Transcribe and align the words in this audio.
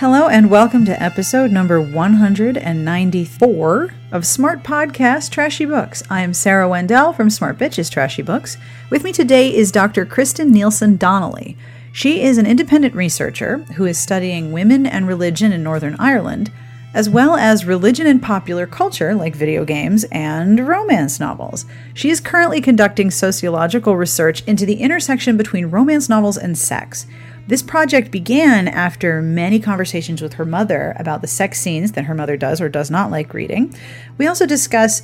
Hello, 0.00 0.26
and 0.28 0.48
welcome 0.48 0.86
to 0.86 1.02
episode 1.02 1.52
number 1.52 1.78
194 1.78 3.94
of 4.12 4.26
Smart 4.26 4.62
Podcast 4.62 5.30
Trashy 5.30 5.66
Books. 5.66 6.02
I 6.08 6.22
am 6.22 6.32
Sarah 6.32 6.70
Wendell 6.70 7.12
from 7.12 7.28
Smart 7.28 7.58
Bitches 7.58 7.90
Trashy 7.90 8.22
Books. 8.22 8.56
With 8.88 9.04
me 9.04 9.12
today 9.12 9.54
is 9.54 9.70
Dr. 9.70 10.06
Kristen 10.06 10.52
Nielsen 10.52 10.96
Donnelly. 10.96 11.58
She 11.92 12.22
is 12.22 12.38
an 12.38 12.46
independent 12.46 12.94
researcher 12.94 13.58
who 13.74 13.84
is 13.84 13.98
studying 13.98 14.52
women 14.52 14.86
and 14.86 15.06
religion 15.06 15.52
in 15.52 15.62
Northern 15.62 15.96
Ireland, 15.98 16.50
as 16.94 17.10
well 17.10 17.36
as 17.36 17.66
religion 17.66 18.06
and 18.06 18.22
popular 18.22 18.66
culture 18.66 19.14
like 19.14 19.36
video 19.36 19.66
games 19.66 20.06
and 20.10 20.66
romance 20.66 21.20
novels. 21.20 21.66
She 21.92 22.08
is 22.08 22.20
currently 22.20 22.62
conducting 22.62 23.10
sociological 23.10 23.98
research 23.98 24.42
into 24.44 24.64
the 24.64 24.80
intersection 24.80 25.36
between 25.36 25.66
romance 25.66 26.08
novels 26.08 26.38
and 26.38 26.56
sex. 26.56 27.06
This 27.46 27.62
project 27.62 28.10
began 28.10 28.68
after 28.68 29.20
many 29.20 29.58
conversations 29.58 30.22
with 30.22 30.34
her 30.34 30.44
mother 30.44 30.94
about 30.98 31.20
the 31.20 31.26
sex 31.26 31.60
scenes 31.60 31.92
that 31.92 32.04
her 32.04 32.14
mother 32.14 32.36
does 32.36 32.60
or 32.60 32.68
does 32.68 32.90
not 32.90 33.10
like 33.10 33.34
reading. 33.34 33.74
We 34.18 34.26
also 34.26 34.46
discuss 34.46 35.02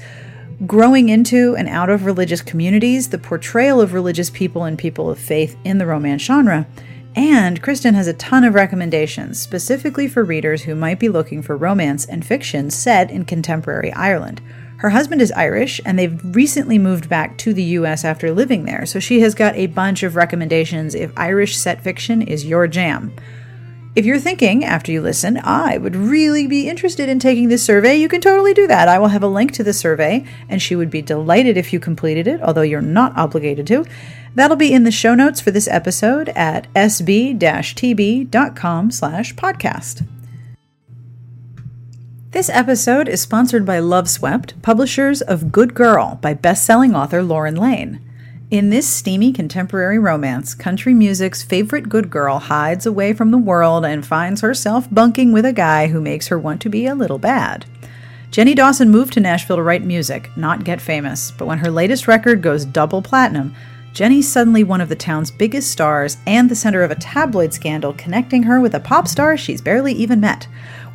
growing 0.65 1.09
into 1.09 1.55
and 1.57 1.69
out 1.69 1.91
of 1.91 2.07
religious 2.07 2.41
communities, 2.41 3.11
the 3.11 3.19
portrayal 3.19 3.81
of 3.81 3.93
religious 3.93 4.31
people 4.31 4.65
and 4.65 4.79
people 4.79 5.11
of 5.11 5.19
faith 5.19 5.57
in 5.65 5.79
the 5.79 5.87
romance 5.87 6.23
genre. 6.23 6.67
And 7.15 7.63
Kristen 7.63 7.95
has 7.95 8.07
a 8.07 8.13
ton 8.15 8.45
of 8.45 8.55
recommendations, 8.55 9.41
specifically 9.41 10.07
for 10.07 10.23
readers 10.23 10.63
who 10.63 10.75
might 10.75 10.99
be 10.99 11.09
looking 11.09 11.43
for 11.43 11.57
romance 11.57 12.05
and 12.05 12.25
fiction 12.25 12.71
set 12.71 13.11
in 13.11 13.25
contemporary 13.25 13.93
Ireland. 13.93 14.41
Her 14.79 14.91
husband 14.91 15.23
is 15.23 15.33
Irish, 15.33 15.81
and 15.85 15.99
they've 15.99 16.21
recently 16.23 16.79
moved 16.79 17.09
back 17.09 17.39
to 17.39 17.55
the 17.55 17.63
US 17.63 18.05
after 18.05 18.31
living 18.31 18.65
there, 18.65 18.85
so 18.85 19.01
she 19.01 19.21
has 19.21 19.35
got 19.35 19.57
a 19.57 19.69
bunch 19.69 20.03
of 20.03 20.17
recommendations 20.17 20.95
if 20.95 21.13
Irish 21.17 21.57
set 21.57 21.81
fiction 21.83 22.21
is 22.21 22.45
your 22.45 22.67
jam. 22.67 23.13
If 23.95 24.05
you're 24.05 24.21
thinking, 24.21 24.63
after 24.63 24.93
you 24.93 25.01
listen, 25.01 25.41
I 25.43 25.79
would 25.79 25.97
really 25.97 26.47
be 26.47 26.69
interested 26.69 27.09
in 27.09 27.19
taking 27.19 27.49
this 27.49 27.63
survey, 27.63 27.97
you 27.97 28.11
can 28.11 28.21
totally 28.21 28.53
do 28.53 28.67
that. 28.67 28.89
I 28.89 28.99
will 28.99 29.09
have 29.09 29.23
a 29.23 29.27
link 29.29 29.53
to 29.53 29.65
the 29.65 29.73
survey, 29.73 30.27
and 30.51 30.61
she 30.61 30.77
would 30.77 30.91
be 30.91 31.01
delighted 31.01 31.57
if 31.57 31.73
you 31.73 31.81
completed 31.81 32.27
it, 32.27 32.43
although 32.43 32.61
you're 32.61 32.83
not 32.83 33.17
obligated 33.17 33.67
to. 33.69 33.87
That'll 34.35 34.59
be 34.59 34.75
in 34.75 34.85
the 34.85 34.91
show 34.91 35.15
notes 35.15 35.41
for 35.41 35.51
this 35.51 35.67
episode 35.69 36.29
at 36.31 36.71
sb-tb.com 36.75 37.31
slash 38.91 39.35
podcast. 39.35 40.07
This 42.37 42.51
episode 42.51 43.09
is 43.09 43.23
sponsored 43.23 43.65
by 43.65 43.79
Loveswept, 43.79 44.61
publishers 44.61 45.23
of 45.23 45.51
Good 45.51 45.73
Girl 45.73 46.19
by 46.21 46.35
best-selling 46.35 46.95
author 46.95 47.23
Lauren 47.23 47.57
Layne. 47.57 47.99
In 48.51 48.69
this 48.69 48.87
steamy 48.87 49.33
contemporary 49.33 49.99
romance, 49.99 50.55
country 50.55 50.93
music's 50.93 51.43
favorite 51.43 51.89
good 51.89 52.11
girl 52.11 52.39
hides 52.39 52.85
away 52.85 53.15
from 53.15 53.31
the 53.31 53.39
world 53.39 53.87
and 53.87 54.05
finds 54.05 54.43
herself 54.43 54.87
bunking 54.93 55.33
with 55.33 55.47
a 55.47 55.53
guy 55.55 55.87
who 55.87 55.99
makes 55.99 56.29
her 56.29 56.39
want 56.39 56.61
to 56.61 56.69
be 56.69 56.85
a 56.85 56.95
little 56.95 57.17
bad. 57.17 57.65
Jenny 58.31 58.55
Dawson 58.55 58.91
moved 58.91 59.15
to 59.15 59.21
Nashville 59.21 59.57
to 59.57 59.63
write 59.63 59.83
music, 59.83 60.29
not 60.37 60.63
get 60.63 60.79
famous, 60.79 61.31
but 61.31 61.47
when 61.47 61.61
her 61.61 61.71
latest 61.71 62.07
record 62.07 62.43
goes 62.43 62.67
double 62.67 63.01
platinum, 63.01 63.55
Jenny's 63.95 64.31
suddenly 64.31 64.63
one 64.63 64.83
of 64.83 64.91
the 64.91 64.95
town's 64.95 65.31
biggest 65.31 65.71
stars 65.71 66.19
and 66.27 66.51
the 66.51 66.55
center 66.55 66.83
of 66.83 66.91
a 66.91 66.97
tabloid 66.97 67.55
scandal 67.55 67.95
connecting 67.95 68.43
her 68.43 68.61
with 68.61 68.75
a 68.75 68.81
pop 68.81 69.09
star 69.09 69.39
she's 69.39 69.63
barely 69.63 69.95
even 69.95 70.21
met. 70.21 70.47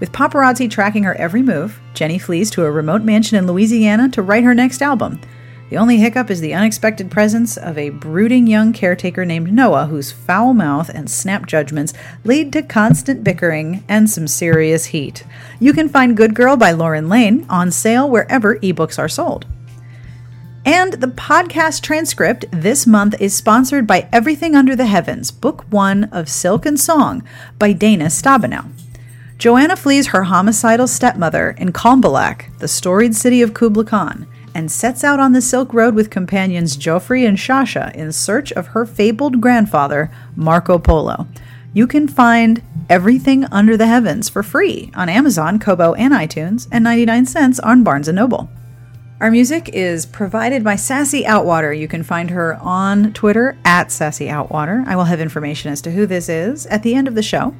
With 0.01 0.11
paparazzi 0.11 0.67
tracking 0.67 1.03
her 1.03 1.13
every 1.13 1.43
move, 1.43 1.79
Jenny 1.93 2.17
flees 2.17 2.49
to 2.51 2.65
a 2.65 2.71
remote 2.71 3.03
mansion 3.03 3.37
in 3.37 3.45
Louisiana 3.45 4.09
to 4.09 4.23
write 4.23 4.43
her 4.43 4.55
next 4.55 4.81
album. 4.81 5.21
The 5.69 5.77
only 5.77 5.97
hiccup 5.97 6.31
is 6.31 6.41
the 6.41 6.55
unexpected 6.55 7.11
presence 7.11 7.55
of 7.55 7.77
a 7.77 7.91
brooding 7.91 8.47
young 8.47 8.73
caretaker 8.73 9.25
named 9.25 9.53
Noah, 9.53 9.85
whose 9.85 10.11
foul 10.11 10.55
mouth 10.55 10.89
and 10.89 11.07
snap 11.07 11.45
judgments 11.45 11.93
lead 12.23 12.51
to 12.53 12.63
constant 12.63 13.23
bickering 13.23 13.83
and 13.87 14.09
some 14.09 14.27
serious 14.27 14.85
heat. 14.85 15.23
You 15.59 15.71
can 15.71 15.87
find 15.87 16.17
Good 16.17 16.33
Girl 16.33 16.57
by 16.57 16.71
Lauren 16.71 17.07
Layne 17.07 17.45
on 17.47 17.69
sale 17.69 18.09
wherever 18.09 18.57
ebooks 18.57 18.97
are 18.97 19.07
sold. 19.07 19.45
And 20.65 20.93
the 20.93 21.07
podcast 21.07 21.83
transcript 21.83 22.45
this 22.51 22.87
month 22.87 23.21
is 23.21 23.35
sponsored 23.35 23.85
by 23.85 24.09
Everything 24.11 24.55
Under 24.55 24.75
the 24.75 24.87
Heavens, 24.87 25.29
Book 25.29 25.63
One 25.69 26.05
of 26.05 26.27
Silk 26.27 26.65
and 26.65 26.79
Song 26.79 27.23
by 27.59 27.71
Dana 27.71 28.05
Stabenow. 28.05 28.80
Joanna 29.41 29.75
flees 29.75 30.05
her 30.05 30.21
homicidal 30.21 30.85
stepmother 30.85 31.55
in 31.57 31.73
Cambaluc, 31.73 32.55
the 32.59 32.67
storied 32.67 33.15
city 33.15 33.41
of 33.41 33.55
Kubla 33.55 33.83
Khan, 33.83 34.27
and 34.53 34.71
sets 34.71 35.03
out 35.03 35.19
on 35.19 35.31
the 35.31 35.41
Silk 35.41 35.73
Road 35.73 35.95
with 35.95 36.11
companions 36.11 36.77
Jaufre 36.77 37.27
and 37.27 37.39
Shasha 37.39 37.91
in 37.95 38.11
search 38.11 38.51
of 38.51 38.67
her 38.67 38.85
fabled 38.85 39.41
grandfather, 39.41 40.11
Marco 40.35 40.77
Polo. 40.77 41.25
You 41.73 41.87
can 41.87 42.07
find 42.07 42.61
Everything 42.87 43.45
Under 43.45 43.75
the 43.75 43.87
Heavens 43.87 44.29
for 44.29 44.43
free 44.43 44.91
on 44.93 45.09
Amazon, 45.09 45.57
Kobo, 45.57 45.95
and 45.95 46.13
iTunes, 46.13 46.67
and 46.71 46.83
99 46.83 47.25
cents 47.25 47.59
on 47.61 47.83
Barnes 47.83 48.07
& 48.07 48.13
Noble. 48.13 48.47
Our 49.21 49.31
music 49.31 49.69
is 49.73 50.05
provided 50.05 50.63
by 50.63 50.75
Sassy 50.75 51.23
Outwater. 51.23 51.75
You 51.75 51.87
can 51.87 52.03
find 52.03 52.29
her 52.29 52.57
on 52.61 53.11
Twitter 53.13 53.57
at 53.65 53.91
Sassy 53.91 54.27
Outwater. 54.27 54.85
I 54.85 54.95
will 54.95 55.05
have 55.05 55.19
information 55.19 55.71
as 55.71 55.81
to 55.81 55.91
who 55.91 56.05
this 56.05 56.29
is 56.29 56.67
at 56.67 56.83
the 56.83 56.93
end 56.93 57.07
of 57.07 57.15
the 57.15 57.23
show. 57.23 57.55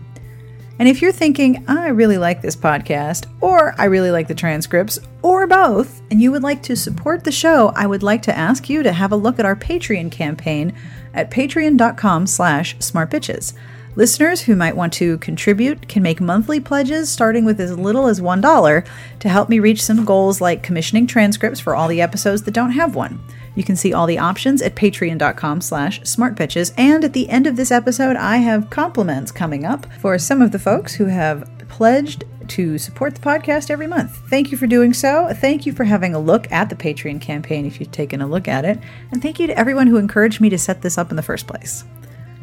And 0.81 0.89
if 0.89 0.99
you're 0.99 1.11
thinking, 1.11 1.63
I 1.67 1.89
really 1.89 2.17
like 2.17 2.41
this 2.41 2.55
podcast, 2.55 3.27
or 3.39 3.75
I 3.77 3.85
really 3.85 4.09
like 4.09 4.27
the 4.27 4.33
transcripts, 4.33 4.97
or 5.21 5.45
both, 5.45 6.01
and 6.09 6.19
you 6.19 6.31
would 6.31 6.41
like 6.41 6.63
to 6.63 6.75
support 6.75 7.23
the 7.23 7.31
show, 7.31 7.71
I 7.75 7.85
would 7.85 8.01
like 8.01 8.23
to 8.23 8.35
ask 8.35 8.67
you 8.67 8.81
to 8.81 8.91
have 8.91 9.11
a 9.11 9.15
look 9.15 9.37
at 9.37 9.45
our 9.45 9.55
Patreon 9.55 10.11
campaign 10.11 10.73
at 11.13 11.29
patreon.com 11.29 12.25
slash 12.25 12.75
smartbitches. 12.77 13.53
Listeners 13.95 14.41
who 14.41 14.55
might 14.55 14.75
want 14.75 14.91
to 14.93 15.19
contribute 15.19 15.87
can 15.87 16.01
make 16.01 16.19
monthly 16.19 16.59
pledges 16.59 17.11
starting 17.11 17.45
with 17.45 17.61
as 17.61 17.77
little 17.77 18.07
as 18.07 18.19
$1 18.19 18.87
to 19.19 19.29
help 19.29 19.49
me 19.49 19.59
reach 19.59 19.83
some 19.83 20.03
goals 20.03 20.41
like 20.41 20.63
commissioning 20.63 21.05
transcripts 21.05 21.59
for 21.59 21.75
all 21.75 21.89
the 21.89 22.01
episodes 22.01 22.41
that 22.41 22.55
don't 22.55 22.71
have 22.71 22.95
one. 22.95 23.23
You 23.55 23.63
can 23.63 23.75
see 23.75 23.93
all 23.93 24.07
the 24.07 24.19
options 24.19 24.61
at 24.61 24.75
patreon.com 24.75 25.61
slash 25.61 26.01
smartbitches. 26.01 26.73
And 26.77 27.03
at 27.03 27.13
the 27.13 27.29
end 27.29 27.47
of 27.47 27.55
this 27.55 27.71
episode, 27.71 28.15
I 28.15 28.37
have 28.37 28.69
compliments 28.69 29.31
coming 29.31 29.65
up 29.65 29.85
for 29.99 30.17
some 30.17 30.41
of 30.41 30.51
the 30.51 30.59
folks 30.59 30.95
who 30.95 31.05
have 31.05 31.49
pledged 31.67 32.23
to 32.47 32.77
support 32.77 33.15
the 33.15 33.21
podcast 33.21 33.69
every 33.69 33.87
month. 33.87 34.17
Thank 34.29 34.51
you 34.51 34.57
for 34.57 34.67
doing 34.67 34.93
so. 34.93 35.33
Thank 35.33 35.65
you 35.65 35.73
for 35.73 35.83
having 35.83 36.13
a 36.13 36.19
look 36.19 36.51
at 36.51 36.69
the 36.69 36.75
Patreon 36.75 37.21
campaign 37.21 37.65
if 37.65 37.79
you've 37.79 37.91
taken 37.91 38.21
a 38.21 38.27
look 38.27 38.47
at 38.47 38.65
it. 38.65 38.79
And 39.11 39.21
thank 39.21 39.39
you 39.39 39.47
to 39.47 39.57
everyone 39.57 39.87
who 39.87 39.97
encouraged 39.97 40.41
me 40.41 40.49
to 40.49 40.57
set 40.57 40.81
this 40.81 40.97
up 40.97 41.11
in 41.11 41.15
the 41.15 41.23
first 41.23 41.47
place. 41.47 41.83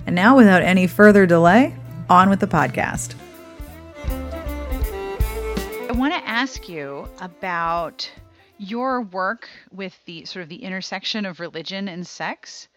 And 0.06 0.14
now, 0.14 0.36
without 0.36 0.62
any 0.62 0.86
further 0.86 1.26
delay, 1.26 1.74
on 2.08 2.30
with 2.30 2.40
the 2.40 2.46
podcast. 2.46 3.14
I 5.88 5.92
want 5.92 6.14
to 6.14 6.28
ask 6.28 6.68
you 6.68 7.06
about 7.20 8.10
your 8.58 9.02
work 9.02 9.48
with 9.70 9.98
the 10.04 10.24
sort 10.24 10.42
of 10.42 10.48
the 10.48 10.62
intersection 10.62 11.26
of 11.26 11.40
religion 11.40 11.88
and 11.88 12.06
sex. 12.06 12.68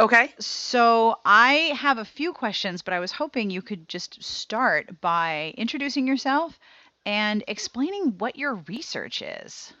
Okay. 0.00 0.32
So 0.38 1.18
I 1.24 1.72
have 1.76 1.98
a 1.98 2.04
few 2.04 2.32
questions, 2.32 2.82
but 2.82 2.94
I 2.94 3.00
was 3.00 3.12
hoping 3.12 3.50
you 3.50 3.62
could 3.62 3.88
just 3.88 4.22
start 4.22 5.00
by 5.00 5.54
introducing 5.56 6.06
yourself 6.06 6.58
and 7.04 7.44
explaining 7.46 8.14
what 8.18 8.36
your 8.36 8.56
research 8.68 9.22
is. 9.22 9.72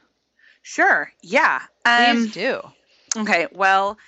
Sure. 0.62 1.10
Yeah. 1.22 1.62
Please 1.84 2.24
um, 2.24 2.28
do. 2.28 2.60
Okay. 3.16 3.46
Well, 3.52 3.98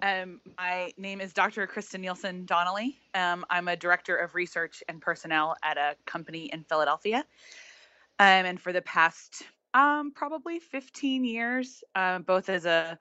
um, 0.00 0.40
my 0.56 0.92
name 0.96 1.20
is 1.20 1.32
Dr. 1.32 1.66
Kristen 1.66 2.00
Nielsen 2.00 2.46
Donnelly. 2.46 2.96
Um, 3.14 3.44
I'm 3.50 3.68
a 3.68 3.76
director 3.76 4.16
of 4.16 4.34
research 4.34 4.82
and 4.88 5.00
personnel 5.00 5.56
at 5.62 5.76
a 5.76 5.96
company 6.06 6.46
in 6.52 6.64
Philadelphia. 6.64 7.24
Um, 8.20 8.46
and 8.46 8.60
for 8.60 8.72
the 8.72 8.82
past 8.82 9.42
um, 9.74 10.12
probably 10.14 10.58
15 10.58 11.24
years, 11.24 11.82
uh, 11.94 12.18
both 12.20 12.48
as 12.48 12.64
a 12.66 12.98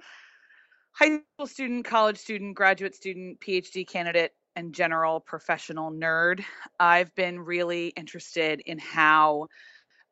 high 0.92 1.20
school 1.36 1.48
student, 1.48 1.86
college 1.86 2.18
student, 2.18 2.56
graduate 2.56 2.96
student, 2.96 3.40
PhD 3.40 3.88
candidate, 3.88 4.34
and 4.56 4.74
general 4.74 5.20
professional 5.20 5.92
nerd. 5.92 6.44
I've 6.80 7.14
been 7.16 7.40
really 7.40 7.90
interested 7.90 8.62
in 8.66 8.80
how 8.80 9.48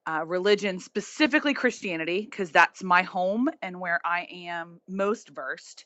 uh, 0.07 0.23
religion, 0.23 0.79
specifically 0.79 1.55
Christianity, 1.55 2.27
because 2.29 2.51
that's 2.51 2.83
my 2.83 3.01
home 3.01 3.49
and 3.63 3.79
where 3.79 3.99
I 4.05 4.27
am 4.29 4.79
most 4.87 5.29
versed, 5.29 5.85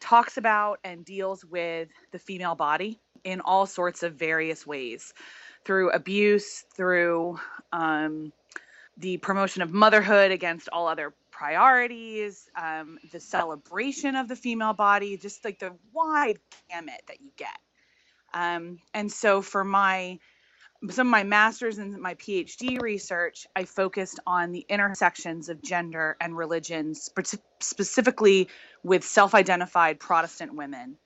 talks 0.00 0.36
about 0.36 0.78
and 0.84 1.04
deals 1.04 1.44
with 1.44 1.88
the 2.12 2.20
female 2.20 2.54
body 2.54 3.00
in 3.24 3.40
all 3.40 3.66
sorts 3.66 4.04
of 4.04 4.14
various 4.14 4.64
ways 4.64 5.12
through 5.64 5.90
abuse, 5.90 6.64
through 6.76 7.40
um, 7.72 8.32
the 8.98 9.18
promotion 9.18 9.62
of 9.62 9.72
motherhood 9.72 10.32
against 10.32 10.70
all 10.72 10.88
other 10.88 11.14
priorities, 11.32 12.48
um, 12.56 12.98
the 13.12 13.20
celebration 13.20 14.16
of 14.16 14.28
the 14.28 14.36
female 14.36 14.74
body, 14.74 15.18
just 15.18 15.44
like 15.44 15.60
the 15.60 15.74
wide 15.92 16.38
gamut 16.70 17.02
that 17.08 17.20
you 17.22 17.32
get. 17.36 17.58
Um, 18.34 18.80
and 18.94 19.12
so 19.12 19.42
for 19.42 19.64
my 19.64 20.18
some 20.90 21.08
of 21.08 21.12
my 21.12 21.24
master's 21.24 21.78
and 21.78 21.98
my 22.00 22.14
PhD 22.16 22.80
research, 22.80 23.46
I 23.56 23.64
focused 23.64 24.20
on 24.26 24.52
the 24.52 24.66
intersections 24.68 25.48
of 25.48 25.62
gender 25.62 26.16
and 26.20 26.36
religion, 26.36 26.94
spe- 26.94 27.40
specifically 27.60 28.48
with 28.84 29.04
self 29.04 29.34
identified 29.34 30.00
Protestant 30.00 30.54
women. 30.56 30.96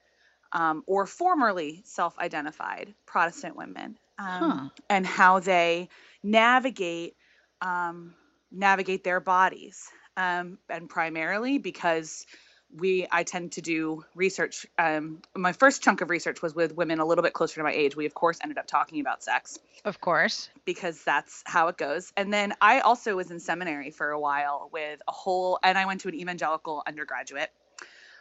um, 0.53 0.83
or 0.89 1.07
formerly 1.07 1.83
self 1.87 2.19
identified 2.19 2.95
Protestant 3.07 3.57
women 3.57 3.99
um, 4.19 4.55
Huh. 4.55 4.69
and 4.91 5.07
how 5.07 5.41
they 5.41 5.89
navigate 6.25 7.17
um, 7.63 8.15
navigate 8.51 9.03
their 9.05 9.21
bodies 9.21 9.89
um, 10.19 10.59
and 10.69 10.89
primarily 10.91 11.57
because 11.59 12.27
we 12.75 13.07
i 13.11 13.23
tend 13.23 13.53
to 13.53 13.61
do 13.61 14.03
research 14.15 14.67
um, 14.79 15.21
my 15.37 15.53
first 15.53 15.83
chunk 15.83 16.01
of 16.01 16.11
research 16.11 16.41
was 16.43 16.55
with 16.55 16.75
women 16.75 17.01
a 17.01 17.05
little 17.05 17.23
bit 17.23 17.33
closer 17.35 17.57
to 17.57 17.63
my 17.63 17.73
age 17.73 17.95
we 17.97 18.07
of 18.07 18.15
course 18.15 18.39
ended 18.43 18.59
up 18.59 18.67
talking 18.67 19.01
about 19.01 19.23
sex 19.23 19.59
Of 19.85 20.01
course. 20.01 20.49
because 20.65 21.03
that's 21.05 21.43
how 21.45 21.69
it 21.69 21.77
goes. 21.77 22.13
And 22.17 22.33
then 22.33 22.55
I 22.61 22.81
also 22.81 23.17
was 23.17 23.31
in 23.31 23.41
seminary 23.41 23.91
for 23.91 24.11
a 24.11 24.19
while 24.21 24.71
with 24.73 25.01
a 25.09 25.13
whole, 25.13 25.59
and 25.63 25.77
I 25.77 25.87
went 25.87 26.01
to 26.03 26.09
an 26.09 26.15
evangelical 26.15 26.83
undergraduate 26.87 27.51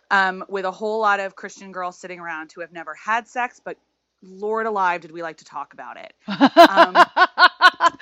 um, 0.09 0.43
with 0.49 0.65
a 0.65 0.71
whole 0.71 0.99
lot 0.99 1.19
of 1.19 1.35
Christian 1.35 1.71
girls 1.71 1.97
sitting 1.97 2.19
around 2.19 2.51
who 2.51 2.61
have 2.61 2.73
never 2.73 2.93
had 2.95 3.27
sex, 3.27 3.61
but 3.63 3.77
Lord 4.23 4.65
alive, 4.65 5.01
did 5.01 5.11
we 5.11 5.23
like 5.23 5.37
to 5.37 5.45
talk 5.45 5.73
about 5.73 5.97
it? 5.97 6.13
Um, 6.27 6.95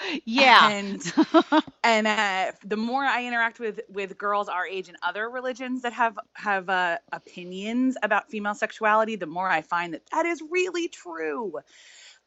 yeah. 0.26 0.70
And 0.70 1.14
and 1.84 2.08
uh, 2.08 2.52
the 2.64 2.78
more 2.78 3.04
I 3.04 3.26
interact 3.26 3.60
with 3.60 3.80
with 3.90 4.18
girls 4.18 4.50
our 4.50 4.66
age 4.66 4.90
and 4.90 4.98
other 5.02 5.30
religions 5.30 5.84
that 5.84 5.94
have 5.94 6.18
have 6.34 6.70
uh, 6.70 6.98
opinions 7.12 7.98
about 8.04 8.30
female 8.30 8.56
sexuality, 8.56 9.16
the 9.16 9.28
more 9.28 9.50
I 9.50 9.62
find 9.62 9.94
that 9.94 10.02
that 10.12 10.26
is 10.26 10.42
really 10.50 10.88
true. 10.88 11.54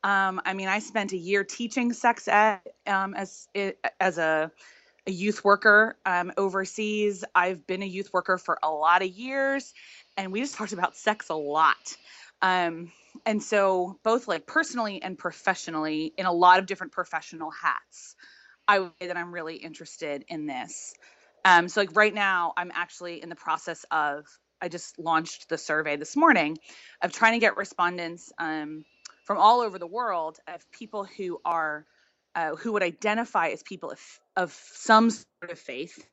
Um, 0.05 0.41
I 0.45 0.55
mean, 0.55 0.69
I 0.69 0.81
spent 0.81 1.13
a 1.13 1.17
year 1.17 1.45
teaching 1.45 1.93
sex 1.93 2.27
ed 2.29 2.61
um, 2.87 3.15
as 3.15 3.49
as 4.01 4.19
a, 4.19 4.51
a 5.07 5.11
youth 5.11 5.45
worker 5.45 5.97
um, 6.05 6.33
overseas. 6.37 7.25
I've 7.35 7.67
been 7.67 7.83
a 7.83 7.87
youth 7.87 8.13
worker 8.13 8.39
for 8.39 8.59
a 8.63 8.71
lot 8.71 9.03
of 9.03 9.09
years, 9.09 9.73
and 10.17 10.33
we 10.33 10.41
just 10.41 10.55
talked 10.55 10.73
about 10.73 10.97
sex 10.97 11.29
a 11.29 11.35
lot. 11.35 11.97
Um, 12.41 12.91
and 13.27 13.43
so, 13.43 13.99
both 14.03 14.29
like 14.29 14.47
personally 14.47 15.03
and 15.03 15.19
professionally, 15.19 16.13
in 16.17 16.27
a 16.27 16.33
lot 16.33 16.59
of 16.59 16.67
different 16.67 16.93
professional 16.93 17.51
hats, 17.51 18.17
I 18.67 18.81
would 18.81 18.93
say 19.01 19.09
that 19.09 19.17
I'm 19.17 19.33
really 19.33 19.57
interested 19.57 20.25
in 20.29 20.47
this. 20.47 20.95
Um, 21.45 21.69
so, 21.69 21.81
like 21.81 21.95
right 21.97 22.15
now, 22.15 22.53
I'm 22.57 22.73
actually 22.75 23.23
in 23.23 23.29
the 23.29 23.37
process 23.37 23.85
of. 23.91 24.27
I 24.61 24.69
just 24.69 24.97
launched 24.97 25.49
the 25.49 25.59
survey 25.59 25.97
this 25.97 26.15
morning 26.15 26.57
of 27.03 27.13
trying 27.13 27.33
to 27.33 27.41
get 27.41 27.57
respondents 27.57 28.33
um, 28.39 28.85
from 29.25 29.39
all 29.39 29.61
over 29.61 29.77
the 29.77 29.89
world 29.89 30.39
of 30.47 30.71
people 30.71 31.05
who 31.05 31.41
are 31.45 31.85
uh, 32.35 32.55
who 32.57 32.73
would 32.73 32.83
identify 32.83 33.49
as 33.49 33.63
people 33.63 33.91
of, 33.91 34.01
of 34.37 34.53
some 34.73 35.11
sort 35.11 35.51
of 35.51 35.59
faith, 35.59 36.05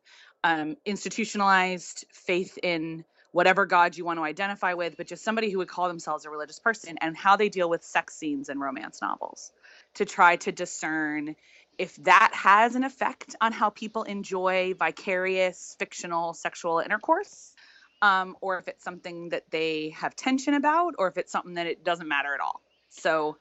um, 0.43 0.75
institutionalized 0.85 2.05
faith 2.11 2.57
in 2.61 3.05
whatever 3.31 3.65
God 3.65 3.95
you 3.95 4.05
want 4.05 4.19
to 4.19 4.23
identify 4.23 4.73
with, 4.73 4.97
but 4.97 5.07
just 5.07 5.23
somebody 5.23 5.49
who 5.49 5.59
would 5.59 5.67
call 5.67 5.87
themselves 5.87 6.25
a 6.25 6.29
religious 6.29 6.59
person 6.59 6.97
and 7.01 7.15
how 7.15 7.35
they 7.35 7.49
deal 7.49 7.69
with 7.69 7.83
sex 7.83 8.15
scenes 8.15 8.49
in 8.49 8.59
romance 8.59 9.01
novels 9.01 9.51
to 9.95 10.05
try 10.05 10.35
to 10.37 10.51
discern 10.51 11.35
if 11.77 11.95
that 12.03 12.31
has 12.33 12.75
an 12.75 12.83
effect 12.83 13.35
on 13.39 13.51
how 13.51 13.69
people 13.69 14.03
enjoy 14.03 14.73
vicarious 14.77 15.75
fictional 15.79 16.33
sexual 16.33 16.79
intercourse. 16.79 17.53
Um, 18.01 18.37
or 18.39 18.57
if 18.59 18.69
it's 18.69 18.81
something 18.81 19.29
that 19.29 19.43
they 19.51 19.89
have 19.89 20.15
tension 20.15 20.53
about, 20.53 20.95
or 20.97 21.09
if 21.09 21.17
it's 21.17 21.33
something 21.33 21.55
that 21.55 21.67
it 21.67 21.83
doesn't 21.83 22.07
matter 22.07 22.33
at 22.33 22.39
all. 22.39 22.61
So 22.89 23.35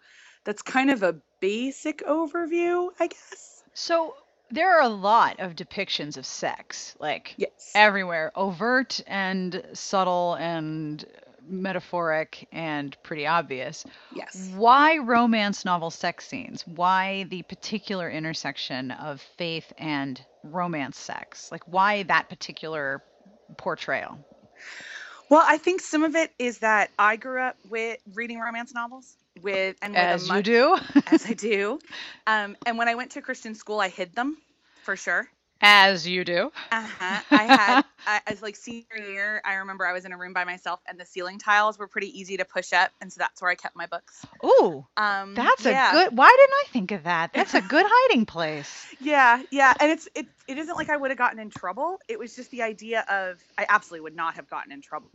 that's 0.45 0.63
kind 0.63 0.91
of 0.91 1.05
a 1.05 1.15
basic 1.41 1.99
overview, 2.05 2.89
I 2.99 3.07
guess. 3.07 3.63
So 3.75 4.15
there 4.51 4.79
are 4.79 4.83
a 4.83 4.89
lot 4.89 5.41
of 5.41 5.55
depictions 5.55 6.17
of 6.17 6.27
sex, 6.27 6.97
like 6.99 7.35
Yes. 7.37 7.73
everywhere, 7.75 8.33
overt 8.35 9.01
and 9.07 9.63
subtle 9.75 10.35
and 10.35 11.05
metaphoric 11.43 12.47
and 12.53 12.97
pretty 13.03 13.27
obvious. 13.27 13.85
Yes. 14.15 14.51
Why 14.55 14.99
romance 14.99 15.65
novel 15.65 15.91
sex 15.91 16.27
scenes? 16.27 16.67
Why 16.67 17.25
the 17.25 17.43
particular 17.43 18.11
intersection 18.11 18.91
of 18.91 19.21
faith 19.37 19.73
and 19.79 20.21
romance 20.43 20.99
sex? 20.99 21.51
Like, 21.51 21.63
why 21.67 22.03
that 22.05 22.29
particular 22.29 23.03
portrayal? 23.57 24.19
Well, 25.31 25.45
I 25.47 25.59
think 25.59 25.81
some 25.81 26.05
of 26.05 26.15
it 26.15 26.33
is 26.39 26.59
that 26.61 26.91
I 26.99 27.17
grew 27.17 27.41
up 27.41 27.57
with 27.69 27.99
reading 28.15 28.41
romance 28.41 28.73
novels 28.73 29.17
with 29.43 29.77
and 29.83 29.93
with 29.93 30.03
As 30.03 30.31
a 30.31 30.37
you 30.37 30.43
do. 30.43 30.77
as 31.07 31.27
I 31.27 31.33
do. 31.35 31.79
Um, 32.27 32.57
and 32.67 32.79
when 32.79 32.89
I 32.89 32.95
went 32.95 33.13
to 33.13 33.23
Christian 33.23 33.55
school, 33.55 33.81
I 33.81 33.89
hid 33.89 34.15
them 34.15 34.37
for 34.83 34.97
sure. 34.97 35.29
As 35.61 36.07
you 36.07 36.25
do. 36.25 36.53
Uh-huh. 36.71 37.21
I 37.31 37.43
had, 37.43 37.85
I, 38.07 38.21
as 38.29 38.41
like 38.43 38.55
senior 38.55 38.85
year, 38.97 39.43
I 39.45 39.55
remember 39.55 39.85
I 39.85 39.93
was 39.93 40.05
in 40.05 40.13
a 40.13 40.17
room 40.17 40.33
by 40.33 40.45
myself, 40.45 40.81
and 40.87 41.01
the 41.01 41.05
ceiling 41.05 41.39
tiles 41.39 41.79
were 41.79 41.89
pretty 41.89 42.17
easy 42.19 42.37
to 42.37 42.45
push 42.45 42.73
up, 42.73 42.93
and 43.01 43.13
so 43.13 43.19
that's 43.19 43.43
where 43.43 43.51
I 43.51 43.57
kept 43.57 43.75
my 43.75 43.87
books. 43.87 44.25
Ooh, 44.45 44.87
Um, 44.97 45.35
that's 45.35 45.65
yeah. 45.65 45.91
a 45.91 45.93
good. 45.93 46.17
Why 46.17 46.29
didn't 46.31 46.55
I 46.55 46.65
think 46.73 46.93
of 46.93 47.03
that? 47.05 47.33
That's 47.33 47.55
a 47.55 47.61
good 47.61 47.87
hiding 47.89 48.25
place. 48.25 48.87
Yeah, 49.01 49.43
yeah, 49.51 49.75
and 49.81 49.91
it's 49.91 50.09
it 50.15 50.27
it 50.47 50.59
isn't 50.59 50.77
like 50.77 50.91
I 50.91 50.97
would 50.97 51.11
have 51.11 51.19
gotten 51.19 51.41
in 51.41 51.51
trouble. 51.51 51.99
It 52.09 52.19
was 52.21 52.37
just 52.37 52.53
the 52.53 52.63
idea 52.63 53.05
of 53.09 53.43
I 53.59 53.67
absolutely 53.69 54.03
would 54.03 54.17
not 54.17 54.35
have 54.35 54.49
gotten 54.49 54.71
in 54.71 54.81
trouble. 54.81 55.11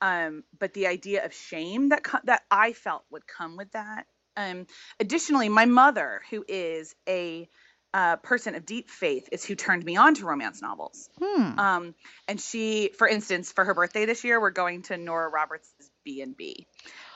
Um, 0.00 0.44
but 0.58 0.72
the 0.74 0.86
idea 0.86 1.24
of 1.24 1.34
shame 1.34 1.90
that 1.90 2.02
that 2.24 2.42
I 2.50 2.72
felt 2.72 3.04
would 3.10 3.26
come 3.26 3.56
with 3.56 3.70
that. 3.72 4.06
Um, 4.36 4.66
additionally, 4.98 5.48
my 5.48 5.66
mother, 5.66 6.22
who 6.30 6.44
is 6.48 6.94
a 7.08 7.48
uh, 7.92 8.16
person 8.16 8.54
of 8.54 8.64
deep 8.64 8.88
faith, 8.88 9.28
is 9.32 9.44
who 9.44 9.54
turned 9.54 9.84
me 9.84 9.96
on 9.96 10.14
to 10.14 10.24
romance 10.24 10.62
novels. 10.62 11.10
Hmm. 11.18 11.58
Um, 11.58 11.94
and 12.28 12.40
she, 12.40 12.92
for 12.96 13.08
instance, 13.08 13.52
for 13.52 13.64
her 13.64 13.74
birthday 13.74 14.06
this 14.06 14.24
year, 14.24 14.40
we're 14.40 14.50
going 14.50 14.82
to 14.82 14.96
Nora 14.96 15.28
Roberts' 15.28 15.68
B 16.04 16.22
and 16.22 16.36
B 16.36 16.66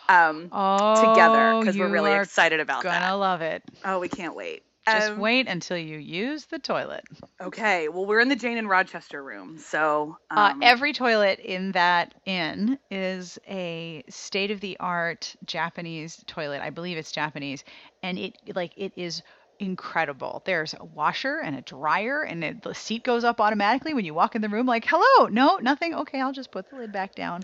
um, 0.08 0.50
Oh, 0.52 1.00
together 1.00 1.60
because 1.60 1.78
we're 1.78 1.88
really 1.88 2.12
excited 2.12 2.60
about 2.60 2.82
that. 2.82 3.00
gonna 3.00 3.16
love 3.16 3.40
it. 3.40 3.62
Oh, 3.84 4.00
we 4.00 4.08
can't 4.08 4.34
wait. 4.34 4.62
Just 4.86 5.12
Um, 5.12 5.18
wait 5.18 5.48
until 5.48 5.78
you 5.78 5.98
use 5.98 6.46
the 6.46 6.58
toilet. 6.58 7.04
Okay, 7.40 7.88
well, 7.88 8.04
we're 8.04 8.20
in 8.20 8.28
the 8.28 8.36
Jane 8.36 8.58
and 8.58 8.68
Rochester 8.68 9.22
room, 9.22 9.58
so 9.58 10.18
um, 10.30 10.62
Uh, 10.62 10.66
every 10.66 10.92
toilet 10.92 11.38
in 11.40 11.72
that 11.72 12.14
inn 12.26 12.78
is 12.90 13.38
a 13.48 14.04
state-of-the-art 14.08 15.36
Japanese 15.44 16.22
toilet. 16.26 16.60
I 16.60 16.70
believe 16.70 16.98
it's 16.98 17.12
Japanese, 17.12 17.64
and 18.02 18.18
it 18.18 18.36
like 18.54 18.72
it 18.76 18.92
is 18.96 19.22
incredible. 19.58 20.42
There's 20.44 20.74
a 20.78 20.84
washer 20.84 21.38
and 21.38 21.56
a 21.56 21.62
dryer, 21.62 22.22
and 22.22 22.44
it, 22.44 22.62
the 22.62 22.74
seat 22.74 23.04
goes 23.04 23.24
up 23.24 23.40
automatically 23.40 23.94
when 23.94 24.04
you 24.04 24.12
walk 24.14 24.34
in 24.34 24.42
the 24.42 24.48
room. 24.48 24.66
Like, 24.66 24.84
hello, 24.86 25.28
no, 25.28 25.56
nothing. 25.58 25.94
Okay, 25.94 26.20
I'll 26.20 26.32
just 26.32 26.50
put 26.50 26.68
the 26.68 26.76
lid 26.76 26.92
back 26.92 27.14
down. 27.14 27.42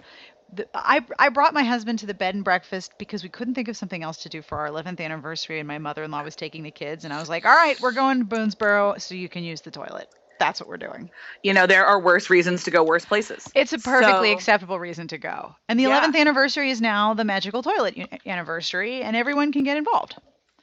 The, 0.52 0.67
I 0.75 1.05
I 1.19 1.29
brought 1.29 1.55
my 1.55 1.62
husband 1.62 2.00
to 2.00 2.06
the 2.06 2.14
bed 2.14 2.35
and 2.35 2.43
breakfast 2.44 2.93
because 2.99 3.23
we 3.23 3.29
couldn't 3.29 3.55
think 3.55 3.69
of 3.69 3.76
something 3.76 4.02
else 4.02 4.19
to 4.25 4.29
do 4.29 4.43
for 4.43 4.58
our 4.58 4.69
11th 4.69 5.00
anniversary, 5.00 5.58
and 5.61 5.69
my 5.69 5.79
mother-in-law 5.79 6.25
was 6.25 6.35
taking 6.37 6.62
the 6.64 6.71
kids, 6.71 7.04
and 7.04 7.12
I 7.12 7.21
was 7.21 7.28
like, 7.28 7.45
all 7.45 7.54
right, 7.54 7.80
we're 7.80 7.92
going 7.92 8.19
to 8.21 8.25
Boonesboro, 8.25 9.00
so 9.00 9.14
you 9.14 9.28
can 9.28 9.45
use 9.45 9.61
the 9.61 9.71
toilet. 9.71 10.09
That's 10.40 10.59
what 10.59 10.69
we're 10.71 10.78
doing. 10.78 11.11
you 11.42 11.52
know, 11.52 11.66
there 11.66 11.85
are 11.85 12.00
worse 12.00 12.30
reasons 12.30 12.64
to 12.64 12.71
go 12.71 12.83
worse 12.83 13.04
places. 13.04 13.47
It's 13.54 13.75
a 13.75 13.78
perfectly 13.78 14.30
So- 14.30 14.35
acceptable 14.35 14.78
reason 14.80 15.07
to 15.09 15.19
go. 15.19 15.54
And 15.69 15.78
the 15.78 15.85
Yeah. 15.85 16.00
11th 16.00 16.16
anniversary 16.16 16.71
is 16.71 16.80
now 16.80 17.12
the 17.14 17.25
magical 17.25 17.62
toilet 17.62 17.95
anniversary, 18.26 19.02
and 19.02 19.14
everyone 19.14 19.52
can 19.52 19.64
get 19.64 19.76
involved. 19.76 20.16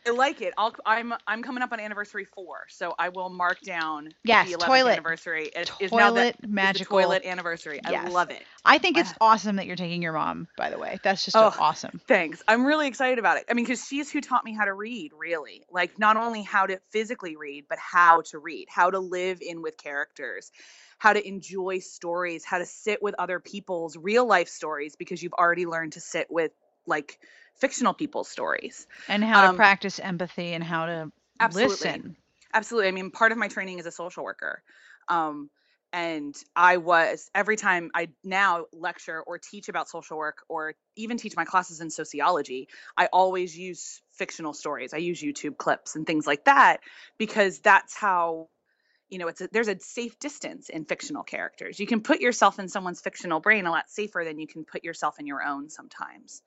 I 0.07 0.11
like 0.11 0.41
it. 0.41 0.53
I'll, 0.57 0.73
I'm 0.85 1.13
I'm 1.27 1.43
coming 1.43 1.61
up 1.61 1.73
on 1.73 1.79
anniversary 1.79 2.25
four, 2.25 2.65
so 2.69 2.95
I 2.97 3.09
will 3.09 3.29
mark 3.29 3.61
down 3.61 4.09
Yes, 4.23 4.47
the 4.47 4.57
11th 4.57 4.65
toilet. 4.67 4.91
anniversary. 4.93 5.51
It 5.55 5.71
is 5.79 5.91
now 5.91 6.11
the, 6.11 6.21
Toilet 6.21 6.35
magical. 6.47 6.97
toilet 6.97 7.25
anniversary. 7.25 7.81
I 7.85 8.07
love 8.07 8.29
it. 8.29 8.43
I 8.63 8.77
think 8.77 8.97
it's 8.97 9.13
awesome 9.21 9.57
that 9.57 9.65
you're 9.65 9.75
taking 9.75 10.01
your 10.01 10.13
mom, 10.13 10.47
by 10.57 10.69
the 10.69 10.77
way. 10.79 10.99
That's 11.03 11.23
just 11.25 11.35
Oh. 11.35 11.53
awesome. 11.57 12.01
Thanks. 12.07 12.41
I'm 12.47 12.65
really 12.65 12.87
excited 12.87 13.19
about 13.19 13.37
it. 13.37 13.45
I 13.49 13.53
mean, 13.53 13.65
because 13.65 13.85
she's 13.85 14.11
who 14.11 14.21
taught 14.21 14.43
me 14.45 14.53
how 14.53 14.65
to 14.65 14.73
read, 14.73 15.11
really. 15.17 15.63
Like, 15.69 15.97
not 15.99 16.17
only 16.17 16.43
how 16.43 16.65
to 16.65 16.79
physically 16.91 17.35
read, 17.35 17.65
but 17.69 17.77
how 17.79 18.21
to 18.31 18.39
read, 18.39 18.67
how 18.69 18.89
to 18.89 18.99
live 18.99 19.39
in 19.41 19.61
with 19.61 19.77
characters, 19.77 20.51
how 20.97 21.13
to 21.13 21.25
enjoy 21.25 21.79
stories, 21.79 22.43
how 22.43 22.57
to 22.57 22.65
sit 22.65 23.01
with 23.01 23.15
other 23.19 23.39
people's 23.39 23.95
real 23.97 24.25
life 24.25 24.49
stories, 24.49 24.95
because 24.95 25.21
you've 25.23 25.33
already 25.33 25.65
learned 25.65 25.93
to 25.93 26.01
sit 26.01 26.27
with, 26.29 26.51
like, 26.87 27.19
fictional 27.55 27.93
people's 27.93 28.29
stories. 28.29 28.87
And 29.07 29.23
how 29.23 29.41
to 29.41 29.49
Um, 29.49 29.55
practice 29.55 29.99
empathy 29.99 30.53
and 30.53 30.63
how 30.63 30.85
to 30.85 31.11
Absolutely. 31.39 31.75
listen. 31.75 32.15
Absolutely. 32.53 32.87
I 32.87 32.91
mean, 32.91 33.11
part 33.11 33.31
of 33.31 33.37
my 33.37 33.47
training 33.47 33.79
is 33.79 33.85
a 33.85 33.91
social 33.91 34.23
worker. 34.23 34.63
Um, 35.09 35.49
and 35.93 36.35
I 36.55 36.77
was 36.77 37.29
every 37.33 37.55
time 37.55 37.91
I 37.95 38.09
now 38.23 38.65
lecture 38.73 39.21
or 39.21 39.37
teach 39.37 39.69
about 39.69 39.87
social 39.89 40.17
work 40.17 40.39
or 40.49 40.75
even 40.95 41.17
teach 41.17 41.35
my 41.35 41.45
classes 41.45 41.79
in 41.79 41.89
sociology, 41.89 42.67
I 42.97 43.07
always 43.07 43.57
use 43.57 44.01
fictional 44.11 44.53
stories. 44.53 44.93
I 44.93 44.97
use 44.97 45.21
YouTube 45.21 45.57
clips 45.57 45.95
and 45.95 46.05
things 46.05 46.27
like 46.27 46.45
that 46.45 46.81
because 47.17 47.59
that's 47.59 47.95
how 47.95 48.49
you 49.09 49.17
know 49.17 49.27
it's 49.27 49.41
a, 49.41 49.47
there's 49.51 49.69
a 49.69 49.79
safe 49.79 50.19
distance 50.19 50.69
in 50.69 50.85
fictional 50.85 51.23
characters. 51.23 51.79
You 51.79 51.87
can 51.87 52.01
put 52.01 52.19
yourself 52.19 52.59
in 52.59 52.67
someone's 52.67 52.99
fictional 52.99 53.39
brain 53.39 53.65
a 53.65 53.71
lot 53.71 53.89
safer 53.89 54.23
than 54.25 54.39
you 54.39 54.47
can 54.47 54.65
put 54.65 54.83
yourself 54.83 55.19
in 55.19 55.25
your 55.25 55.41
own 55.43 55.69
sometimes. 55.69 56.41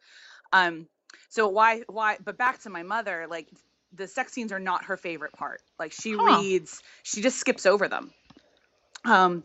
Um, 0.52 0.88
so 1.28 1.48
why 1.48 1.82
why? 1.88 2.18
But 2.24 2.38
back 2.38 2.60
to 2.62 2.70
my 2.70 2.82
mother, 2.82 3.26
like 3.28 3.48
the 3.92 4.06
sex 4.08 4.32
scenes 4.32 4.52
are 4.52 4.60
not 4.60 4.84
her 4.86 4.96
favorite 4.96 5.34
part. 5.34 5.60
Like 5.78 5.92
she 5.92 6.14
Huh. 6.18 6.44
reads, 6.44 6.82
she 7.02 7.22
just 7.22 7.38
skips 7.38 7.66
over 7.66 7.88
them. 7.88 8.12
Um, 9.04 9.44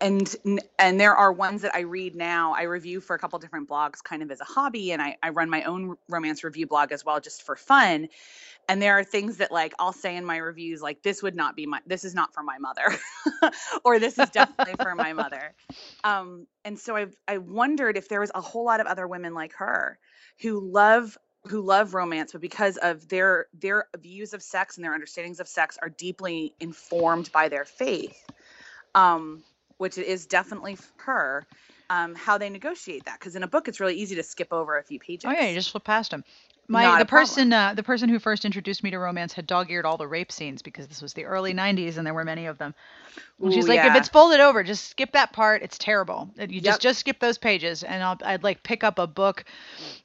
and 0.00 0.34
and 0.78 1.00
there 1.00 1.14
are 1.14 1.32
ones 1.32 1.62
that 1.62 1.74
I 1.74 1.80
read 1.80 2.16
now. 2.16 2.54
I 2.54 2.62
review 2.62 3.00
for 3.00 3.14
a 3.14 3.18
couple 3.18 3.38
different 3.38 3.68
blogs, 3.68 4.02
kind 4.02 4.22
of 4.22 4.30
as 4.30 4.40
a 4.40 4.44
hobby, 4.44 4.92
and 4.92 5.02
I, 5.02 5.16
I 5.22 5.30
run 5.30 5.50
my 5.50 5.62
own 5.64 5.96
romance 6.08 6.44
review 6.44 6.66
blog 6.66 6.92
as 6.92 7.04
well, 7.04 7.20
just 7.20 7.42
for 7.42 7.56
fun. 7.56 8.08
And 8.68 8.80
there 8.82 8.98
are 8.98 9.04
things 9.04 9.38
that 9.38 9.52
like 9.52 9.74
I'll 9.78 9.92
say 9.92 10.16
in 10.16 10.24
my 10.24 10.38
reviews, 10.38 10.82
like 10.82 11.02
this 11.02 11.22
would 11.22 11.36
not 11.36 11.56
be 11.56 11.66
my, 11.66 11.80
this 11.86 12.04
is 12.04 12.14
not 12.14 12.34
for 12.34 12.42
my 12.42 12.58
mother, 12.58 12.86
or 13.84 13.98
this 13.98 14.18
is 14.18 14.30
definitely 14.30 14.76
for 14.82 14.94
my 14.94 15.12
mother. 15.12 15.54
Um, 16.04 16.46
and 16.64 16.78
so 16.78 16.96
I 16.96 17.06
I 17.28 17.38
wondered 17.38 17.96
if 17.96 18.08
there 18.08 18.20
was 18.20 18.30
a 18.34 18.40
whole 18.40 18.64
lot 18.64 18.80
of 18.80 18.86
other 18.86 19.06
women 19.06 19.34
like 19.34 19.52
her 19.54 19.98
who 20.40 20.60
love 20.60 21.16
who 21.44 21.62
love 21.62 21.94
romance 21.94 22.32
but 22.32 22.40
because 22.40 22.76
of 22.78 23.08
their 23.08 23.46
their 23.58 23.86
views 23.98 24.34
of 24.34 24.42
sex 24.42 24.76
and 24.76 24.84
their 24.84 24.94
understandings 24.94 25.40
of 25.40 25.48
sex 25.48 25.78
are 25.80 25.88
deeply 25.88 26.52
informed 26.60 27.30
by 27.32 27.48
their 27.48 27.64
faith 27.64 28.26
um 28.94 29.42
which 29.78 29.96
is 29.96 30.26
definitely 30.26 30.76
her 30.98 31.46
um 31.88 32.14
how 32.14 32.36
they 32.36 32.50
negotiate 32.50 33.04
that 33.06 33.18
because 33.18 33.36
in 33.36 33.42
a 33.42 33.48
book 33.48 33.68
it's 33.68 33.80
really 33.80 33.94
easy 33.94 34.14
to 34.14 34.22
skip 34.22 34.52
over 34.52 34.78
a 34.78 34.82
few 34.82 34.98
pages 34.98 35.24
Oh 35.28 35.32
yeah, 35.32 35.46
you 35.46 35.54
just 35.54 35.70
flip 35.70 35.84
past 35.84 36.10
them. 36.10 36.24
My 36.70 36.96
the 36.96 37.04
person 37.06 37.52
uh, 37.52 37.74
the 37.74 37.82
person 37.82 38.08
who 38.08 38.18
first 38.18 38.44
introduced 38.44 38.82
me 38.82 38.90
to 38.90 38.98
romance 38.98 39.32
had 39.34 39.46
dog-eared 39.46 39.84
all 39.84 39.96
the 39.98 40.06
rape 40.08 40.32
scenes 40.32 40.62
because 40.62 40.86
this 40.88 41.02
was 41.02 41.14
the 41.14 41.24
early 41.24 41.52
90s 41.52 41.98
and 41.98 42.06
there 42.06 42.14
were 42.14 42.24
many 42.24 42.46
of 42.46 42.58
them. 42.58 42.74
And 43.44 43.52
she's 43.52 43.68
Ooh, 43.68 43.68
like, 43.68 43.84
if 43.84 43.94
it's 43.94 44.08
folded 44.08 44.40
over, 44.40 44.62
just 44.62 44.88
skip 44.90 45.12
that 45.12 45.32
part. 45.32 45.62
It's 45.62 45.78
terrible. 45.78 46.30
You 46.36 46.60
just 46.60 46.80
Yep. 46.80 46.80
just 46.80 47.00
skip 47.00 47.18
those 47.20 47.38
pages, 47.38 47.82
and 47.82 48.02
I'll, 48.02 48.18
I'd 48.24 48.44
like 48.44 48.62
pick 48.62 48.84
up 48.84 48.98
a 48.98 49.06
book, 49.06 49.44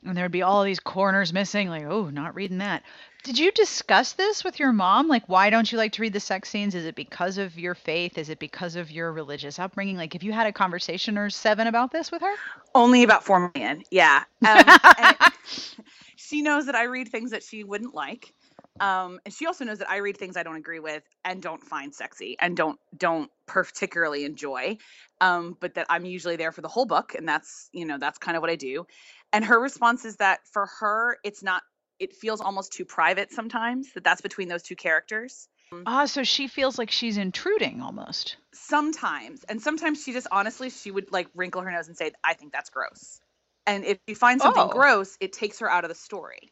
and 0.06 0.18
there'd 0.18 0.32
be 0.32 0.42
all 0.42 0.64
these 0.64 0.80
corners 0.80 1.34
missing. 1.34 1.70
Like, 1.70 1.86
oh, 1.86 2.10
not 2.10 2.36
reading 2.36 2.60
that. 2.60 2.84
Did 3.26 3.40
you 3.40 3.52
discuss 3.52 4.14
this 4.14 4.44
with 4.44 4.60
your 4.60 4.72
mom? 4.72 5.08
Like, 5.08 5.28
why 5.28 5.50
don't 5.50 5.72
you 5.72 5.80
like 5.80 5.94
to 5.94 6.04
read 6.04 6.14
the 6.14 6.20
sex 6.20 6.48
scenes? 6.48 6.76
Is 6.76 6.86
it 6.86 6.94
because 6.94 7.40
of 7.40 7.58
your 7.58 7.74
faith? 7.74 8.20
Is 8.20 8.30
it 8.30 8.38
because 8.38 8.76
of 8.76 8.92
your 8.92 9.12
religious 9.12 9.58
upbringing? 9.58 9.98
Like, 9.98 10.14
have 10.14 10.22
you 10.22 10.32
had 10.32 10.46
a 10.46 10.52
conversation 10.52 11.18
or 11.18 11.32
seven 11.32 11.66
about 11.66 11.92
this 11.92 12.12
with 12.12 12.22
her? 12.22 12.36
Only 12.76 13.02
about 13.02 13.24
four 13.24 13.52
million. 13.56 13.82
Yeah. 13.90 14.26
Um, 14.48 14.64
she 16.16 16.44
knows 16.44 16.68
that 16.68 16.76
I 16.76 16.84
read 16.84 17.08
things 17.08 17.32
that 17.32 17.42
she 17.42 17.64
wouldn't 17.64 17.96
like. 17.96 18.32
Um, 18.80 19.20
and 19.26 19.34
she 19.34 19.48
also 19.48 19.66
knows 19.66 19.80
that 19.80 19.90
I 19.90 19.98
read 19.98 20.18
things 20.18 20.38
I 20.38 20.44
don't 20.44 20.58
agree 20.58 20.80
with 20.80 21.02
and 21.24 21.42
don't 21.42 21.64
find 21.64 21.96
sexy 21.96 22.36
and 22.40 22.56
don't 22.56 22.78
don't 22.96 23.32
particularly 23.48 24.24
enjoy. 24.24 24.78
Um, 25.20 25.58
but 25.60 25.74
that 25.74 25.88
I'm 25.90 26.06
usually 26.06 26.36
there 26.36 26.52
for 26.52 26.62
the 26.62 26.68
whole 26.68 26.86
book, 26.86 27.16
and 27.16 27.28
that's 27.28 27.70
you 27.72 27.86
know 27.86 27.98
that's 27.98 28.20
kind 28.20 28.38
of 28.38 28.42
what 28.42 28.52
I 28.52 28.56
do. 28.56 28.86
And 29.34 29.44
her 29.46 29.60
response 29.60 30.06
is 30.06 30.18
that 30.18 30.42
for 30.52 30.68
her, 30.80 31.18
it's 31.24 31.42
not. 31.42 31.64
It 32.00 32.16
feels 32.16 32.42
almost 32.42 32.74
too 32.74 32.86
private 32.86 33.32
sometimes. 33.32 33.92
That 33.94 34.04
that's 34.04 34.22
between 34.22 34.48
those 34.48 34.64
two 34.64 34.76
characters. 34.76 35.48
Ah, 35.86 36.06
so 36.06 36.24
she 36.24 36.48
feels 36.48 36.78
like 36.78 36.92
she's 36.92 37.18
intruding 37.18 37.82
almost. 37.82 38.38
sometimes 38.54 39.44
and 39.46 39.62
sometimes 39.62 40.02
she 40.02 40.14
just 40.14 40.28
honestly 40.32 40.70
she 40.70 40.90
would 40.92 41.12
like 41.12 41.28
wrinkle 41.36 41.62
her 41.62 41.72
nose 41.72 41.88
and 41.90 41.98
say 41.98 42.12
i 42.24 42.34
think 42.34 42.54
that's 42.54 42.70
gross 42.70 43.20
and 43.68 43.84
if 43.84 43.98
she 44.08 44.14
finds 44.16 44.42
something 44.44 44.64
Oh. 44.64 44.70
gross 44.70 45.18
it 45.20 45.34
takes 45.34 45.60
her 45.60 45.70
out 45.70 45.84
of 45.84 45.90
the 45.90 45.96
story 45.96 46.52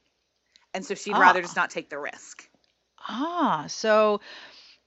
and 0.73 0.85
so 0.85 0.95
she'd 0.95 1.17
rather 1.17 1.39
Ah. 1.39 1.43
just 1.43 1.55
not 1.55 1.69
take 1.69 1.89
the 1.89 1.97
risk 1.97 2.49
Ah, 3.07 3.65
so 3.67 4.19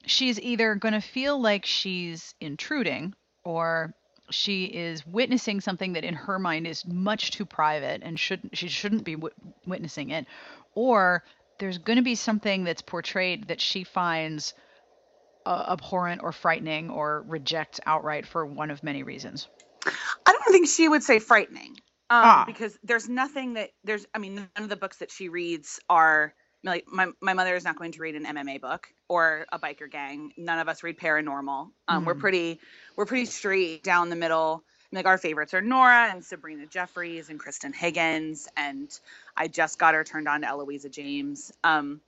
she's 0.04 0.38
either 0.40 0.74
going 0.74 0.94
to 0.94 1.00
feel 1.00 1.40
like 1.40 1.64
she's 1.64 2.34
intruding 2.40 3.14
or 3.44 3.94
she 4.30 4.64
is 4.66 5.06
witnessing 5.06 5.60
something 5.60 5.94
that 5.94 6.04
in 6.04 6.14
her 6.14 6.38
mind 6.38 6.66
is 6.66 6.86
much 6.86 7.30
too 7.32 7.44
private 7.46 8.02
and 8.04 8.18
shouldn't 8.18 8.56
she 8.56 8.68
shouldn't 8.68 9.04
be 9.04 9.14
w- 9.14 9.34
witnessing 9.66 10.10
it 10.10 10.26
or 10.74 11.24
there's 11.58 11.78
going 11.78 11.96
to 11.96 12.02
be 12.04 12.14
something 12.16 12.64
that's 12.64 12.82
portrayed 12.82 13.48
that 13.48 13.60
she 13.60 13.84
finds 13.84 14.54
uh, 15.46 15.66
abhorrent 15.70 16.22
or 16.22 16.32
frightening 16.32 16.90
or 16.90 17.24
rejects 17.28 17.80
outright 17.86 18.26
for 18.26 18.44
one 18.46 18.70
of 18.70 18.82
many 18.82 19.02
reasons. 19.02 19.48
i 20.26 20.32
don't 20.32 20.52
think 20.52 20.68
she 20.68 20.88
would 20.88 21.02
say 21.02 21.18
frightening 21.18 21.76
um, 22.10 22.22
Ah. 22.24 22.44
because 22.46 22.78
there's 22.84 23.08
nothing 23.08 23.54
that 23.54 23.70
there's 23.84 24.06
i 24.14 24.18
mean 24.18 24.36
none 24.36 24.48
of 24.56 24.68
the 24.68 24.76
books 24.76 24.98
that 24.98 25.10
she 25.10 25.28
reads 25.28 25.80
are 25.88 26.34
like 26.64 26.84
my, 26.88 27.08
my 27.20 27.34
mother 27.34 27.54
is 27.54 27.64
not 27.64 27.76
going 27.76 27.92
to 27.92 28.00
read 28.00 28.14
an 28.14 28.24
mma 28.24 28.60
book 28.60 28.88
or 29.08 29.46
a 29.52 29.58
biker 29.58 29.90
gang 29.90 30.32
none 30.36 30.58
of 30.58 30.68
us 30.68 30.82
read 30.82 30.98
paranormal 30.98 31.70
um, 31.88 32.04
we're 32.04 32.14
Mhm. 32.14 32.20
pretty 32.20 32.60
we're 32.96 33.06
pretty 33.06 33.26
straight 33.26 33.82
down 33.82 34.08
the 34.10 34.16
middle 34.16 34.64
like 34.92 35.06
our 35.06 35.18
favorites 35.18 35.52
are 35.52 35.60
Nora 35.60 36.08
and 36.12 36.24
Sabrina 36.24 36.66
Jeffries 36.66 37.28
and 37.28 37.38
Kristan 37.40 37.74
Higgins 37.74 38.48
and 38.56 38.88
I 39.36 39.48
just 39.48 39.78
got 39.78 39.94
her 39.94 40.04
turned 40.04 40.28
on 40.28 40.40
to 40.42 40.46
Eloisa 40.48 40.88
James. 40.88 41.52
Um, 41.64 42.00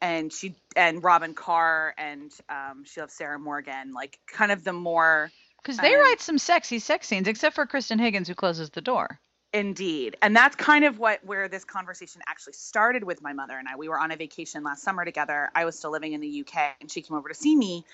and 0.00 0.32
she 0.32 0.54
and 0.76 1.02
Robyn 1.02 1.34
Carr 1.34 1.94
and 1.98 2.32
um, 2.48 2.84
she 2.84 3.00
loves 3.00 3.14
Sarah 3.14 3.38
Morgan, 3.38 3.92
like 3.92 4.18
kind 4.28 4.52
of 4.52 4.62
the 4.62 4.72
more 4.72 5.32
Because 5.62 5.76
they 5.78 5.92
Um, 5.92 6.00
write 6.00 6.20
some 6.20 6.38
sexy 6.38 6.78
sex 6.78 7.08
scenes, 7.08 7.26
except 7.26 7.56
for 7.56 7.66
Kristan 7.66 7.98
Higgins, 7.98 8.28
who 8.28 8.34
closes 8.34 8.70
the 8.70 8.80
door. 8.82 9.18
Indeed. 9.52 10.16
And 10.20 10.36
that's 10.36 10.54
kind 10.56 10.84
of 10.84 10.98
what 10.98 11.24
where 11.24 11.48
this 11.48 11.64
conversation 11.64 12.20
actually 12.28 12.52
started 12.52 13.02
with 13.02 13.22
my 13.22 13.32
mother 13.32 13.56
and 13.56 13.66
I. 13.66 13.76
We 13.76 13.88
were 13.88 13.98
on 13.98 14.10
a 14.10 14.16
vacation 14.16 14.62
last 14.62 14.82
summer 14.82 15.04
together. 15.04 15.50
I 15.54 15.64
was 15.64 15.78
still 15.78 15.90
living 15.90 16.12
in 16.12 16.20
the 16.20 16.40
UK 16.40 16.74
and 16.80 16.90
she 16.90 17.00
came 17.00 17.16
over 17.16 17.28
to 17.28 17.34
see 17.34 17.56
me. 17.56 17.84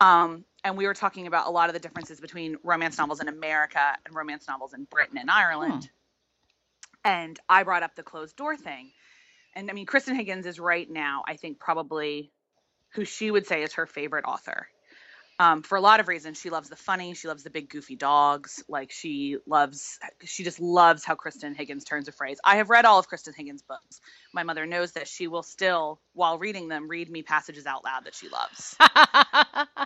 Um, 0.00 0.44
and 0.64 0.76
we 0.76 0.86
were 0.86 0.94
talking 0.94 1.26
about 1.26 1.46
a 1.46 1.50
lot 1.50 1.68
of 1.68 1.74
the 1.74 1.78
differences 1.78 2.20
between 2.20 2.56
romance 2.64 2.98
novels 2.98 3.20
in 3.20 3.28
America 3.28 3.96
and 4.04 4.14
romance 4.14 4.48
novels 4.48 4.74
in 4.74 4.84
Britain 4.84 5.18
and 5.18 5.30
Ireland. 5.30 5.88
And 7.04 7.38
I 7.48 7.62
brought 7.62 7.84
up 7.84 7.94
the 7.94 8.02
closed 8.02 8.36
door 8.36 8.56
thing. 8.56 8.90
And 9.54 9.70
I 9.70 9.72
mean, 9.72 9.86
Kristan 9.86 10.16
Higgins 10.16 10.46
is 10.46 10.58
right 10.58 10.88
now, 10.88 11.22
I 11.26 11.36
think, 11.36 11.58
probably 11.58 12.32
who 12.90 13.04
she 13.04 13.30
would 13.30 13.46
say 13.46 13.62
is 13.62 13.74
her 13.74 13.86
favorite 13.86 14.24
author 14.24 14.68
um, 15.38 15.62
for 15.62 15.76
a 15.76 15.80
lot 15.80 16.00
of 16.00 16.08
reasons. 16.08 16.40
She 16.40 16.50
loves 16.50 16.68
the 16.68 16.76
funny. 16.76 17.14
She 17.14 17.28
loves 17.28 17.44
the 17.44 17.50
big 17.50 17.68
goofy 17.68 17.96
dogs. 17.96 18.62
Like 18.68 18.90
she 18.90 19.36
loves, 19.46 19.98
she 20.24 20.42
just 20.42 20.60
loves 20.60 21.04
how 21.04 21.14
Kristan 21.14 21.56
Higgins 21.56 21.84
turns 21.84 22.08
a 22.08 22.12
phrase. 22.12 22.38
I 22.44 22.56
have 22.56 22.70
read 22.70 22.84
all 22.84 22.98
of 22.98 23.08
Kristan 23.08 23.34
Higgins' 23.34 23.62
books. 23.62 24.00
My 24.34 24.42
mother 24.42 24.66
knows 24.66 24.92
that 24.92 25.06
she 25.06 25.28
will 25.28 25.42
still, 25.42 26.00
while 26.12 26.38
reading 26.38 26.68
them, 26.68 26.88
read 26.88 27.10
me 27.10 27.22
passages 27.22 27.66
out 27.66 27.84
loud 27.84 28.04
that 28.04 28.14
she 28.14 28.28
loves, 28.28 28.76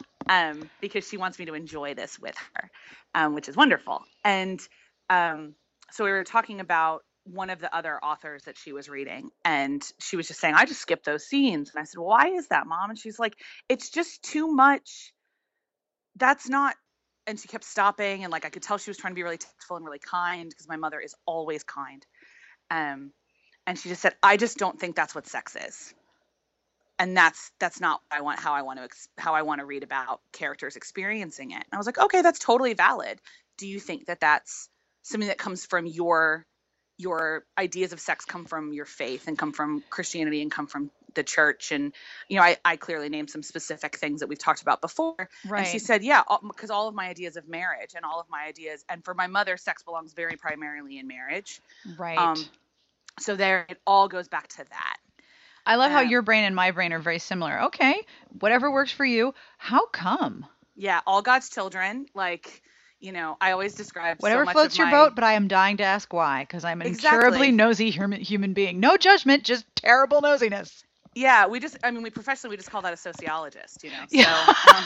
um, 0.28 0.70
because 0.80 1.06
she 1.06 1.16
wants 1.16 1.38
me 1.38 1.44
to 1.46 1.54
enjoy 1.54 1.94
this 1.94 2.18
with 2.18 2.34
her, 2.54 2.70
um, 3.14 3.34
which 3.34 3.48
is 3.48 3.56
wonderful. 3.56 4.02
And 4.24 4.60
um, 5.10 5.54
so 5.90 6.04
we 6.04 6.10
were 6.10 6.24
talking 6.24 6.60
about 6.60 7.04
one 7.24 7.50
of 7.50 7.60
the 7.60 7.74
other 7.74 8.02
authors 8.02 8.44
that 8.44 8.56
she 8.56 8.72
was 8.72 8.88
reading, 8.88 9.30
and 9.44 9.82
she 10.00 10.16
was 10.16 10.26
just 10.26 10.40
saying, 10.40 10.54
"I 10.54 10.64
just 10.64 10.80
skipped 10.80 11.04
those 11.04 11.26
scenes." 11.26 11.70
And 11.70 11.80
I 11.80 11.84
said, 11.84 12.00
"Why 12.00 12.28
is 12.28 12.48
that, 12.48 12.66
Mom?" 12.66 12.90
And 12.90 12.98
she's 12.98 13.18
like, 13.18 13.36
"It's 13.68 13.90
just 13.90 14.22
too 14.22 14.48
much." 14.48 15.12
That's 16.16 16.48
not 16.48 16.74
and 17.26 17.38
she 17.38 17.48
kept 17.48 17.64
stopping 17.64 18.24
and 18.24 18.32
like 18.32 18.44
i 18.44 18.50
could 18.50 18.62
tell 18.62 18.78
she 18.78 18.90
was 18.90 18.96
trying 18.98 19.12
to 19.12 19.16
be 19.16 19.22
really 19.22 19.38
tactful 19.38 19.76
and 19.76 19.84
really 19.84 19.98
kind 19.98 20.50
because 20.50 20.68
my 20.68 20.76
mother 20.76 21.00
is 21.00 21.14
always 21.26 21.62
kind. 21.64 22.04
Um 22.70 23.12
and 23.66 23.78
she 23.78 23.88
just 23.88 24.02
said 24.02 24.14
i 24.22 24.36
just 24.36 24.58
don't 24.58 24.78
think 24.80 24.96
that's 24.96 25.14
what 25.14 25.26
sex 25.26 25.56
is. 25.56 25.94
And 26.98 27.16
that's 27.16 27.50
that's 27.60 27.80
not 27.80 28.00
i 28.10 28.20
want 28.22 28.38
how 28.40 28.52
i 28.54 28.62
want 28.62 28.78
to 28.78 28.84
ex- 28.84 29.08
how 29.18 29.34
i 29.34 29.42
want 29.42 29.60
to 29.60 29.66
read 29.66 29.82
about 29.82 30.20
characters 30.32 30.76
experiencing 30.76 31.52
it. 31.52 31.56
And 31.56 31.66
i 31.72 31.76
was 31.78 31.86
like 31.86 31.98
okay 31.98 32.22
that's 32.22 32.38
totally 32.38 32.74
valid. 32.74 33.20
Do 33.58 33.66
you 33.66 33.80
think 33.80 34.06
that 34.06 34.20
that's 34.20 34.68
something 35.02 35.28
that 35.28 35.38
comes 35.38 35.66
from 35.66 35.86
your 35.86 36.46
your 36.98 37.44
ideas 37.58 37.92
of 37.92 38.00
sex 38.00 38.24
come 38.24 38.44
from 38.44 38.72
your 38.72 38.84
faith 38.84 39.26
and 39.28 39.38
come 39.38 39.52
from 39.52 39.82
christianity 39.90 40.42
and 40.42 40.52
come 40.52 40.66
from 40.66 40.90
the 41.14 41.22
church 41.22 41.72
and 41.72 41.92
you 42.28 42.36
know 42.36 42.42
i, 42.42 42.56
I 42.64 42.76
clearly 42.76 43.08
named 43.08 43.30
some 43.30 43.42
specific 43.42 43.96
things 43.96 44.20
that 44.20 44.28
we've 44.28 44.38
talked 44.38 44.62
about 44.62 44.80
before 44.80 45.28
right. 45.46 45.60
and 45.60 45.66
she 45.66 45.78
said, 45.78 46.02
yeah, 46.02 46.22
because 46.46 46.70
all 46.70 46.88
of 46.88 46.94
my 46.94 47.08
ideas 47.08 47.36
of 47.36 47.48
marriage 47.48 47.92
and 47.94 48.04
all 48.04 48.20
of 48.20 48.28
my 48.28 48.44
ideas, 48.44 48.84
and 48.88 49.04
for 49.04 49.14
my 49.14 49.26
mother, 49.26 49.56
sex 49.56 49.82
belongs 49.82 50.12
very 50.12 50.36
primarily 50.36 50.98
in 50.98 51.06
marriage. 51.06 51.60
right. 51.96 52.18
Um, 52.18 52.44
so 53.20 53.36
there, 53.36 53.66
it 53.68 53.78
all 53.86 54.08
goes 54.08 54.28
back 54.28 54.48
to 54.48 54.64
that. 54.70 54.96
I 55.64 55.76
love 55.76 55.92
how 55.92 56.00
um, 56.00 56.08
your 56.08 56.22
brain 56.22 56.44
and 56.44 56.56
my 56.56 56.70
brain 56.72 56.92
are 56.92 56.98
very 56.98 57.18
similar. 57.18 57.64
Okay, 57.64 57.94
whatever 58.40 58.70
works 58.70 58.90
for 58.90 59.04
you. 59.04 59.34
How 59.58 59.86
come? 59.86 60.46
Yeah, 60.74 61.00
all 61.06 61.22
God's 61.22 61.50
children. 61.50 62.06
Like, 62.14 62.62
you 62.98 63.12
know, 63.12 63.36
I 63.40 63.52
always 63.52 63.74
describe 63.74 64.16
so 64.20 64.24
Whatever 64.24 64.44
much 64.44 64.54
floats 64.54 64.78
your 64.78 64.86
my- 64.86 64.92
boat, 64.92 65.14
but 65.14 65.24
I 65.24 65.34
am 65.34 65.46
dying 65.46 65.76
to 65.76 65.84
ask 65.84 66.12
why, 66.12 66.42
because 66.42 66.64
I'm 66.64 66.80
an 66.80 66.88
incurably 66.88 67.52
nosy 67.52 67.90
human, 67.90 68.20
human 68.20 68.54
being. 68.54 68.80
No 68.80 68.96
judgment, 68.96 69.44
just 69.44 69.64
terrible 69.76 70.20
nosiness. 70.20 70.82
Yeah, 71.14 71.46
we 71.46 71.60
just, 71.60 71.76
I 71.82 71.90
mean, 71.90 72.02
we 72.02 72.10
professionally 72.10 72.52
we 72.54 72.56
just 72.56 72.70
call 72.70 72.82
that 72.82 72.92
a 72.92 72.96
sociologist, 72.96 73.82
you 73.84 73.90
know. 73.90 74.04
So, 74.08 74.18
Yeah. 74.18 74.54
um, 74.74 74.84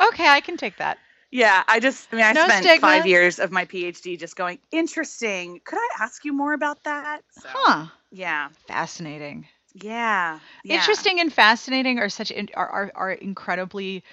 Okay, 0.00 0.28
I 0.28 0.40
can 0.40 0.56
take 0.56 0.76
that. 0.78 0.98
yeah, 1.30 1.62
I 1.66 1.80
just, 1.80 2.08
I 2.12 2.16
mean, 2.16 2.24
I 2.24 2.32
No 2.32 2.44
spent 2.44 2.64
stigma. 2.64 2.86
five 2.88 3.06
years 3.06 3.38
of 3.38 3.50
my 3.50 3.64
PhD 3.64 4.18
just 4.18 4.36
going, 4.36 4.58
interesting. 4.70 5.60
Could 5.64 5.78
I 5.78 5.88
ask 6.00 6.24
you 6.24 6.32
more 6.32 6.52
about 6.52 6.82
that? 6.84 7.22
So, 7.30 7.48
Huh. 7.52 7.86
Yeah, 8.10 8.48
Fascinating. 8.68 9.46
yeah, 9.74 10.38
yeah. 10.64 10.74
Interesting 10.74 11.20
and 11.20 11.32
fascinating 11.32 11.98
are 11.98 12.08
such 12.08 12.30
in, 12.30 12.48
are, 12.54 12.68
are 12.68 12.92
are 12.94 13.12
incredibly 13.12 14.04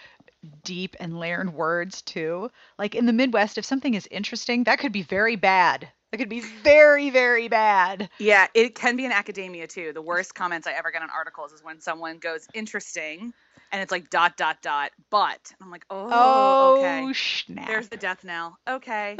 deep 0.63 0.95
and 0.99 1.19
layered 1.19 1.53
words 1.53 2.01
too. 2.01 2.49
Like 2.77 2.95
in 2.95 3.05
the 3.05 3.13
Midwest, 3.13 3.57
if 3.57 3.65
something 3.65 3.93
is 3.93 4.07
interesting, 4.11 4.63
that 4.65 4.79
could 4.79 4.91
be 4.91 5.03
very 5.03 5.35
bad. 5.35 5.89
That 6.13 6.19
could 6.19 6.29
be 6.29 6.41
very 6.41 7.09
very 7.09 7.47
bad. 7.47 8.07
Yeah, 8.19 8.45
it 8.53 8.75
can 8.75 8.95
be 8.95 9.03
in 9.03 9.11
academia 9.11 9.65
too. 9.65 9.93
The 9.93 10.01
worst 10.03 10.35
comments 10.35 10.67
I 10.67 10.73
ever 10.73 10.91
get 10.91 11.01
on 11.01 11.09
articles 11.09 11.51
is 11.51 11.63
when 11.63 11.81
someone 11.81 12.19
goes 12.19 12.47
interesting 12.53 13.33
and 13.71 13.81
it's 13.81 13.91
like 13.91 14.11
dot 14.11 14.37
dot 14.37 14.61
dot 14.61 14.91
but 15.09 15.39
and 15.49 15.57
i'm 15.65 15.71
like 15.71 15.85
oh, 15.89 16.09
Oh, 16.11 16.75
okay 16.77 17.11
snap. 17.13 17.65
there's 17.65 17.89
the 17.89 17.97
death 17.97 18.23
knell 18.23 18.59
okay 18.69 19.17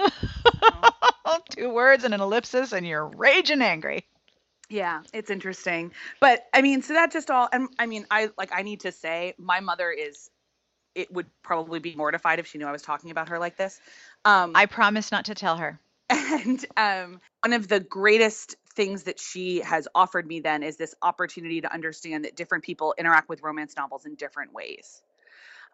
Two 1.49 1.73
words 1.73 2.03
and 2.03 2.13
an 2.13 2.21
ellipsis, 2.21 2.73
and 2.73 2.85
you're 2.85 3.07
raging 3.07 3.63
angry. 3.63 4.05
Yeah, 4.69 5.01
it's 5.13 5.31
interesting. 5.31 5.93
But 6.19 6.45
I 6.53 6.61
mean, 6.61 6.83
so 6.83 6.93
that 6.93 7.11
just 7.11 7.31
all 7.31 7.49
and 7.51 7.69
I 7.79 7.87
mean, 7.87 8.05
I 8.11 8.29
like 8.37 8.51
I 8.53 8.61
need 8.61 8.81
to 8.81 8.91
say 8.91 9.33
my 9.39 9.61
mother 9.61 9.89
is 9.89 10.29
it 10.93 11.11
would 11.11 11.25
probably 11.41 11.79
be 11.79 11.95
mortified 11.95 12.37
if 12.37 12.45
she 12.45 12.59
knew 12.59 12.67
I 12.67 12.71
was 12.71 12.83
talking 12.83 13.09
about 13.09 13.29
her 13.29 13.39
like 13.39 13.57
this. 13.57 13.79
Um 14.25 14.51
I 14.53 14.67
promise 14.67 15.11
not 15.11 15.25
to 15.25 15.33
tell 15.33 15.57
her. 15.57 15.79
And 16.13 16.65
um 16.77 17.21
one 17.43 17.53
of 17.53 17.67
the 17.69 17.81
greatest 17.81 18.57
things 18.75 19.03
that 19.03 19.19
she 19.19 19.59
has 19.61 19.87
offered 19.95 20.27
me 20.27 20.41
then 20.41 20.63
is 20.63 20.77
this 20.77 20.95
opportunity 21.01 21.61
to 21.61 21.73
understand 21.73 22.25
that 22.25 22.35
different 22.35 22.63
people 22.63 22.95
interact 22.97 23.29
with 23.29 23.43
romance 23.43 23.75
novels 23.77 24.05
in 24.05 24.15
different 24.15 24.53
ways. 24.53 25.03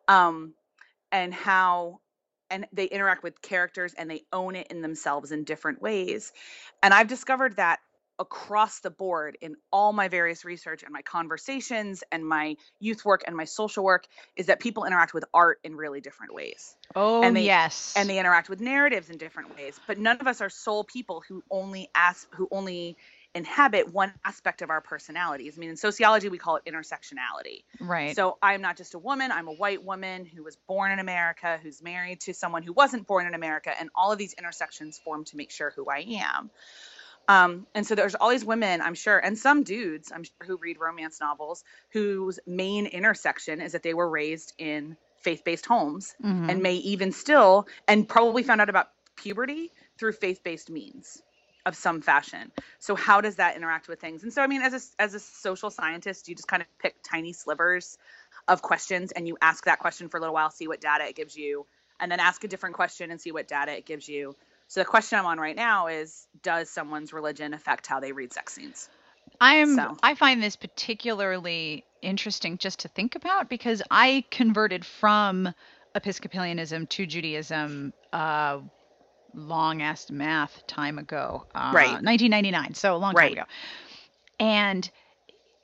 Um 0.08 0.54
and 1.12 1.34
how 1.34 2.00
and 2.52 2.68
they 2.74 2.86
interact 2.86 3.24
with 3.24 3.42
characters 3.42 3.94
and 3.98 4.10
they 4.10 4.24
own 4.34 4.56
it 4.56 4.68
in 4.70 4.82
themselves 4.82 5.32
in 5.32 5.44
different 5.46 5.82
ways. 5.82 6.34
And 6.84 6.94
I've 6.94 7.08
discovered 7.08 7.58
that 7.58 7.80
across 8.20 8.82
the 8.82 8.90
board 8.92 9.38
in 9.42 9.56
all 9.72 9.94
my 9.94 10.08
various 10.10 10.44
research 10.46 10.84
and 10.84 10.92
my 10.92 11.02
conversations 11.02 12.04
and 12.12 12.26
my 12.26 12.56
youth 12.80 13.06
work 13.06 13.24
and 13.26 13.36
my 13.36 13.46
social 13.46 13.84
work 13.84 14.06
is 14.36 14.48
that 14.48 14.60
people 14.60 14.84
interact 14.86 15.14
with 15.14 15.24
art 15.34 15.60
in 15.64 15.76
really 15.76 16.02
different 16.02 16.34
ways 16.34 16.76
Oh, 16.96 17.24
And 17.24 17.36
they- 17.36 17.46
yes. 17.46 17.94
and 17.96 18.10
they 18.10 18.20
interact 18.20 18.50
with 18.50 18.60
narratives 18.62 19.10
in 19.10 19.18
different 19.18 19.56
ways 19.56 19.80
but 19.88 19.98
none 19.98 20.18
of 20.20 20.28
us 20.28 20.42
are 20.42 20.50
sole 20.50 20.84
people 20.84 21.24
who 21.28 21.44
only 21.50 21.90
ask 21.96 22.28
who 22.36 22.48
only 22.52 22.98
inhabit 23.36 23.94
one 23.94 24.12
aspect 24.26 24.64
of 24.64 24.72
our 24.72 24.82
personalities 24.82 25.54
i 25.56 25.60
mean 25.60 25.70
in 25.70 25.78
sociology 25.78 26.30
we 26.30 26.40
call 26.40 26.56
it 26.56 26.64
intersectionality 26.66 27.64
right. 27.80 28.16
so 28.16 28.40
I'm 28.42 28.60
not 28.62 28.76
just 28.76 28.96
a 28.96 29.00
woman, 29.00 29.32
I'm 29.32 29.48
a 29.48 29.54
white 29.54 29.84
woman 29.84 30.26
who 30.26 30.44
was 30.44 30.56
born 30.68 30.92
in 30.92 30.98
America, 31.00 31.60
who's 31.62 31.80
married 31.82 32.22
to 32.22 32.34
someone 32.34 32.64
who 32.64 32.74
wasn't 32.74 33.06
born 33.06 33.28
in 33.28 33.36
America, 33.36 33.72
and 33.80 33.90
all 33.94 34.12
of 34.12 34.18
these 34.18 34.34
intersections 34.34 34.98
form 34.98 35.26
to 35.26 35.38
make 35.38 35.52
sure 35.52 35.72
who 35.76 35.86
I 35.90 36.00
am. 36.22 36.50
Um, 37.30 37.68
and 37.76 37.86
so 37.86 37.94
there's 37.94 38.16
all 38.16 38.30
these 38.30 38.44
women, 38.44 38.82
I'm 38.82 38.96
sure, 38.96 39.20
and 39.20 39.38
some 39.38 39.62
dudes, 39.64 40.12
I'm 40.12 40.24
sure, 40.24 40.48
who 40.48 40.58
read 40.58 40.80
romance 40.80 41.22
novels 41.22 41.64
whose 41.92 42.40
main 42.48 42.88
intersection 42.88 43.62
is 43.62 43.72
that 43.74 43.84
they 43.84 43.94
were 43.94 44.10
raised 44.10 44.54
in 44.58 44.98
faith-based 45.22 45.66
homes 45.68 46.16
Mhm. 46.24 46.50
and 46.50 46.64
may 46.64 46.76
even 46.76 47.12
still 47.12 47.68
and 47.88 48.10
probably 48.10 48.42
found 48.42 48.62
out 48.62 48.70
about 48.70 48.90
puberty 49.16 49.72
through 49.98 50.14
faith-based 50.14 50.72
means 50.72 51.22
of 51.68 51.76
some 51.76 52.02
fashion. 52.02 52.52
So 52.80 52.96
how 52.96 53.22
does 53.22 53.36
that 53.36 53.56
interact 53.56 53.88
with 53.90 54.00
things? 54.00 54.24
And 54.24 54.34
so 54.34 54.42
I 54.42 54.48
mean 54.48 54.62
as 54.64 54.74
a 54.74 55.02
as 55.02 55.14
a 55.14 55.20
social 55.20 55.70
scientist, 55.70 56.28
you 56.30 56.36
just 56.36 56.48
kind 56.48 56.64
of 56.64 56.68
pick 56.80 56.96
tiny 57.04 57.34
slivers 57.34 57.98
of 58.48 58.62
questions 58.64 59.12
and 59.12 59.28
you 59.28 59.38
ask 59.42 59.66
that 59.66 59.78
question 59.80 60.10
for 60.10 60.18
a 60.18 60.20
little 60.20 60.34
while, 60.34 60.50
see 60.50 60.68
what 60.68 60.82
data 60.82 61.08
it 61.08 61.16
gives 61.16 61.36
you, 61.38 61.68
and 62.00 62.12
then 62.12 62.20
ask 62.20 62.44
a 62.44 62.48
different 62.48 62.76
question 62.76 63.12
and 63.12 63.22
see 63.22 63.32
what 63.32 63.48
data 63.48 63.74
it 63.78 63.86
gives 63.86 64.08
you. 64.10 64.36
So 64.70 64.80
the 64.82 64.86
question 64.86 65.18
I'm 65.18 65.26
on 65.26 65.40
right 65.40 65.56
now 65.56 65.88
is 65.88 66.28
does 66.44 66.70
someone's 66.70 67.12
religion 67.12 67.54
affect 67.56 67.88
how 67.88 68.00
they 68.00 68.12
read 68.12 68.32
sex 68.32 68.54
scenes? 68.54 68.88
I'm 69.42 69.76
So. 69.76 69.98
I 70.04 70.14
find 70.16 70.42
this 70.42 70.56
particularly 70.56 71.84
interesting 72.04 72.58
just 72.60 72.80
to 72.82 72.88
think 72.88 73.16
about 73.16 73.50
because 73.50 73.82
I 73.90 74.24
converted 74.32 74.86
from 74.86 75.50
Episcopalianism 75.96 76.88
to 76.90 77.06
Judaism 77.08 77.94
uh 78.14 78.60
long 79.34 79.82
ass 79.82 80.10
math 80.12 80.66
time 80.68 81.00
ago. 81.00 81.46
Uh, 81.54 81.72
Right. 81.74 81.92
1999, 82.04 82.76
so 82.76 82.96
a 82.96 82.98
long 82.98 83.16
Right. 83.16 83.36
time 83.36 83.44
ago. 83.44 83.44
And 84.40 84.90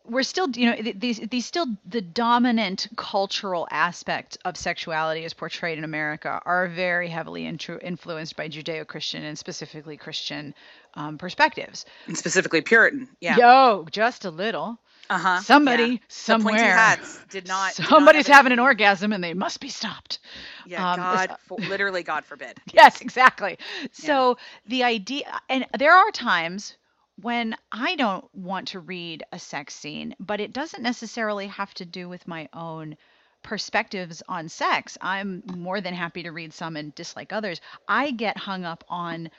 we're 0.08 0.24
still 0.24 0.50
you 0.52 0.70
know 0.70 0.92
these 0.96 1.20
these 1.30 1.46
still 1.46 1.66
the 1.86 2.02
dominant 2.02 2.88
cultural 2.96 3.68
aspect 3.72 4.38
of 4.46 4.58
sexuality 4.58 5.26
as 5.26 5.34
portrayed 5.34 5.78
in 5.78 5.84
America 5.84 6.42
are 6.46 6.68
very 6.68 7.08
heavily 7.08 7.44
intru- 7.44 7.82
influenced 7.82 8.36
by 8.36 8.48
Judeo-Christian 8.48 9.24
and 9.24 9.38
specifically 9.38 9.98
Christian 9.98 10.54
um, 10.94 11.18
perspectives. 11.18 11.86
And 12.08 12.18
specifically 12.18 12.62
Puritan. 12.62 13.10
Yeah. 13.20 13.38
Yo, 13.38 13.88
just 13.92 14.26
a 14.26 14.32
little. 14.32 14.80
Uh-huh. 15.10 15.40
Somebody 15.42 15.84
yeah. 15.84 15.98
Somewhere. 16.08 16.58
did 16.58 16.76
not 16.76 17.00
did 17.30 17.48
not 17.48 17.74
Somebody's 17.74 18.28
having 18.28 18.52
an 18.52 18.60
orgasm 18.60 19.14
and 19.14 19.24
they 19.24 19.34
must 19.34 19.60
be 19.60 19.70
stopped. 19.70 20.20
Yeah, 20.66 20.92
um, 20.92 20.98
God 20.98 21.36
for, 21.48 21.58
literally 21.60 22.04
God 22.04 22.26
forbid. 22.26 22.60
Yes, 22.74 23.02
exactly. 23.02 23.58
So 23.92 24.38
the 24.66 24.84
idea, 24.84 25.26
and 25.48 25.66
there 25.78 25.94
are 25.94 26.12
times 26.12 26.76
when 27.22 27.56
I 27.72 27.96
don't 27.96 28.26
want 28.34 28.70
to 28.70 28.80
read 28.80 29.24
a 29.32 29.40
sex 29.40 29.74
scene, 29.74 30.16
but 30.20 30.40
it 30.40 30.54
doesn't 30.54 30.84
necessarily 30.84 31.48
have 31.48 31.74
to 31.76 31.86
do 31.86 32.10
with 32.10 32.28
my 32.28 32.50
own 32.54 32.98
perspectives 33.44 34.24
on 34.28 34.50
sex. 34.50 34.98
I'm 35.02 35.44
more 35.56 35.80
than 35.80 35.94
happy 35.94 36.24
to 36.24 36.32
read 36.32 36.54
some 36.54 36.76
and 36.76 36.94
dislike 36.96 37.32
others. 37.32 37.62
I 37.88 38.12
get 38.12 38.38
hung 38.38 38.66
up 38.66 38.84
on 38.90 39.30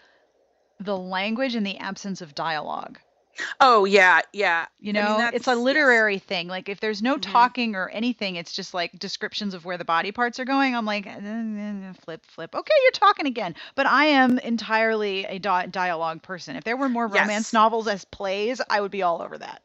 the 0.79 0.97
language 0.97 1.55
and 1.55 1.67
the 1.67 1.79
absence 1.79 2.21
of 2.21 2.35
dialogue. 2.35 2.99
Oh 3.61 3.85
yeah, 3.85 4.21
yeah. 4.33 4.67
You 4.79 4.93
I 4.97 5.03
mean, 5.03 5.05
know, 5.05 5.29
it's 5.33 5.47
a 5.47 5.55
yes. 5.55 5.59
literary 5.59 6.19
thing. 6.19 6.49
Like 6.49 6.69
if 6.69 6.81
there's 6.81 7.03
no 7.03 7.17
Mhm. 7.17 7.23
talking 7.23 7.75
or 7.75 7.89
anything, 7.91 8.37
it's 8.37 8.53
just 8.53 8.75
like 8.75 8.99
descriptions 8.99 9.55
of 9.55 9.65
where 9.65 9.77
the 9.79 9.85
body 9.85 10.13
parts 10.13 10.39
are 10.39 10.45
going. 10.45 10.75
I'm 10.75 10.85
like, 10.87 11.07
"Eh, 11.07 11.11
eh, 11.11 11.89
eh, 11.91 11.93
flip, 12.05 12.25
flip. 12.27 12.55
Okay, 12.55 12.75
you're 12.85 12.93
talking 12.93 13.27
again. 13.27 13.55
But 13.75 13.87
I 13.87 14.07
am 14.07 14.39
entirely 14.39 15.25
a 15.25 15.39
dialogue 15.39 16.23
person. 16.23 16.57
If 16.57 16.65
there 16.65 16.77
were 16.77 16.89
more 16.89 17.09
romance 17.09 17.49
Yes. 17.49 17.53
novels 17.53 17.89
as 17.89 18.05
plays, 18.05 18.61
I 18.71 18.81
would 18.81 18.91
be 18.93 19.03
all 19.03 19.23
over 19.23 19.39
that. 19.39 19.63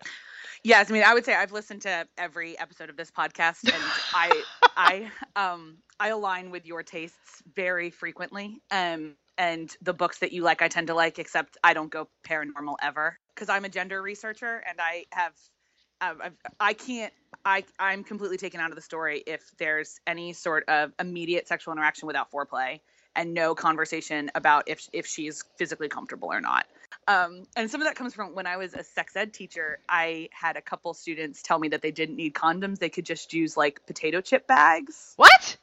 Yes, 0.64 0.90
I 0.90 0.94
mean, 0.94 1.04
I 1.04 1.14
would 1.14 1.26
say 1.26 1.34
I've 1.34 1.52
listened 1.52 1.82
to 1.84 2.08
every 2.18 2.58
episode 2.60 2.90
of 2.90 2.98
this 2.98 3.12
podcast, 3.12 3.74
and 3.74 3.84
I, 4.14 4.46
I, 4.78 5.12
um, 5.36 5.78
I 6.00 6.10
align 6.10 6.52
with 6.52 6.66
your 6.66 6.84
tastes 6.84 7.42
very 7.56 7.90
frequently. 7.90 8.62
Um, 8.70 9.16
and 9.38 9.76
the 9.82 9.94
books 9.94 10.20
that 10.20 10.34
you 10.34 10.44
like, 10.44 10.62
I 10.62 10.68
tend 10.68 10.88
to 10.88 10.94
like, 10.94 11.18
except 11.20 11.58
I 11.64 11.74
don't 11.74 11.90
go 11.92 12.10
paranormal 12.28 12.76
ever 12.82 13.18
because 13.36 13.50
I'm 13.50 13.66
a 13.66 13.70
gender 13.70 14.02
researcher, 14.02 14.64
and 14.68 14.80
I 14.80 15.06
have, 15.12 15.34
um, 16.02 16.22
I've, 16.24 16.38
I 16.60 16.74
can't, 16.74 17.14
I, 17.44 17.64
I'm 17.80 18.04
completely 18.04 18.38
taken 18.38 18.60
out 18.60 18.70
of 18.70 18.76
the 18.76 18.82
story 18.82 19.24
if 19.26 19.42
there's 19.58 20.00
any 20.06 20.34
sort 20.34 20.68
of 20.70 20.92
immediate 21.00 21.48
sexual 21.48 21.74
interaction 21.74 22.08
without 22.08 22.32
foreplay 22.32 22.80
and 23.16 23.34
no 23.34 23.56
conversation 23.56 24.32
about 24.36 24.68
if 24.68 24.88
if 24.94 25.06
she's 25.06 25.44
physically 25.58 25.90
comfortable 25.90 26.32
or 26.32 26.42
not. 26.42 26.66
Um, 27.08 27.44
and 27.56 27.70
some 27.70 27.82
of 27.82 27.88
that 27.88 27.96
comes 27.96 28.14
from 28.14 28.36
when 28.36 28.48
I 28.48 28.58
was 28.58 28.74
a 28.74 28.84
sex 28.84 29.16
ed 29.16 29.34
teacher. 29.34 29.80
I 29.90 30.30
had 30.32 30.56
a 30.56 30.62
couple 30.62 30.94
students 30.94 31.42
tell 31.42 31.60
me 31.60 31.70
that 31.70 31.82
they 31.82 31.92
didn't 31.92 32.16
need 32.16 32.34
condoms; 32.34 32.80
they 32.80 32.90
could 32.90 33.06
just 33.06 33.34
use 33.34 33.58
like 33.58 33.86
potato 33.86 34.22
chip 34.22 34.48
bags. 34.48 35.14
What? 35.18 35.58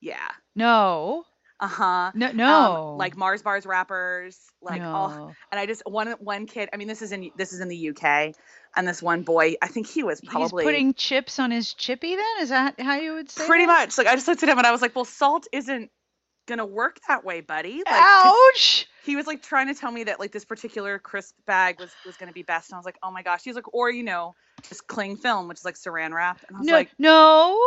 Yeah. 0.00 0.30
No. 0.54 1.24
Uh 1.64 1.68
huh. 1.68 2.12
No. 2.14 2.30
No. 2.32 2.96
like 2.98 3.16
Mars 3.16 3.42
bars 3.42 3.64
wrappers, 3.64 4.38
like 4.60 4.82
all. 4.82 5.08
no. 5.08 5.32
And 5.50 5.58
I 5.58 5.66
just 5.66 5.82
one 5.86 6.12
one 6.18 6.46
kid. 6.46 6.68
I 6.72 6.76
mean, 6.76 6.88
this 6.88 7.00
is 7.00 7.10
in 7.12 7.30
this 7.36 7.52
is 7.52 7.60
in 7.60 7.68
the 7.68 7.88
UK, 7.90 8.34
and 8.76 8.86
this 8.86 9.02
one 9.02 9.22
boy. 9.22 9.54
I 9.62 9.68
think 9.68 9.86
he 9.86 10.02
was 10.02 10.20
probably 10.20 10.64
He's 10.64 10.68
putting 10.72 10.94
chips 10.94 11.38
on 11.38 11.50
his 11.50 11.72
chippy. 11.72 12.16
Then 12.16 12.24
is 12.40 12.48
that 12.50 12.78
how 12.80 12.96
you 12.96 13.14
would 13.14 13.30
say? 13.30 13.46
pretty 13.46 13.66
that? 13.66 13.86
much 13.88 13.98
like 13.98 14.06
I 14.06 14.14
just 14.14 14.28
looked 14.28 14.42
at 14.42 14.48
him 14.48 14.58
and 14.58 14.66
I 14.66 14.72
was 14.72 14.82
like, 14.82 14.94
well, 14.94 15.04
salt 15.06 15.46
isn't 15.52 15.90
gonna 16.46 16.66
work 16.66 16.98
that 17.08 17.24
way, 17.24 17.40
buddy. 17.40 17.78
Like, 17.78 17.86
Ouch. 18.04 18.86
he 19.04 19.16
was 19.16 19.26
like 19.26 19.42
trying 19.42 19.68
to 19.68 19.74
tell 19.74 19.90
me 19.90 20.04
that 20.04 20.20
like 20.20 20.32
this 20.32 20.44
particular 20.44 20.98
crisp 20.98 21.34
bag 21.46 21.80
was 21.80 21.90
was 22.04 22.16
going 22.18 22.28
to 22.28 22.34
be 22.34 22.42
best 22.42 22.68
and 22.70 22.74
i 22.76 22.78
was 22.78 22.84
like 22.84 22.98
oh 23.02 23.10
my 23.10 23.22
gosh 23.22 23.40
he's 23.44 23.54
like 23.54 23.72
or 23.74 23.90
you 23.90 24.02
know 24.02 24.34
just 24.68 24.86
cling 24.86 25.16
film 25.16 25.48
which 25.48 25.58
is 25.58 25.64
like 25.64 25.74
saran 25.74 26.12
wrap 26.12 26.40
and 26.48 26.56
i 26.56 26.60
was 26.60 26.66
No. 26.68 26.72
like 26.74 26.90
no. 26.98 27.60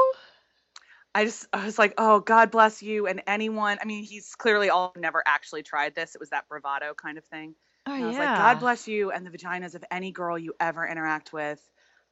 I 1.17 1.25
just 1.25 1.47
i 1.51 1.65
was 1.65 1.77
like 1.79 1.93
oh 1.97 2.19
god 2.19 2.51
bless 2.51 2.81
you 2.83 3.07
and 3.07 3.21
anyone 3.27 3.77
i 3.81 3.85
mean 3.85 4.03
he's 4.03 4.35
clearly 4.35 4.69
all 4.69 4.93
never 4.95 5.23
actually 5.25 5.63
tried 5.63 5.95
this 5.95 6.15
it 6.15 6.19
was 6.19 6.29
that 6.29 6.47
bravado 6.47 6.93
kind 6.93 7.17
of 7.17 7.25
thing 7.25 7.55
Oh 7.87 7.93
and 7.93 8.03
i 8.03 8.07
was 8.07 8.15
yeah. 8.15 8.31
like 8.31 8.37
god 8.37 8.59
bless 8.59 8.87
you 8.87 9.11
and 9.11 9.25
the 9.25 9.31
vaginas 9.31 9.75
of 9.75 9.83
any 9.91 10.11
girl 10.11 10.37
you 10.37 10.53
ever 10.59 10.85
interact 10.85 11.33
with 11.33 11.59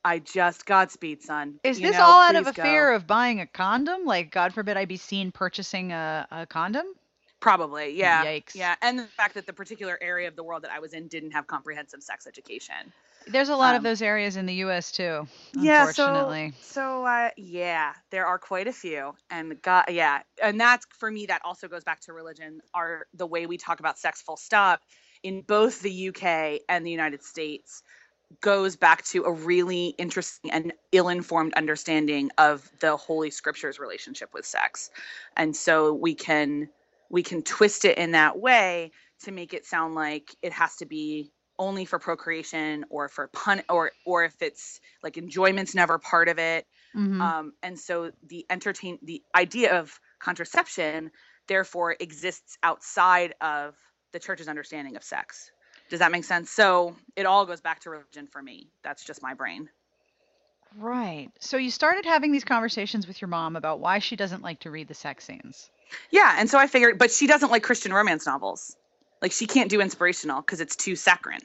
i 0.03 0.19
just 0.19 0.65
godspeed 0.65 1.21
son 1.21 1.59
Is 1.63 1.79
You 1.79 1.87
this 1.87 1.97
know, 1.97 2.03
all 2.03 2.21
out 2.21 2.35
of 2.35 2.47
a 2.47 2.53
please 2.53 2.61
fear 2.63 2.93
of 2.93 3.07
buying 3.07 3.41
a 3.41 3.47
condom? 3.47 4.05
Like, 4.05 4.31
God 4.31 4.53
forbid 4.53 4.77
I 4.77 4.85
be 4.85 4.97
seen 4.97 5.31
purchasing 5.31 5.91
a, 5.91 6.27
a 6.31 6.45
condom? 6.45 6.85
probably 7.39 7.91
yeah 7.91 8.25
Yikes. 8.25 8.55
yeah 8.55 8.75
and 8.81 8.97
the 8.97 9.05
fact 9.05 9.35
that 9.35 9.45
the 9.45 9.53
particular 9.53 9.99
area 10.01 10.27
of 10.27 10.35
the 10.35 10.43
world 10.43 10.63
that 10.63 10.71
i 10.71 10.79
was 10.79 10.93
in 10.93 11.07
didn't 11.07 11.31
have 11.31 11.45
comprehensive 11.45 12.01
sex 12.01 12.25
education 12.25 12.91
There's 13.27 13.49
a 13.49 13.55
lot 13.55 13.75
of 13.75 13.79
Um, 13.79 13.83
those 13.83 14.01
areas 14.01 14.35
in 14.35 14.45
the 14.45 14.53
U.S. 14.55 14.91
too. 14.91 15.27
Yeah, 15.53 15.87
Unfortunately. 15.87 16.53
so 16.61 16.73
so 16.73 17.05
uh, 17.05 17.29
yeah, 17.37 17.93
there 18.11 18.25
are 18.25 18.37
quite 18.37 18.67
a 18.67 18.73
few, 18.73 19.15
and 19.29 19.61
God, 19.61 19.85
yeah, 19.89 20.21
and 20.41 20.59
that's 20.59 20.85
for 20.97 21.09
me. 21.09 21.25
That 21.25 21.41
also 21.43 21.67
goes 21.67 21.83
back 21.83 22.01
to 22.01 22.13
religion. 22.13 22.61
are 22.73 23.07
the 23.13 23.25
way 23.27 23.45
we 23.45 23.57
talk 23.57 23.79
about 23.79 23.97
sex, 23.97 24.21
full 24.21 24.37
stop, 24.37 24.81
in 25.23 25.41
both 25.41 25.81
the 25.81 26.09
UK 26.09 26.61
and 26.69 26.85
the 26.85 26.91
United 26.91 27.23
States, 27.23 27.81
goes 28.41 28.75
back 28.75 29.03
to 29.05 29.23
a 29.23 29.31
really 29.31 29.87
interesting 29.97 30.51
and 30.51 30.73
ill-informed 30.91 31.53
understanding 31.55 32.29
of 32.37 32.69
the 32.79 32.95
Holy 32.95 33.31
Scriptures 33.31 33.79
relationship 33.79 34.33
with 34.33 34.45
sex, 34.45 34.89
and 35.35 35.55
so 35.55 35.93
we 35.93 36.13
can 36.13 36.69
we 37.09 37.23
can 37.23 37.41
twist 37.41 37.85
it 37.85 37.97
in 37.97 38.11
that 38.11 38.37
way 38.39 38.91
to 39.23 39.31
make 39.31 39.53
it 39.53 39.65
sound 39.65 39.95
like 39.95 40.35
it 40.41 40.51
has 40.51 40.75
to 40.75 40.85
be 40.85 41.31
only 41.57 41.85
for 41.85 41.99
procreation 41.99 42.85
or 42.89 43.07
for 43.09 43.27
pun 43.27 43.63
or 43.69 43.91
or 44.05 44.25
if 44.25 44.41
it's 44.41 44.79
like 45.03 45.17
enjoyment's 45.17 45.73
never 45.75 45.97
part 45.97 46.27
of 46.29 46.37
it 46.39 46.65
Mhm. 46.95 47.21
um, 47.21 47.53
and 47.63 47.79
so 47.79 48.11
the 48.27 48.45
entertain 48.49 48.99
the 49.03 49.21
idea 49.33 49.79
of 49.79 49.99
contraception 50.19 51.11
therefore 51.47 51.95
exists 51.99 52.57
outside 52.63 53.35
of 53.41 53.75
the 54.11 54.19
church's 54.19 54.47
understanding 54.47 54.95
of 54.95 55.03
sex 55.03 55.51
does 55.89 55.99
that 55.99 56.11
make 56.11 56.23
sense 56.23 56.49
so 56.51 56.95
it 57.15 57.25
all 57.25 57.45
goes 57.45 57.61
back 57.61 57.79
to 57.81 57.89
religion 57.89 58.27
for 58.27 58.41
me 58.41 58.67
that's 58.83 59.03
just 59.05 59.21
my 59.21 59.33
brain 59.33 59.69
Right. 60.77 61.29
So 61.39 61.55
you 61.55 61.71
started 61.71 62.05
having 62.05 62.33
these 62.33 62.43
conversations 62.43 63.07
with 63.07 63.21
your 63.21 63.29
mom 63.29 63.55
about 63.55 63.79
why 63.79 63.99
she 63.99 64.17
doesn't 64.17 64.41
like 64.41 64.59
to 64.61 64.71
read 64.71 64.89
the 64.89 64.93
sex 64.93 65.23
scenes. 65.23 65.69
yeah 66.11 66.35
and 66.37 66.49
so 66.49 66.57
i 66.57 66.67
figured 66.67 66.97
but 66.97 67.11
she 67.11 67.27
doesn't 67.27 67.49
like 67.51 67.63
christian 67.63 67.93
romance 67.93 68.25
novels 68.25 68.75
like 69.21 69.31
she 69.31 69.47
can't 69.47 69.69
do 69.69 69.81
inspirational 69.81 70.41
because 70.41 70.61
it's 70.61 70.75
too 70.75 70.95
saccharine 70.95 71.41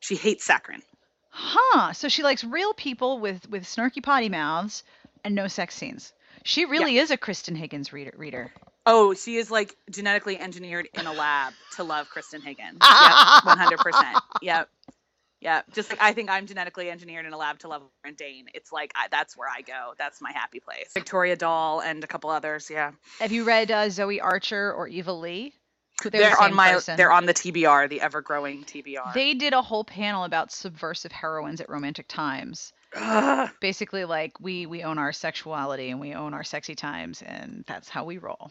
she 0.00 0.16
hates 0.16 0.44
saccharine 0.44 0.82
Huh. 1.32 1.94
So 1.94 2.08
she 2.08 2.22
likes 2.22 2.44
real 2.44 2.74
people 2.74 3.18
with 3.18 3.48
with 3.48 3.64
snarky 3.64 4.02
potty 4.02 4.28
mouths 4.28 4.84
and 5.24 5.34
no 5.34 5.48
sex 5.48 5.74
scenes. 5.74 6.12
She 6.44 6.66
really 6.66 6.98
is 6.98 7.10
a 7.10 7.16
Kristan 7.16 7.56
Higgins 7.56 7.92
reader. 7.92 8.12
reader. 8.16 8.52
Oh, 8.84 9.14
she 9.14 9.36
is 9.36 9.50
like 9.50 9.76
genetically 9.90 10.38
engineered 10.38 10.88
in 10.92 11.06
a 11.06 11.12
lab 11.12 11.54
to 11.76 11.84
love 11.84 12.08
Kristan 12.14 12.42
Higgins. 12.42 12.78
Yep, 12.82 13.44
one 13.44 13.58
hundred 13.58 13.78
percent. 13.78 14.18
Yep, 14.42 14.68
yep. 15.40 15.64
Just 15.72 15.88
like 15.88 16.02
I 16.02 16.12
think 16.12 16.28
I'm 16.30 16.46
genetically 16.46 16.90
engineered 16.90 17.24
in 17.24 17.32
a 17.32 17.38
lab 17.38 17.60
to 17.60 17.68
love 17.68 17.82
Lauren 18.04 18.14
Dane. 18.14 18.46
It's 18.52 18.70
like 18.70 18.92
I, 18.94 19.06
that's 19.10 19.34
where 19.34 19.48
I 19.48 19.62
go. 19.62 19.94
That's 19.96 20.20
my 20.20 20.32
happy 20.32 20.60
place. 20.60 20.90
Victoria 20.92 21.36
Dahl 21.36 21.80
and 21.80 22.04
a 22.04 22.06
couple 22.06 22.28
others. 22.28 22.68
Yeah, 22.68 22.92
Have 23.20 23.32
you 23.32 23.44
read 23.44 23.70
uh, 23.70 23.88
Zoe 23.88 24.20
Archer 24.20 24.70
or 24.70 24.86
Eva 24.86 25.14
Leigh? 25.14 25.54
They're, 26.02 26.10
they're, 26.10 26.40
on 26.40 26.54
my. 26.54 26.72
person. 26.72 26.96
They're 26.96 27.12
on 27.12 27.26
the 27.26 27.34
TBR, 27.34 27.88
the 27.88 28.00
ever-growing 28.00 28.64
TBR. 28.64 29.14
They 29.14 29.34
did 29.34 29.52
a 29.52 29.62
whole 29.62 29.84
panel 29.84 30.24
about 30.24 30.50
subversive 30.50 31.12
heroines 31.12 31.60
at 31.60 31.68
Romantic 31.68 32.08
Times. 32.08 32.72
Ugh. 32.94 33.50
Basically, 33.60 34.04
like 34.04 34.38
we 34.40 34.66
we 34.66 34.82
own 34.82 34.98
our 34.98 35.12
sexuality 35.12 35.90
and 35.90 36.00
we 36.00 36.14
own 36.14 36.34
our 36.34 36.44
sexy 36.44 36.74
times, 36.74 37.22
and 37.22 37.64
that's 37.66 37.88
how 37.88 38.04
we 38.04 38.18
roll. 38.18 38.50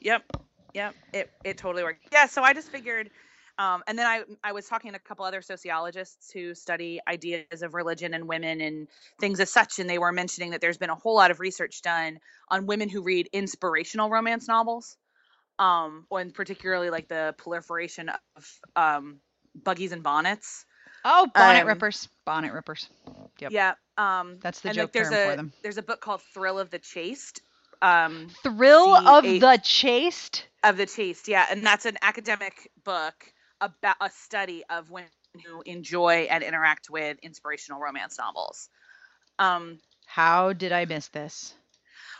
Yep. 0.00 0.24
Yep. 0.74 0.94
It 1.12 1.30
it 1.44 1.58
totally 1.58 1.82
worked. 1.82 2.06
Yeah. 2.12 2.26
So 2.26 2.42
I 2.42 2.52
just 2.52 2.70
figured, 2.70 3.10
um, 3.58 3.82
and 3.88 3.98
then 3.98 4.06
I 4.06 4.22
I 4.44 4.52
was 4.52 4.66
talking 4.66 4.92
to 4.92 4.96
a 4.96 5.00
couple 5.00 5.24
other 5.24 5.42
sociologists 5.42 6.30
who 6.30 6.54
study 6.54 7.00
ideas 7.08 7.62
of 7.62 7.74
religion 7.74 8.14
and 8.14 8.28
women 8.28 8.60
and 8.60 8.86
things 9.18 9.40
as 9.40 9.50
such, 9.50 9.78
and 9.78 9.90
they 9.90 9.98
were 9.98 10.12
mentioning 10.12 10.50
that 10.50 10.60
there's 10.60 10.78
been 10.78 10.90
a 10.90 10.94
whole 10.94 11.16
lot 11.16 11.30
of 11.30 11.40
research 11.40 11.82
done 11.82 12.20
on 12.48 12.66
women 12.66 12.88
who 12.88 13.02
read 13.02 13.28
inspirational 13.32 14.08
romance 14.08 14.46
novels, 14.46 14.96
um, 15.60 16.06
and 16.10 16.34
particularly 16.34 16.90
like 16.90 17.08
the 17.08 17.34
proliferation 17.38 18.10
of 18.36 18.60
um, 18.76 19.20
buggies 19.54 19.92
and 19.92 20.02
bonnets. 20.02 20.66
Oh, 21.04 21.26
bonnet 21.36 21.64
Um, 21.64 21.66
rippers, 21.66 22.08
bonnet 22.24 22.52
rippers. 22.52 22.88
Yep. 23.40 23.52
Yeah. 23.52 23.74
Um, 23.98 24.38
That's 24.42 24.60
the 24.60 24.70
and 24.70 24.76
joke 24.76 24.84
like, 24.86 24.92
there's 24.92 25.10
term 25.10 25.14
a 25.14 25.30
for 25.30 25.36
them. 25.36 25.52
there's 25.62 25.78
a 25.78 25.82
book 25.82 26.00
called 26.00 26.22
Thrill 26.34 26.58
of 26.58 26.70
the 26.70 26.78
Chaste. 26.78 27.40
Um, 27.82 28.36
Thrill 28.42 28.96
of 29.06 29.24
the 29.24 29.58
chaste. 29.62 30.46
of 30.64 30.76
the 30.76 30.86
taste 30.86 31.28
yeah 31.28 31.46
and 31.50 31.64
that's 31.64 31.86
an 31.86 31.96
academic 32.02 32.70
book 32.84 33.32
about 33.60 33.96
a 34.00 34.10
study 34.10 34.64
of 34.70 34.90
women 34.90 35.10
who 35.46 35.62
enjoy 35.66 36.26
and 36.30 36.42
interact 36.42 36.88
with 36.90 37.18
inspirational 37.22 37.80
romance 37.80 38.18
novels 38.18 38.68
um 39.38 39.80
How 40.06 40.52
did 40.52 40.72
I 40.72 40.84
miss 40.86 41.08
this? 41.08 41.54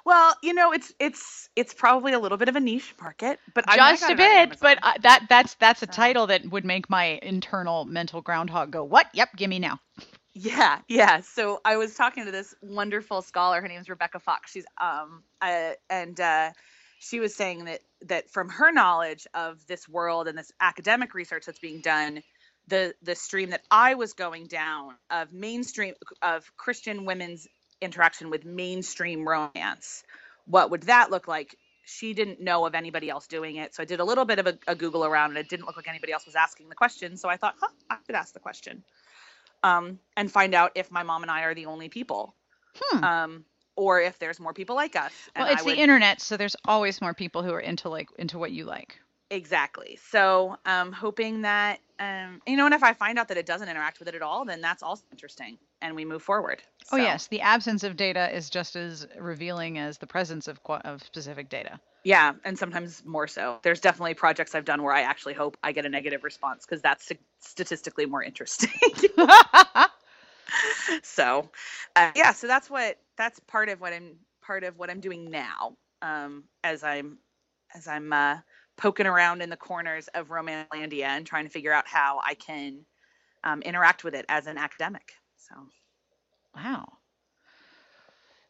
Well 0.05 0.35
you 0.43 0.53
know 0.55 0.73
it's 0.73 0.93
it's 0.99 1.49
it's 1.57 1.75
probably 1.75 2.13
a 2.13 2.19
little 2.19 2.39
bit 2.39 2.49
of 2.49 2.57
a 2.57 2.61
niche 2.61 2.95
market 3.01 3.39
but 3.55 3.69
I- 3.69 3.75
I 3.75 3.77
Just 3.93 4.03
got 4.03 4.13
a 4.13 4.17
bit, 4.17 4.59
but 4.61 4.79
uh, 4.83 4.93
that 5.03 5.27
that's 5.29 5.55
that's 5.55 5.83
a 5.83 5.87
So- 5.87 5.93
title 5.93 6.27
that 6.29 6.45
would 6.51 6.65
make 6.65 6.89
my 6.91 7.19
internal 7.23 7.85
mental 7.85 8.21
groundhog 8.23 8.71
go, 8.71 8.85
"What? 8.85 9.07
Yep, 9.15 9.37
gimme 9.37 9.59
now." 9.59 9.81
Yeah, 10.33 10.79
yeah. 10.89 11.21
So 11.23 11.61
I 11.65 11.77
was 11.77 11.95
talking 11.97 12.25
to 12.25 12.31
this 12.31 12.55
wonderful 12.63 13.21
scholar. 13.23 13.61
Her 13.61 13.67
name's 13.69 13.89
Rebecca 13.89 14.21
Fox. 14.21 14.53
She's 14.53 14.65
um, 14.81 15.25
uh, 15.43 15.73
and 15.91 16.19
uh, 16.21 16.51
she 17.01 17.19
was 17.21 17.35
saying 17.35 17.65
that 17.65 17.81
that 18.03 18.31
from 18.31 18.49
her 18.49 18.71
knowledge 18.73 19.27
of 19.35 19.67
this 19.67 19.89
world 19.89 20.29
and 20.29 20.39
this 20.39 20.53
academic 20.61 21.15
research 21.15 21.45
that's 21.47 21.59
being 21.59 21.81
done, 21.81 22.23
the 22.69 22.95
the 23.03 23.17
stream 23.17 23.51
that 23.51 23.63
I 23.71 23.95
was 23.95 24.13
going 24.13 24.47
down 24.47 24.95
of 25.11 25.33
mainstream 25.33 25.95
of 26.23 26.45
Christian 26.57 27.05
women's 27.07 27.49
interaction 27.81 28.31
with 28.31 28.45
mainstream 28.45 29.29
romance, 29.29 30.03
what 30.47 30.71
would 30.71 30.85
that 30.85 31.11
look 31.11 31.29
like? 31.29 31.57
She 31.85 32.15
didn't 32.15 32.41
know 32.41 32.67
of 32.67 32.75
anybody 32.75 33.11
else 33.11 33.27
doing 33.27 33.57
it, 33.57 33.75
so 33.75 33.83
I 33.83 33.87
did 33.87 34.01
a 34.01 34.05
little 34.05 34.25
bit 34.25 34.39
of 34.39 34.47
a, 34.47 34.59
a 34.69 34.75
Google 34.75 35.05
around, 35.05 35.31
and 35.31 35.39
it 35.39 35.49
didn't 35.49 35.67
look 35.67 35.77
like 35.77 35.89
anybody 35.89 36.13
else 36.13 36.27
was 36.27 36.37
asking 36.37 36.69
the 36.69 36.75
question. 36.75 37.17
So 37.17 37.29
I 37.29 37.37
thought, 37.37 37.57
huh, 37.61 37.69
I 37.89 37.97
could 38.07 38.15
ask 38.15 38.33
the 38.33 38.41
question 38.41 38.85
um, 39.63 39.99
and 40.17 40.31
find 40.31 40.55
out 40.55 40.73
if 40.75 40.91
my 40.91 41.03
mom 41.03 41.23
and 41.23 41.31
I 41.31 41.43
are 41.43 41.55
the 41.55 41.67
only 41.67 41.89
people, 41.89 42.35
Hmm. 42.79 43.05
um, 43.05 43.45
or 43.77 44.01
if 44.01 44.19
there's 44.19 44.39
more 44.39 44.53
people 44.53 44.77
like 44.77 44.97
us. 44.97 45.13
Well, 45.37 45.47
it's 45.47 45.65
the 45.65 45.77
internet, 45.77 46.21
so 46.21 46.37
there's 46.37 46.57
always 46.65 47.01
more 47.01 47.15
people 47.15 47.43
who 47.43 47.53
are 47.53 47.61
into 47.61 47.89
like 47.89 48.09
into 48.19 48.39
what 48.39 48.53
you 48.53 48.65
like. 48.65 49.01
Exactly. 49.31 49.99
So 50.11 50.57
um, 50.67 50.93
hoping 50.93 51.43
that 51.43 51.81
um, 51.99 52.41
you 52.47 52.57
know, 52.57 52.65
and 52.65 52.75
if 52.75 52.83
I 52.83 52.95
find 52.95 53.19
out 53.19 53.29
that 53.29 53.37
it 53.37 53.45
doesn't 53.45 53.69
interact 53.69 53.99
with 53.99 54.09
it 54.09 54.15
at 54.15 54.23
all, 54.23 54.47
then 54.47 54.63
that's 54.63 54.83
also 54.83 55.05
interesting, 55.13 55.59
and 55.83 55.95
we 55.95 56.07
move 56.07 56.23
forward. 56.23 56.63
Oh 56.93 56.97
yes, 56.97 57.27
the 57.27 57.43
absence 57.43 57.85
of 57.85 57.97
data 57.97 58.35
is 58.35 58.49
just 58.49 58.75
as 58.75 59.07
revealing 59.19 59.79
as 59.79 59.99
the 59.99 60.07
presence 60.07 60.49
of 60.49 60.59
of 60.67 61.03
specific 61.03 61.51
data. 61.51 61.79
yeah, 62.05 62.33
and 62.45 62.59
sometimes 62.59 63.05
more 63.05 63.27
so. 63.27 63.59
There's 63.63 63.81
definitely 63.81 64.15
projects 64.15 64.55
I've 64.55 64.65
done 64.65 64.83
where 64.83 64.95
I 64.95 65.03
actually 65.03 65.35
hope 65.35 65.59
I 65.63 65.73
get 65.73 65.85
a 65.85 65.91
negative 65.91 66.25
response 66.25 66.65
because 66.65 66.81
that's 66.81 67.13
statistically 67.41 68.07
more 68.07 68.23
interesting. 68.23 68.71
so 71.03 71.49
uh, 71.97 72.11
yeah 72.15 72.33
so 72.33 72.47
that's 72.47 72.71
what 72.71 72.99
that's 73.17 73.39
part 73.41 73.69
of 73.69 73.81
what 73.81 73.93
i'm 73.93 74.17
part 74.43 74.65
of 74.65 74.79
what 74.79 74.91
i'm 74.91 75.01
doing 75.01 75.31
now 75.31 75.77
um, 76.03 76.45
as 76.65 76.83
i'm 76.83 77.19
as 77.75 77.87
i'm 77.87 78.13
uh, 78.13 78.37
poking 78.81 79.07
around 79.07 79.43
in 79.43 79.51
the 79.51 79.57
corners 79.57 80.09
of 80.09 80.29
Romancelandia 80.29 81.05
and 81.05 81.27
trying 81.27 81.45
to 81.45 81.51
figure 81.51 81.73
out 81.73 81.87
how 81.87 82.21
i 82.25 82.35
can 82.35 82.85
um, 83.45 83.63
interact 83.63 84.05
with 84.05 84.15
it 84.15 84.25
as 84.29 84.47
an 84.47 84.59
academic 84.59 85.13
so 85.37 85.55
Wow. 86.55 86.89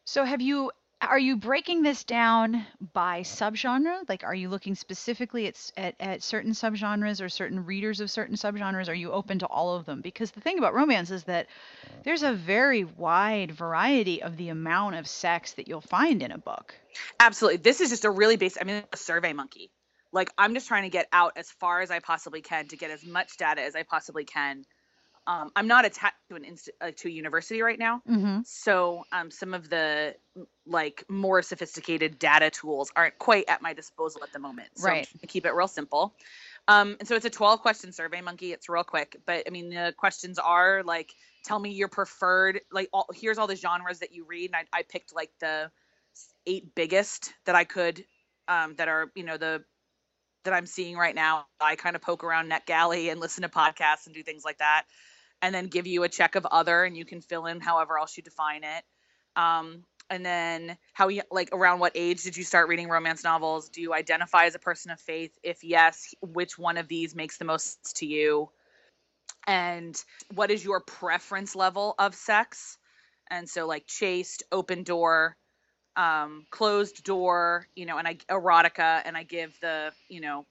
So 0.05 0.25
have 0.25 0.41
you 0.41 0.71
are 1.01 1.19
you 1.19 1.35
breaking 1.35 1.81
this 1.81 2.03
down 2.03 2.65
by 2.93 3.21
subgenre? 3.21 4.07
Like 4.07 4.23
are 4.23 4.35
you 4.35 4.49
looking 4.49 4.75
specifically 4.75 5.47
at, 5.47 5.71
at 5.77 5.95
at 5.99 6.23
certain 6.23 6.51
subgenres 6.51 7.21
or 7.21 7.29
certain 7.29 7.65
readers 7.65 7.99
of 8.01 8.11
certain 8.11 8.35
subgenres? 8.35 8.89
Are 8.89 8.93
you 8.93 9.11
open 9.11 9.39
to 9.39 9.47
all 9.47 9.75
of 9.75 9.85
them? 9.85 10.01
Because 10.01 10.31
the 10.31 10.41
thing 10.41 10.57
about 10.57 10.73
romance 10.73 11.11
is 11.11 11.23
that 11.25 11.47
there's 12.03 12.23
a 12.23 12.33
very 12.33 12.83
wide 12.83 13.51
variety 13.51 14.21
of 14.21 14.37
the 14.37 14.49
amount 14.49 14.95
of 14.95 15.07
sex 15.07 15.53
that 15.53 15.67
you'll 15.67 15.81
find 15.81 16.21
in 16.21 16.31
a 16.31 16.37
book. 16.37 16.75
absolutely 17.19 17.57
this 17.57 17.81
is 17.81 17.89
just 17.89 18.05
a 18.05 18.09
really 18.09 18.35
basic 18.35 18.61
i 18.61 18.65
mean 18.65 18.83
a 18.91 18.97
survey 18.97 19.33
monkey 19.33 19.71
like 20.11 20.29
i'm 20.37 20.53
just 20.53 20.67
trying 20.67 20.83
to 20.83 20.89
get 20.89 21.07
out 21.11 21.33
as 21.35 21.49
far 21.51 21.81
as 21.81 21.91
i 21.91 21.99
possibly 21.99 22.41
can 22.41 22.67
to 22.67 22.77
get 22.77 22.91
as 22.91 23.05
much 23.05 23.37
data 23.37 23.61
as 23.61 23.75
i 23.75 23.83
possibly 23.83 24.23
can 24.23 24.63
um, 25.27 25.51
i'm 25.55 25.67
not 25.67 25.85
attached 25.85 26.15
to 26.29 26.35
an 26.35 26.43
inst- 26.43 26.71
uh, 26.81 26.91
to 26.95 27.07
a 27.07 27.11
university 27.11 27.61
right 27.61 27.79
now 27.79 28.01
Mm-hmm. 28.09 28.39
So 28.43 29.03
um, 29.11 29.31
some 29.31 29.53
of 29.53 29.69
the 29.69 30.15
like 30.65 31.03
more 31.09 31.41
sophisticated 31.41 32.19
data 32.19 32.49
tools 32.49 32.91
aren't 32.95 33.17
quite 33.17 33.45
at 33.47 33.61
my 33.61 33.73
disposal 33.73 34.23
at 34.23 34.31
the 34.33 34.39
moment. 34.39 34.69
So 34.75 34.87
Right. 34.87 35.07
to 35.19 35.27
keep 35.27 35.45
it 35.45 35.53
real 35.53 35.67
simple. 35.67 36.15
Um, 36.67 36.95
and 36.99 37.07
so 37.07 37.15
it's 37.15 37.25
a 37.25 37.29
12 37.29 37.61
question 37.61 37.91
survey 37.91 38.21
monkey. 38.21 38.51
It's 38.53 38.69
real 38.69 38.83
quick, 38.83 39.17
but 39.25 39.43
I 39.47 39.49
mean 39.49 39.69
the 39.69 39.93
questions 39.97 40.39
are 40.39 40.83
like, 40.83 41.13
tell 41.43 41.59
me 41.59 41.71
your 41.71 41.87
preferred 41.87 42.61
like 42.71 42.89
all, 42.93 43.07
here's 43.13 43.37
all 43.37 43.47
the 43.47 43.55
genres 43.55 43.99
that 43.99 44.13
you 44.13 44.25
read, 44.25 44.51
and 44.53 44.55
I, 44.55 44.79
I 44.79 44.83
picked 44.83 45.15
like 45.15 45.31
the 45.39 45.71
eight 46.45 46.73
biggest 46.75 47.33
that 47.45 47.55
I 47.55 47.63
could 47.63 48.05
um, 48.47 48.75
that 48.75 48.87
are 48.87 49.11
you 49.15 49.23
know 49.23 49.37
the 49.37 49.63
that 50.43 50.53
I'm 50.53 50.65
seeing 50.65 50.97
right 50.97 51.15
now. 51.15 51.45
I 51.59 51.75
kind 51.75 51.95
of 51.95 52.01
poke 52.01 52.23
around 52.23 52.51
NetGalley 52.51 53.11
and 53.11 53.19
listen 53.19 53.43
to 53.43 53.49
podcasts 53.49 54.05
and 54.05 54.15
do 54.15 54.23
things 54.23 54.43
like 54.43 54.57
that 54.59 54.85
and 55.41 55.53
then 55.53 55.67
give 55.67 55.87
you 55.87 56.03
a 56.03 56.09
check 56.09 56.35
of 56.35 56.45
other 56.45 56.83
and 56.83 56.95
you 56.95 57.05
can 57.05 57.21
fill 57.21 57.45
in 57.45 57.59
however 57.59 57.97
else 57.97 58.15
you 58.15 58.23
define 58.23 58.63
it. 58.63 58.83
Um, 59.35 59.83
and 60.09 60.25
then 60.25 60.77
how 60.93 61.07
you 61.07 61.21
like 61.31 61.49
around 61.53 61.79
what 61.79 61.93
age 61.95 62.23
did 62.23 62.35
you 62.35 62.43
start 62.43 62.67
reading 62.67 62.89
romance 62.89 63.23
novels? 63.23 63.69
Do 63.69 63.81
you 63.81 63.93
identify 63.93 64.45
as 64.45 64.55
a 64.55 64.59
person 64.59 64.91
of 64.91 64.99
faith? 64.99 65.31
If 65.41 65.63
yes 65.63 66.13
which 66.21 66.57
one 66.57 66.77
of 66.77 66.87
these 66.87 67.15
makes 67.15 67.37
the 67.37 67.45
most 67.45 67.85
sense 67.85 67.93
to 67.99 68.05
you? 68.05 68.49
And 69.47 69.95
what 70.33 70.51
is 70.51 70.63
your 70.63 70.81
preference 70.81 71.55
level 71.55 71.95
of 71.97 72.13
sex? 72.13 72.77
And 73.29 73.49
so 73.49 73.65
like 73.65 73.87
chaste 73.87 74.43
open 74.51 74.83
door 74.83 75.37
um, 75.95 76.45
closed 76.49 77.03
door 77.03 77.67
you 77.75 77.85
know 77.85 77.97
and 77.97 78.07
i 78.07 78.15
erotica 78.29 79.01
and 79.05 79.17
i 79.17 79.23
give 79.23 79.57
the 79.61 79.91
you 80.09 80.21
know 80.21 80.45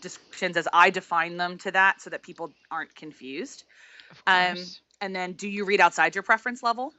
descriptions 0.00 0.56
as 0.56 0.68
i 0.72 0.90
define 0.90 1.36
them 1.36 1.56
to 1.58 1.70
that 1.70 2.00
so 2.00 2.10
that 2.10 2.22
people 2.22 2.52
aren't 2.70 2.94
confused. 2.94 3.64
Of 4.10 4.22
Um, 4.26 4.56
and 5.00 5.14
then 5.14 5.32
do 5.32 5.48
you 5.48 5.64
read 5.64 5.80
outside 5.80 6.14
your 6.14 6.22
preference 6.22 6.62
level? 6.62 6.92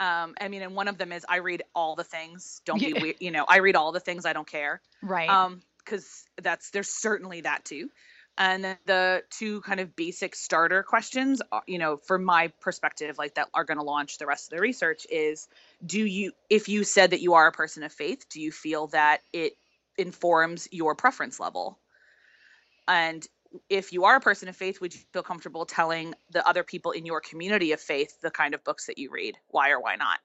Um 0.00 0.34
i 0.40 0.48
mean 0.48 0.62
and 0.62 0.74
one 0.74 0.88
of 0.88 0.98
them 0.98 1.12
is 1.12 1.24
i 1.28 1.36
read 1.36 1.62
all 1.74 1.94
the 1.96 2.04
things. 2.04 2.60
Don't 2.64 2.80
be 2.80 2.92
weird 3.00 3.16
you 3.20 3.30
know 3.30 3.44
i 3.48 3.58
read 3.58 3.76
all 3.76 3.92
the 3.92 4.00
things 4.00 4.26
i 4.26 4.32
don't 4.32 4.46
care. 4.46 4.80
Right. 5.02 5.30
um 5.30 5.62
because 5.78 6.24
that's 6.42 6.70
there's 6.70 6.88
certainly 6.88 7.42
that 7.42 7.64
too 7.64 7.90
And 8.36 8.76
the 8.86 9.22
two 9.30 9.60
kind 9.60 9.78
of 9.78 9.94
basic 9.94 10.34
starter 10.34 10.82
questions, 10.82 11.40
uh, 11.52 11.60
you 11.68 11.78
know, 11.78 11.98
from 11.98 12.24
my 12.24 12.48
perspective, 12.60 13.16
like 13.16 13.34
that 13.34 13.48
are 13.54 13.64
going 13.64 13.78
to 13.78 13.84
launch 13.84 14.18
the 14.18 14.26
rest 14.26 14.52
of 14.52 14.56
the 14.56 14.62
research 14.62 15.06
is 15.08 15.46
do 15.84 16.04
you, 16.04 16.32
if 16.50 16.68
you 16.68 16.82
said 16.82 17.10
that 17.10 17.20
you 17.20 17.34
are 17.34 17.46
a 17.46 17.52
person 17.52 17.84
of 17.84 17.92
faith, 17.92 18.26
do 18.30 18.40
you 18.40 18.50
feel 18.50 18.88
that 18.88 19.20
it 19.32 19.52
informs 19.96 20.66
your 20.72 20.96
preference 20.96 21.38
level? 21.38 21.78
And 22.88 23.24
if 23.70 23.92
you 23.92 24.04
are 24.04 24.16
a 24.16 24.20
person 24.20 24.48
of 24.48 24.56
faith, 24.56 24.80
would 24.80 24.94
you 24.94 25.00
feel 25.12 25.22
comfortable 25.22 25.64
telling 25.64 26.14
the 26.32 26.46
other 26.46 26.64
people 26.64 26.90
in 26.90 27.06
your 27.06 27.20
community 27.20 27.70
of 27.70 27.80
faith 27.80 28.20
the 28.20 28.32
kind 28.32 28.54
of 28.54 28.64
books 28.64 28.86
that 28.86 28.98
you 28.98 29.10
read? 29.12 29.36
Why 29.48 29.70
or 29.70 29.80
why 29.80 29.94
not? 29.94 30.18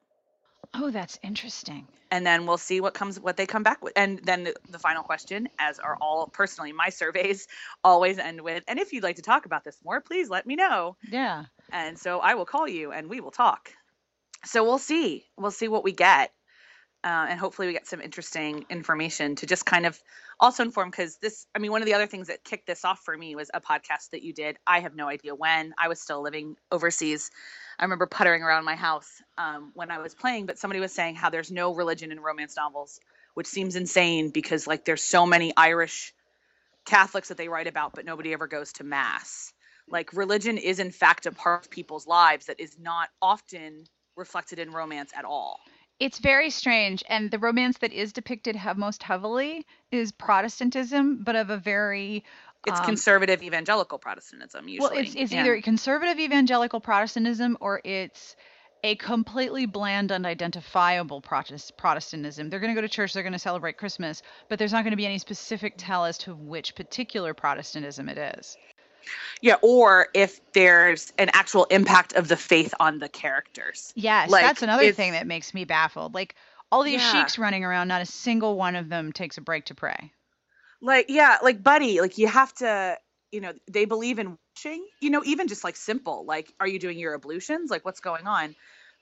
Oh, 0.73 0.91
that's 0.91 1.19
interesting. 1.23 1.87
And 2.11 2.25
then 2.25 2.45
we'll 2.45 2.57
see 2.57 2.81
what 2.81 2.93
comes 2.93 3.19
what 3.19 3.37
they 3.37 3.45
come 3.45 3.63
back 3.63 3.83
with. 3.83 3.93
And 3.95 4.19
then 4.23 4.43
the, 4.45 4.55
the 4.69 4.79
final 4.79 5.03
question, 5.03 5.49
as 5.59 5.79
are 5.79 5.97
all 6.01 6.27
personally 6.27 6.71
my 6.71 6.89
surveys 7.01 7.47
always 7.83 8.17
end 8.17 8.41
with, 8.41 8.63
and 8.67 8.79
if 8.79 8.93
you'd 8.93 9.03
like 9.03 9.17
to 9.17 9.21
talk 9.21 9.45
about 9.45 9.63
this 9.63 9.77
more, 9.83 10.01
please 10.01 10.29
let 10.29 10.45
me 10.45 10.55
know. 10.55 10.95
Yeah. 11.11 11.45
And 11.71 11.97
so 11.97 12.19
I 12.19 12.35
will 12.35 12.45
call 12.45 12.67
you 12.67 12.91
and 12.91 13.09
we 13.09 13.21
will 13.21 13.31
talk. 13.31 13.71
So 14.45 14.63
we'll 14.63 14.79
see. 14.79 15.25
We'll 15.37 15.51
see 15.51 15.67
what 15.67 15.83
we 15.83 15.91
get. 15.91 16.31
Uh, 17.01 17.27
and 17.29 17.39
hopefully 17.39 17.67
we 17.67 17.73
get 17.73 17.87
some 17.87 18.01
interesting 18.01 18.65
information 18.69 19.33
to 19.33 19.45
just 19.45 19.65
kind 19.65 19.85
of 19.85 19.97
also 20.37 20.63
inform 20.63 20.89
because 20.89 21.15
this 21.17 21.47
i 21.55 21.59
mean 21.59 21.71
one 21.71 21.81
of 21.81 21.85
the 21.85 21.93
other 21.93 22.07
things 22.07 22.27
that 22.27 22.43
kicked 22.43 22.67
this 22.67 22.83
off 22.83 22.99
for 22.99 23.17
me 23.17 23.35
was 23.35 23.49
a 23.53 23.61
podcast 23.61 24.09
that 24.11 24.21
you 24.21 24.33
did. 24.33 24.57
I 24.67 24.81
have 24.81 24.95
no 24.95 25.07
idea 25.07 25.33
when. 25.33 25.73
I 25.77 25.87
was 25.87 26.01
still 26.01 26.21
living 26.21 26.57
overseas. 26.71 27.31
I 27.77 27.83
remember 27.83 28.05
puttering 28.05 28.43
around 28.43 28.65
my 28.65 28.75
house 28.75 29.09
um, 29.37 29.71
when 29.75 29.91
i 29.91 29.99
was 29.99 30.13
playing 30.13 30.45
but 30.45 30.59
somebody 30.59 30.81
was 30.81 30.91
saying 30.91 31.15
how 31.15 31.29
there's 31.29 31.51
no 31.51 31.73
religion 31.73 32.11
in 32.11 32.19
romance 32.19 32.57
novels 32.57 32.99
which 33.33 33.47
seems 33.47 33.77
insane 33.77 34.31
because 34.31 34.67
like 34.67 34.83
there's 34.83 35.03
so 35.03 35.25
many 35.25 35.53
irish 35.55 36.13
catholics 36.85 37.29
that 37.29 37.37
they 37.37 37.47
write 37.47 37.67
about 37.67 37.93
but 37.93 38.03
nobody 38.03 38.33
ever 38.33 38.47
goes 38.47 38.73
to 38.73 38.83
mass. 38.83 39.53
Like 39.87 40.11
religion 40.11 40.57
is 40.57 40.79
in 40.79 40.91
fact 40.91 41.25
a 41.25 41.31
part 41.31 41.65
of 41.65 41.71
people's 41.71 42.05
lives 42.05 42.47
that 42.47 42.59
is 42.59 42.77
not 42.77 43.09
often 43.21 43.85
reflected 44.17 44.59
in 44.59 44.71
romance 44.71 45.11
at 45.15 45.23
all 45.23 45.61
it's 45.99 46.19
very 46.19 46.49
strange 46.49 47.03
and 47.09 47.29
the 47.31 47.39
romance 47.39 47.77
that 47.79 47.91
is 47.91 48.13
depicted 48.13 48.55
have 48.55 48.77
most 48.77 49.03
heavily 49.03 49.65
is 49.91 50.11
protestantism 50.11 51.23
but 51.23 51.35
of 51.35 51.49
a 51.49 51.57
very 51.57 52.23
it's 52.65 52.79
um, 52.79 52.85
conservative 52.85 53.41
evangelical 53.43 53.97
protestantism 53.97 54.67
usually 54.67 54.89
well 54.89 54.99
it's, 54.99 55.15
it's 55.15 55.31
Yeah. 55.31 55.41
either 55.41 55.61
conservative 55.61 56.19
evangelical 56.19 56.79
protestantism 56.79 57.57
or 57.59 57.81
it's 57.83 58.35
a 58.81 58.95
completely 58.95 59.65
bland 59.65 60.09
unidentifiable 60.09 61.21
protest, 61.21 61.75
protestantism 61.77 62.49
they're 62.49 62.59
going 62.61 62.73
to 62.73 62.79
go 62.79 62.85
to 62.85 62.93
church 62.93 63.13
they're 63.13 63.23
going 63.23 63.33
to 63.33 63.39
celebrate 63.39 63.77
christmas 63.77 64.21
but 64.47 64.57
there's 64.57 64.71
not 64.71 64.83
going 64.83 64.91
to 64.91 64.97
be 64.97 65.05
any 65.05 65.17
specific 65.17 65.73
tell 65.77 66.05
as 66.05 66.17
to 66.17 66.33
which 66.33 66.75
particular 66.75 67.33
protestantism 67.33 68.07
it 68.07 68.17
is 68.17 68.57
yeah 69.41 69.55
or 69.61 70.07
if 70.13 70.39
there's 70.53 71.13
an 71.17 71.29
actual 71.33 71.65
impact 71.65 72.13
of 72.13 72.27
the 72.27 72.37
faith 72.37 72.73
on 72.79 72.99
the 72.99 73.09
characters. 73.09 73.93
Yes 73.95 74.29
Like, 74.29 74.43
that's 74.43 74.61
another 74.61 74.91
thing 74.91 75.13
that 75.13 75.27
makes 75.27 75.53
me 75.53 75.65
baffled. 75.65 76.13
Like 76.13 76.35
all 76.71 76.83
these 76.83 77.01
Yeah. 77.01 77.11
sheiks 77.11 77.37
running 77.37 77.63
around 77.63 77.87
not 77.87 78.01
a 78.01 78.05
single 78.05 78.55
one 78.57 78.75
of 78.75 78.89
them 78.89 79.11
takes 79.11 79.37
a 79.37 79.41
break 79.41 79.65
to 79.65 79.75
pray. 79.75 80.11
Like 80.81 81.07
yeah 81.09 81.37
like 81.43 81.61
buddy 81.61 81.99
like 82.01 82.17
you 82.17 82.27
have 82.27 82.53
to 82.55 82.97
you 83.31 83.41
know 83.41 83.53
they 83.69 83.85
believe 83.85 84.17
in 84.19 84.37
washing 84.55 84.85
you 85.01 85.09
know 85.09 85.21
even 85.25 85.47
just 85.47 85.63
like 85.63 85.75
simple 85.75 86.25
like 86.25 86.53
are 86.59 86.67
you 86.67 86.79
doing 86.79 86.97
your 86.97 87.15
ablutions? 87.15 87.69
Like 87.69 87.85
what's 87.85 87.99
going 87.99 88.27
on? 88.27 88.55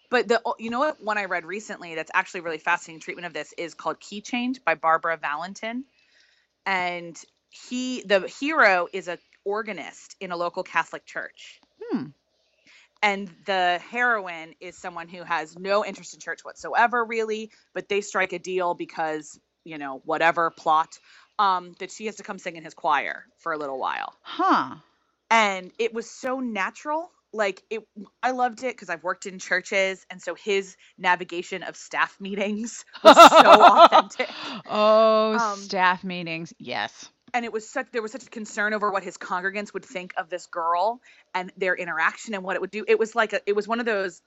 But 0.10 0.28
the 0.28 0.42
you 0.58 0.70
know 0.70 0.80
what 0.80 1.04
one 1.04 1.18
i 1.18 1.26
read 1.26 1.46
recently 1.46 1.96
that's 1.96 2.12
actually 2.14 2.42
really 2.42 2.58
fascinating 2.58 3.02
treatment 3.02 3.26
of 3.26 3.34
this 3.34 3.54
is 3.58 3.74
called 3.74 4.00
key 4.00 4.22
change 4.22 4.64
by 4.64 4.76
barbara 4.76 5.18
valentin. 5.18 5.84
And 6.66 7.18
he 7.50 8.04
the 8.04 8.28
hero 8.28 8.88
is 8.92 9.08
a 9.08 9.18
organist 9.48 10.16
in 10.20 10.32
a 10.32 10.38
local 10.38 10.64
catholic 10.64 11.06
church. 11.06 11.60
Hmm. 11.82 12.08
And 13.02 13.30
the 13.46 13.80
heroine 13.92 14.56
is 14.60 14.76
someone 14.76 15.08
who 15.08 15.24
has 15.24 15.58
no 15.58 15.86
interest 15.86 16.14
in 16.16 16.20
church 16.20 16.42
whatsoever 16.44 17.06
really 17.06 17.52
but 17.74 17.88
they 17.88 18.02
strike 18.02 18.34
a 18.34 18.40
deal 18.40 18.74
because 18.74 19.40
you 19.64 19.78
know 19.78 20.02
whatever 20.04 20.50
plot 20.50 20.98
um 21.40 21.74
that 21.80 21.92
she 21.92 22.08
has 22.08 22.16
to 22.16 22.24
come 22.24 22.40
sing 22.40 22.56
in 22.56 22.64
his 22.64 22.74
choir 22.74 23.26
for 23.38 23.54
a 23.54 23.58
little 23.58 23.80
while. 23.80 24.14
Huh. 24.22 24.76
And 25.30 25.72
it 25.78 25.94
was 25.94 26.10
so 26.10 26.40
natural 26.40 27.12
like 27.34 27.62
it 27.70 27.84
i 28.24 28.32
loved 28.32 28.64
it 28.64 28.74
because 28.74 28.90
i've 28.90 29.04
worked 29.04 29.26
in 29.26 29.38
churches 29.38 30.06
and 30.10 30.22
so 30.22 30.34
his 30.34 30.78
navigation 30.98 31.62
of 31.62 31.76
staff 31.76 32.16
meetings 32.20 32.86
was 33.04 33.16
so 33.16 33.52
authentic. 33.84 34.30
Oh, 34.66 35.38
Um, 35.38 35.58
staff 35.58 36.04
meetings. 36.04 36.54
Yes. 36.58 37.10
And 37.34 37.46
it 37.46 37.52
was 37.52 37.70
such 37.70 37.88
there 37.92 38.02
was 38.02 38.12
such 38.12 38.24
a 38.24 38.30
concern 38.30 38.74
over 38.74 38.92
what 38.92 39.04
his 39.04 39.18
congregants 39.18 39.74
would 39.74 39.86
think 39.86 40.14
of 40.18 40.30
this 40.30 40.48
girl 40.48 41.02
and 41.34 41.52
their 41.58 41.76
interaction 41.76 42.34
and 42.34 42.44
what 42.44 42.56
it 42.56 42.62
would 42.62 42.72
do. 42.72 42.86
It 42.88 43.00
was 43.00 43.16
like 43.16 43.34
a, 43.34 43.42
it 43.46 43.56
was 43.56 43.68
one 43.68 43.80
of 43.80 43.86
those 43.86 44.22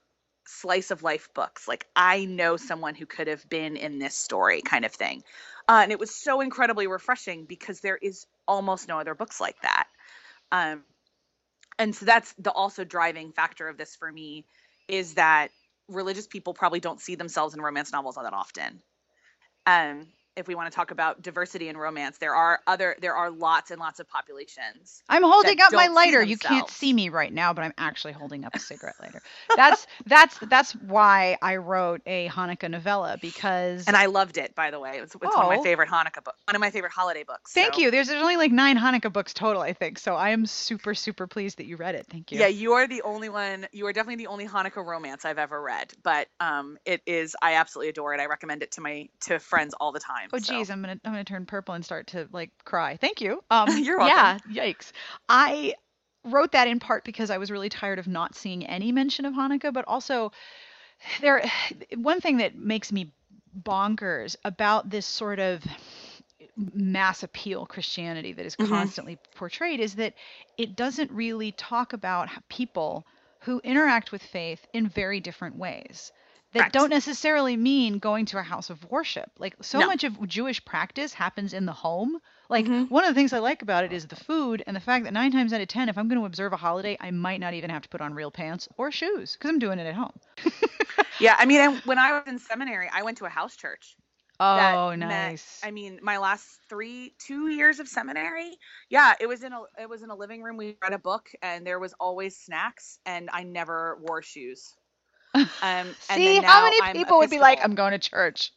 slice 0.45 0.91
of 0.91 1.03
life 1.03 1.29
books. 1.33 1.67
Like 1.67 1.87
i 1.95 2.25
know 2.25 2.57
someone 2.57 2.95
who 2.95 3.05
could 3.05 3.27
have 3.27 3.47
been 3.49 3.75
in 3.77 3.99
this 3.99 4.15
story 4.15 4.61
kind 4.61 4.85
of 4.85 4.91
thing. 4.91 5.23
Uh, 5.67 5.81
and 5.83 5.91
it 5.91 5.99
was 5.99 6.13
so 6.13 6.41
incredibly 6.41 6.87
refreshing 6.87 7.45
because 7.45 7.79
there 7.79 7.97
is 7.97 8.25
almost 8.47 8.87
no 8.87 8.99
other 8.99 9.15
books 9.15 9.39
like 9.39 9.61
that. 9.61 9.87
Um, 10.51 10.83
and 11.79 11.95
so 11.95 12.05
that's 12.05 12.33
the 12.37 12.51
also 12.51 12.83
driving 12.83 13.31
factor 13.31 13.67
of 13.67 13.77
this 13.77 13.95
for 13.95 14.11
me 14.11 14.45
is 14.87 15.15
that 15.15 15.49
religious 15.87 16.27
people 16.27 16.53
probably 16.53 16.79
don't 16.79 16.99
see 16.99 17.15
themselves 17.15 17.53
in 17.53 17.61
romance 17.61 17.91
novels 17.91 18.17
all 18.17 18.23
that 18.23 18.33
often. 18.33 18.81
Um, 19.65 20.07
if 20.41 20.47
we 20.47 20.55
want 20.55 20.69
to 20.69 20.75
talk 20.75 20.91
about 20.91 21.21
diversity 21.21 21.69
in 21.69 21.77
romance 21.77 22.17
there 22.17 22.35
are 22.35 22.59
other 22.67 22.97
there 22.99 23.15
are 23.15 23.31
lots 23.31 23.71
and 23.71 23.79
lots 23.79 23.99
of 24.01 24.09
populations 24.09 25.03
I'm 25.07 25.23
holding 25.23 25.61
up 25.61 25.71
my 25.71 25.87
lighter. 25.87 26.21
You 26.23 26.37
can't 26.37 26.69
see 26.69 26.91
me 26.93 27.09
right 27.09 27.31
now, 27.33 27.53
but 27.53 27.63
I'm 27.63 27.73
actually 27.77 28.13
holding 28.13 28.43
up 28.45 28.55
a 28.55 28.59
cigarette 28.59 28.95
lighter. 28.99 29.21
That's 29.55 29.87
that's 30.05 30.37
that's 30.49 30.71
why 30.73 31.37
I 31.41 31.57
wrote 31.57 32.01
a 32.05 32.27
Hanukkah 32.29 32.69
novella 32.69 33.17
because 33.21 33.85
and 33.87 33.95
i 33.95 34.05
loved 34.07 34.37
it 34.37 34.55
by 34.55 34.71
the 34.71 34.79
way 34.79 34.97
it's, 34.97 35.13
it's 35.15 35.23
one 35.23 35.33
of 35.33 35.49
my 35.49 35.57
Oh. 35.57 35.63
favorite 35.63 35.89
hanukkah 35.89 36.23
books, 36.23 36.37
one 36.47 36.55
of 36.55 36.59
my 36.61 36.71
favorite 36.71 36.91
holiday 36.91 37.23
books 37.23 37.53
Thank 37.53 37.75
so- 37.75 37.81
you. 37.81 37.91
There's, 37.91 38.07
there's 38.07 38.21
only 38.21 38.37
like 38.37 38.51
nine 38.51 38.77
Hanukkah 38.77 39.11
books 39.13 39.33
total, 39.33 39.61
I 39.61 39.73
think. 39.73 39.99
So 39.99 40.15
I 40.15 40.29
am 40.31 40.45
super 40.45 40.93
super 40.95 41.27
pleased 41.27 41.57
that 41.59 41.65
you 41.65 41.75
read 41.77 41.95
it. 41.95 42.07
Thank 42.09 42.31
you. 42.31 42.39
yeah 42.39 42.47
you 42.47 42.73
are 42.73 42.87
the 42.87 43.01
only 43.03 43.29
one 43.29 43.67
you 43.71 43.85
are 43.85 43.93
definitely 43.93 44.23
the 44.23 44.27
only 44.27 44.47
hanukkah 44.47 44.85
romance 44.85 45.25
i've 45.25 45.37
ever 45.37 45.61
read 45.61 45.93
but 46.03 46.27
um 46.39 46.77
it 46.85 47.01
is 47.05 47.35
i 47.41 47.55
absolutely 47.55 47.89
adore 47.89 48.13
it 48.13 48.19
i 48.19 48.25
recommend 48.25 48.63
it 48.63 48.71
to 48.71 48.81
my 48.81 49.07
to 49.21 49.39
friends 49.39 49.73
all 49.79 49.91
the 49.91 49.99
time 49.99 50.27
Oh 50.33 50.39
so. 50.39 50.53
geez, 50.53 50.69
I'm 50.69 50.81
gonna 50.81 50.99
I'm 51.05 51.11
gonna 51.11 51.23
turn 51.23 51.45
purple 51.45 51.75
and 51.75 51.83
start 51.83 52.07
to 52.07 52.27
like 52.31 52.51
cry. 52.63 52.97
Thank 52.97 53.21
you. 53.21 53.43
Um, 53.49 53.67
You're 53.77 53.97
welcome. 53.97 54.15
Yeah, 54.15 54.39
yikes. 54.49 54.91
I 55.29 55.75
wrote 56.25 56.51
that 56.51 56.67
in 56.67 56.79
part 56.79 57.03
because 57.03 57.29
I 57.29 57.37
was 57.37 57.51
really 57.51 57.69
tired 57.69 57.99
of 57.99 58.07
not 58.07 58.35
seeing 58.35 58.65
any 58.65 58.91
mention 58.91 59.25
of 59.25 59.33
Hanukkah, 59.33 59.73
but 59.73 59.85
also 59.87 60.31
there 61.21 61.43
one 61.95 62.21
thing 62.21 62.37
that 62.37 62.55
makes 62.55 62.91
me 62.91 63.11
bonkers 63.63 64.35
about 64.45 64.89
this 64.89 65.05
sort 65.05 65.39
of 65.39 65.63
mass 66.73 67.23
appeal 67.23 67.65
Christianity 67.65 68.33
that 68.33 68.45
is 68.45 68.55
Mhm. 68.57 68.67
constantly 68.67 69.17
portrayed 69.35 69.79
is 69.79 69.95
that 69.95 70.13
it 70.57 70.75
doesn't 70.75 71.11
really 71.11 71.51
talk 71.53 71.93
about 71.93 72.29
people 72.49 73.05
who 73.41 73.59
interact 73.63 74.11
with 74.11 74.21
faith 74.21 74.65
in 74.73 74.87
very 74.87 75.19
different 75.19 75.55
ways 75.57 76.11
that 76.53 76.71
Correct. 76.71 76.73
don't 76.73 76.89
necessarily 76.89 77.57
mean 77.57 77.99
going 77.99 78.25
to 78.27 78.37
a 78.37 78.43
house 78.43 78.69
of 78.69 78.83
worship. 78.89 79.31
Like 79.37 79.55
so 79.61 79.81
No. 79.81 79.85
much 79.85 80.03
of 80.03 80.27
Jewish 80.27 80.63
practice 80.65 81.13
happens 81.13 81.53
in 81.53 81.65
the 81.65 81.73
home. 81.73 82.19
Like 82.49 82.71
Mhm. 82.71 82.89
one 82.89 83.03
of 83.03 83.09
the 83.09 83.15
things 83.19 83.33
I 83.33 83.39
like 83.39 83.61
about 83.61 83.83
it 83.85 83.93
is 83.93 84.07
the 84.07 84.15
food 84.15 84.63
and 84.67 84.75
the 84.75 84.79
fact 84.81 85.05
that 85.05 85.13
9 85.13 85.31
times 85.31 85.53
out 85.53 85.61
of 85.61 85.67
10 85.67 85.89
if 85.89 85.97
I'm 85.97 86.07
going 86.07 86.19
to 86.19 86.25
observe 86.25 86.53
a 86.53 86.57
holiday, 86.57 86.97
I 86.99 87.11
might 87.11 87.39
not 87.39 87.53
even 87.53 87.69
have 87.69 87.83
to 87.83 87.89
put 87.89 88.01
on 88.01 88.13
real 88.13 88.31
pants 88.31 88.67
or 88.77 88.91
shoes 88.91 89.37
cuz 89.37 89.49
I'm 89.49 89.59
doing 89.59 89.79
it 89.79 89.87
at 89.87 89.95
home. 89.95 90.19
yeah 91.19 91.35
i 91.37 91.45
mean 91.45 91.61
and 91.61 91.81
when 91.83 91.97
i 91.99 92.11
was 92.11 92.23
in 92.27 92.39
seminary 92.39 92.89
i 92.91 93.01
went 93.03 93.17
to 93.17 93.25
a 93.25 93.29
house 93.29 93.55
church 93.55 93.95
Oh, 94.41 94.93
nice. 94.95 95.67
I 95.67 95.71
mean, 95.71 95.99
my 96.03 96.17
last 96.19 96.61
three, 96.69 97.15
two 97.19 97.49
years 97.49 97.79
of 97.79 97.87
seminary, 97.87 98.57
yeah, 98.89 99.15
it 99.19 99.27
was 99.27 99.43
in 99.43 99.53
a, 99.53 99.61
it 99.79 99.89
was 99.89 100.03
in 100.03 100.09
a 100.11 100.15
living 100.15 100.43
room. 100.43 100.57
We 100.57 100.77
read 100.81 100.93
a 100.93 100.99
book, 100.99 101.29
and 101.41 101.65
there 101.67 101.79
was 101.79 101.93
always 101.99 102.37
snacks, 102.37 102.99
and 103.05 103.29
I 103.33 103.43
never 103.43 103.99
wore 104.01 104.21
shoes. 104.21 104.75
Um, 105.33 105.47
and 105.63 105.95
See 106.13 106.35
how 106.39 106.63
many 106.63 106.77
I'm 106.81 106.95
people 106.95 107.17
would 107.19 107.29
be 107.29 107.39
like 107.39 107.59
I'm 107.63 107.75
going 107.75 107.91
to 107.91 107.99
church. 107.99 108.51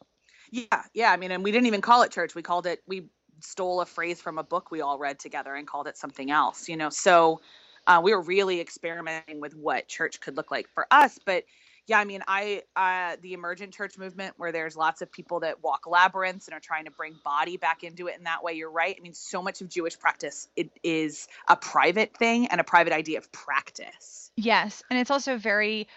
Yeah, 0.51 0.83
yeah. 0.93 1.11
I 1.11 1.17
mean, 1.17 1.33
and 1.33 1.43
we 1.43 1.53
didn't 1.53 1.67
even 1.67 1.81
call 1.81 2.03
it 2.03 2.11
church. 2.11 2.35
We 2.35 2.43
called 2.43 2.67
it. 2.67 2.83
We 2.87 3.09
stole 3.41 3.81
a 3.81 3.87
phrase 3.87 4.21
from 4.21 4.39
a 4.39 4.43
book 4.43 4.71
we 4.71 4.81
all 4.81 4.99
read 4.99 5.19
together 5.19 5.55
and 5.55 5.67
called 5.67 5.87
it 5.87 5.97
something 5.97 6.31
else. 6.31 6.69
You 6.69 6.77
know, 6.77 6.91
so 6.91 7.41
uh, 7.87 8.01
we 8.03 8.15
were 8.15 8.23
really 8.23 8.61
experimenting 8.61 9.41
with 9.41 9.55
what 9.55 9.89
church 9.89 10.21
could 10.21 10.37
look 10.37 10.51
like 10.51 10.69
for 10.69 10.87
us. 10.91 11.19
But 11.25 11.45
yeah, 11.87 11.99
I 11.99 12.05
mean, 12.05 12.23
I 12.27 12.63
uh, 12.77 13.17
the 13.21 13.35
emergent 13.35 13.75
church 13.75 13.99
movement 13.99 14.35
where 14.39 14.53
there's 14.53 14.77
lots 14.77 15.03
of 15.03 15.13
people 15.13 15.41
that 15.41 15.63
walk 15.63 15.87
labyrinths 15.87 16.49
and 16.49 16.55
are 16.55 16.61
trying 16.61 16.87
to 16.87 16.91
bring 16.91 17.15
body 17.25 17.57
back 17.59 17.85
into 17.85 18.07
it 18.07 18.17
in 18.17 18.25
that 18.25 18.43
way. 18.43 18.55
You're 18.55 18.71
right. 18.71 18.97
I 18.99 19.03
mean, 19.03 19.13
so 19.13 19.43
much 19.43 19.61
of 19.61 19.69
Jewish 19.69 19.99
practice 19.99 20.49
it 20.57 20.71
is 20.83 21.29
a 21.47 21.57
private 21.57 22.17
thing 22.17 22.47
and 22.47 22.61
a 22.61 22.65
private 22.65 22.95
idea 22.95 23.19
of 23.19 23.31
practice. 23.33 24.31
Yes, 24.37 24.83
and 24.89 24.99
it's 24.99 25.11
also 25.11 25.37
very 25.37 25.89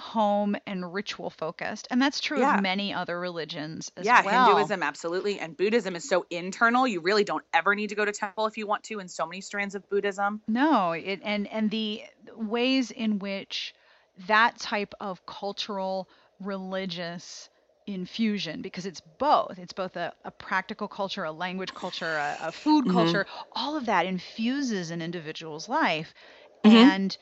home 0.00 0.56
and 0.66 0.92
ritual 0.92 1.30
focused. 1.30 1.88
And 1.90 2.02
that's 2.02 2.20
true 2.20 2.42
Yeah. 2.42 2.44
of 2.44 2.52
many 2.52 2.92
other 2.94 3.20
religions 3.20 3.92
as 3.96 4.12
yeah, 4.12 4.22
well. 4.22 4.72
Hinduism 4.72 4.82
absolutely, 4.82 5.38
and 5.40 5.56
Buddhism 5.56 5.94
is 5.94 6.06
so 6.08 6.24
internal. 6.30 6.86
You 6.86 7.00
really 7.00 7.24
don't 7.24 7.44
ever 7.52 7.74
need 7.74 7.88
to 7.88 7.94
go 7.94 8.04
to 8.04 8.12
temple 8.12 8.46
if 8.46 8.56
you 8.56 8.66
want 8.66 8.84
to. 8.84 8.98
In 8.98 9.08
so 9.08 9.26
many 9.26 9.40
strands 9.40 9.74
of 9.74 9.88
Buddhism. 9.88 10.42
No, 10.46 10.92
it 10.92 11.20
and 11.22 11.46
and 11.48 11.70
the 11.70 12.04
ways 12.34 12.90
in 12.90 13.18
which 13.20 13.72
that 14.26 14.58
type 14.58 14.92
of 15.00 15.24
cultural 15.26 16.10
religious 16.38 17.48
infusion 17.86 18.60
because 18.62 18.84
it's 18.86 19.00
both 19.00 19.58
it's 19.58 19.72
both 19.72 19.96
a, 19.96 20.12
a 20.24 20.30
practical 20.30 20.86
culture 20.86 21.24
a 21.24 21.32
language 21.32 21.72
culture 21.74 22.16
a, 22.18 22.36
a 22.40 22.52
food 22.52 22.86
Mhm. 22.86 23.20
culture 23.26 23.26
all 23.52 23.76
of 23.76 23.86
that 23.86 24.06
infuses 24.06 24.90
an 24.90 25.00
individual's 25.02 25.68
life 25.68 26.12
Mhm. 26.64 26.90
and 26.90 27.16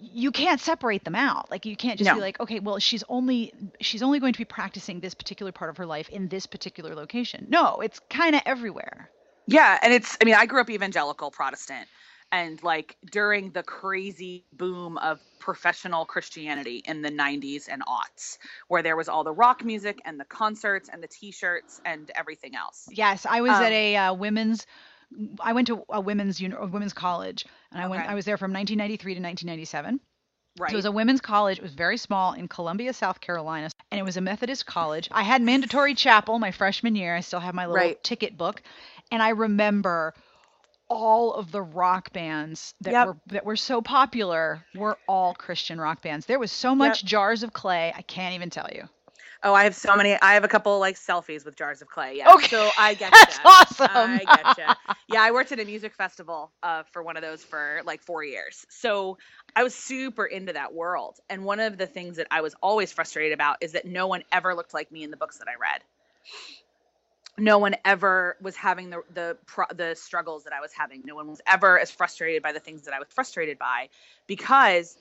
you 0.00 0.32
can't 0.32 0.60
separate 0.60 1.04
them 1.04 1.14
out 1.14 1.50
like 1.50 1.64
you 1.66 1.76
can't 1.76 1.98
just 1.98 2.12
be 2.12 2.20
like 2.20 2.40
okay 2.40 2.58
well 2.58 2.78
she's 2.78 3.04
only 3.08 3.52
she's 3.80 4.02
only 4.02 4.18
going 4.18 4.32
to 4.32 4.38
be 4.38 4.44
practicing 4.44 5.00
this 5.00 5.14
particular 5.14 5.52
part 5.52 5.70
of 5.70 5.76
her 5.76 5.86
life 5.86 6.08
in 6.08 6.28
this 6.28 6.46
particular 6.46 6.94
location 6.94 7.46
no 7.48 7.80
it's 7.80 8.00
kind 8.10 8.34
of 8.34 8.42
everywhere 8.44 9.08
Yeah, 9.46 9.78
and 9.82 9.92
it's 9.94 10.16
I 10.20 10.24
mean, 10.24 10.34
I 10.34 10.46
grew 10.46 10.60
up 10.60 10.68
evangelical 10.68 11.30
Protestant 11.30 11.86
and 12.30 12.62
like 12.62 12.96
during 13.10 13.50
the 13.52 13.62
crazy 13.62 14.44
boom 14.52 14.98
of 14.98 15.18
professional 15.38 16.04
Christianity 16.04 16.82
in 16.84 17.00
the 17.00 17.10
90s 17.10 17.68
and 17.70 17.82
aughts 17.86 18.36
where 18.68 18.82
there 18.82 18.96
was 18.96 19.08
all 19.08 19.24
the 19.24 19.32
rock 19.32 19.64
music 19.64 20.00
and 20.04 20.20
the 20.20 20.26
concerts 20.26 20.90
and 20.92 21.02
the 21.02 21.08
t-shirts 21.08 21.80
and 21.86 22.10
everything 22.14 22.54
else. 22.54 22.86
Yes, 22.90 23.24
I 23.24 23.40
was 23.40 23.52
Um, 23.52 23.62
at 23.62 23.72
a 23.72 23.96
uh, 23.96 24.12
women's. 24.14 24.66
I 25.40 25.52
went 25.52 25.66
to 25.68 25.84
a 25.88 26.00
women's 26.00 26.40
uni- 26.40 26.54
a 26.58 26.66
women's 26.66 26.92
college, 26.92 27.44
and 27.72 27.80
I 27.80 27.86
went. 27.88 28.02
Okay. 28.02 28.12
I 28.12 28.14
was 28.14 28.24
there 28.24 28.36
from 28.36 28.52
1993 28.52 29.14
to 29.14 29.20
1997. 29.20 30.00
Right. 30.58 30.70
So 30.70 30.74
it 30.74 30.76
was 30.76 30.84
a 30.86 30.92
women's 30.92 31.20
college. 31.20 31.58
It 31.58 31.62
was 31.62 31.74
very 31.74 31.96
small 31.96 32.32
in 32.32 32.48
Columbia, 32.48 32.92
South 32.92 33.20
Carolina, 33.20 33.70
and 33.92 33.98
it 34.00 34.02
was 34.02 34.16
a 34.16 34.20
Methodist 34.20 34.66
college. 34.66 35.08
I 35.12 35.22
had 35.22 35.40
mandatory 35.40 35.94
chapel 35.94 36.38
my 36.38 36.50
freshman 36.50 36.96
year. 36.96 37.14
I 37.14 37.20
still 37.20 37.40
have 37.40 37.54
my 37.54 37.66
little 37.66 37.76
Right. 37.76 38.02
ticket 38.02 38.36
book, 38.36 38.60
and 39.12 39.22
I 39.22 39.30
remember 39.30 40.14
all 40.90 41.34
of 41.34 41.52
the 41.52 41.62
rock 41.62 42.12
bands 42.12 42.74
that 42.80 42.92
Yep. 42.92 43.06
were 43.06 43.16
that 43.26 43.44
were 43.44 43.56
so 43.56 43.80
popular 43.82 44.64
were 44.74 44.98
all 45.06 45.34
Christian 45.34 45.80
rock 45.80 46.02
bands. 46.02 46.26
There 46.26 46.38
was 46.38 46.50
so 46.50 46.74
much 46.74 47.04
jars 47.04 47.42
of 47.42 47.52
clay. 47.52 47.92
I 47.94 48.02
can't 48.02 48.34
even 48.34 48.50
tell 48.50 48.68
you. 48.74 48.88
Oh, 49.42 49.54
I 49.54 49.64
have 49.64 49.74
so 49.74 49.96
many 49.96 50.14
I 50.20 50.34
have 50.34 50.44
a 50.44 50.48
couple 50.48 50.78
like 50.78 50.96
selfies 50.96 51.44
with 51.44 51.56
jars 51.56 51.82
of 51.82 51.88
clay. 51.88 52.16
Yeah. 52.16 52.32
Okay. 52.34 52.48
So 52.48 52.70
I 52.78 52.94
get 52.98 53.12
That's 53.12 53.38
ya. 53.38 53.42
awesome. 53.44 53.88
I 53.92 54.24
getcha. 54.24 54.76
Yeah, 55.08 55.22
I 55.22 55.30
worked 55.30 55.52
at 55.52 55.60
a 55.60 55.64
music 55.64 55.94
festival 55.94 56.50
uh, 56.62 56.82
for 56.92 57.02
one 57.02 57.16
of 57.16 57.22
those 57.22 57.42
for 57.42 57.80
like 57.84 58.02
four 58.02 58.24
years. 58.24 58.66
So 58.68 59.18
I 59.54 59.62
was 59.62 59.74
super 59.74 60.24
into 60.24 60.52
that 60.52 60.74
world. 60.74 61.18
And 61.28 61.44
one 61.44 61.60
of 61.60 61.78
the 61.78 61.86
things 61.86 62.16
that 62.16 62.26
I 62.30 62.40
was 62.40 62.54
always 62.62 62.92
frustrated 62.92 63.32
about 63.32 63.56
is 63.60 63.72
that 63.72 63.86
no 63.86 64.06
one 64.06 64.22
ever 64.32 64.54
looked 64.54 64.74
like 64.74 64.90
me 64.92 65.02
in 65.02 65.10
the 65.10 65.16
books 65.16 65.38
that 65.38 65.48
I 65.48 65.54
read. 65.60 65.82
No 67.38 67.58
one 67.58 67.76
ever 67.84 68.36
was 68.42 68.56
having 68.56 68.90
the 68.90 69.02
the 69.14 69.36
the 69.74 69.94
struggles 69.94 70.44
that 70.44 70.52
I 70.52 70.60
was 70.60 70.72
having. 70.72 71.02
No 71.04 71.14
one 71.14 71.28
was 71.28 71.40
ever 71.46 71.78
as 71.78 71.90
frustrated 71.90 72.42
by 72.42 72.52
the 72.52 72.58
things 72.58 72.82
that 72.82 72.94
I 72.94 72.98
was 72.98 73.06
frustrated 73.14 73.58
by, 73.58 73.90
because 74.26 74.96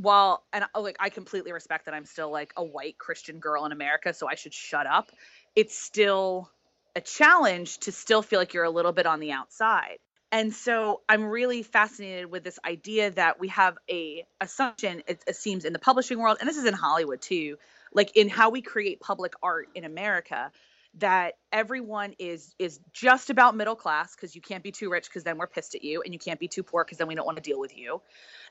while 0.00 0.44
and 0.52 0.64
I- 0.74 0.78
like 0.78 0.96
I 0.98 1.10
completely 1.10 1.52
respect 1.52 1.84
that 1.86 1.94
I'm 1.94 2.04
still 2.06 2.30
like 2.30 2.52
a 2.56 2.64
white 2.64 2.98
Christian 2.98 3.38
girl 3.38 3.66
in 3.66 3.72
America, 3.72 4.14
so 4.14 4.28
I 4.28 4.34
should 4.34 4.54
shut 4.54 4.86
up. 4.86 5.10
It's 5.54 5.76
still 5.76 6.50
a 6.96 7.00
challenge 7.00 7.78
to 7.80 7.92
still 7.92 8.22
feel 8.22 8.38
like 8.38 8.54
you're 8.54 8.64
a 8.64 8.70
little 8.70 8.92
bit 8.92 9.06
on 9.06 9.20
the 9.20 9.32
outside. 9.32 9.98
And 10.32 10.54
so 10.54 11.02
I'm 11.08 11.24
really 11.24 11.62
fascinated 11.62 12.30
with 12.30 12.44
this 12.44 12.58
idea 12.64 13.10
that 13.10 13.40
we 13.40 13.48
have 13.48 13.76
a 13.90 14.24
assumption 14.40 15.02
it, 15.06 15.22
it 15.26 15.36
seems 15.36 15.64
in 15.64 15.72
the 15.72 15.78
publishing 15.78 16.18
world 16.18 16.38
and 16.40 16.48
this 16.48 16.56
is 16.56 16.64
in 16.64 16.74
Hollywood 16.74 17.20
too, 17.20 17.56
like 17.92 18.16
in 18.16 18.28
how 18.28 18.50
we 18.50 18.62
create 18.62 19.00
public 19.00 19.34
art 19.42 19.68
in 19.74 19.84
America 19.84 20.50
that 20.94 21.34
everyone 21.52 22.14
is 22.18 22.54
is 22.58 22.80
just 22.92 23.30
about 23.30 23.54
middle 23.54 23.76
class 23.76 24.14
because 24.14 24.34
you 24.34 24.40
can't 24.40 24.64
be 24.64 24.72
too 24.72 24.90
rich 24.90 25.04
because 25.04 25.22
then 25.22 25.38
we're 25.38 25.46
pissed 25.46 25.74
at 25.76 25.84
you 25.84 26.02
and 26.02 26.12
you 26.12 26.18
can't 26.18 26.40
be 26.40 26.48
too 26.48 26.62
poor 26.64 26.84
because 26.84 26.98
then 26.98 27.06
we 27.06 27.14
don't 27.14 27.26
want 27.26 27.36
to 27.36 27.42
deal 27.42 27.60
with 27.60 27.76
you 27.76 28.00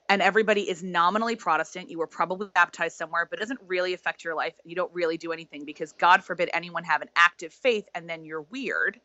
and 0.09 0.21
everybody 0.21 0.69
is 0.69 0.83
nominally 0.83 1.35
Protestant. 1.35 1.89
You 1.89 1.99
were 1.99 2.07
probably 2.07 2.47
baptized 2.53 2.97
somewhere, 2.97 3.27
but 3.29 3.39
it 3.39 3.41
doesn't 3.41 3.61
really 3.67 3.93
affect 3.93 4.23
your 4.23 4.35
life. 4.35 4.53
You 4.65 4.75
don't 4.75 4.93
really 4.93 5.17
do 5.17 5.31
anything 5.31 5.65
because 5.65 5.93
God 5.93 6.23
forbid 6.23 6.49
anyone 6.53 6.83
have 6.83 7.01
an 7.01 7.09
active 7.15 7.53
faith 7.53 7.87
and 7.93 8.09
then 8.09 8.25
you're 8.25 8.41
weird. 8.41 8.99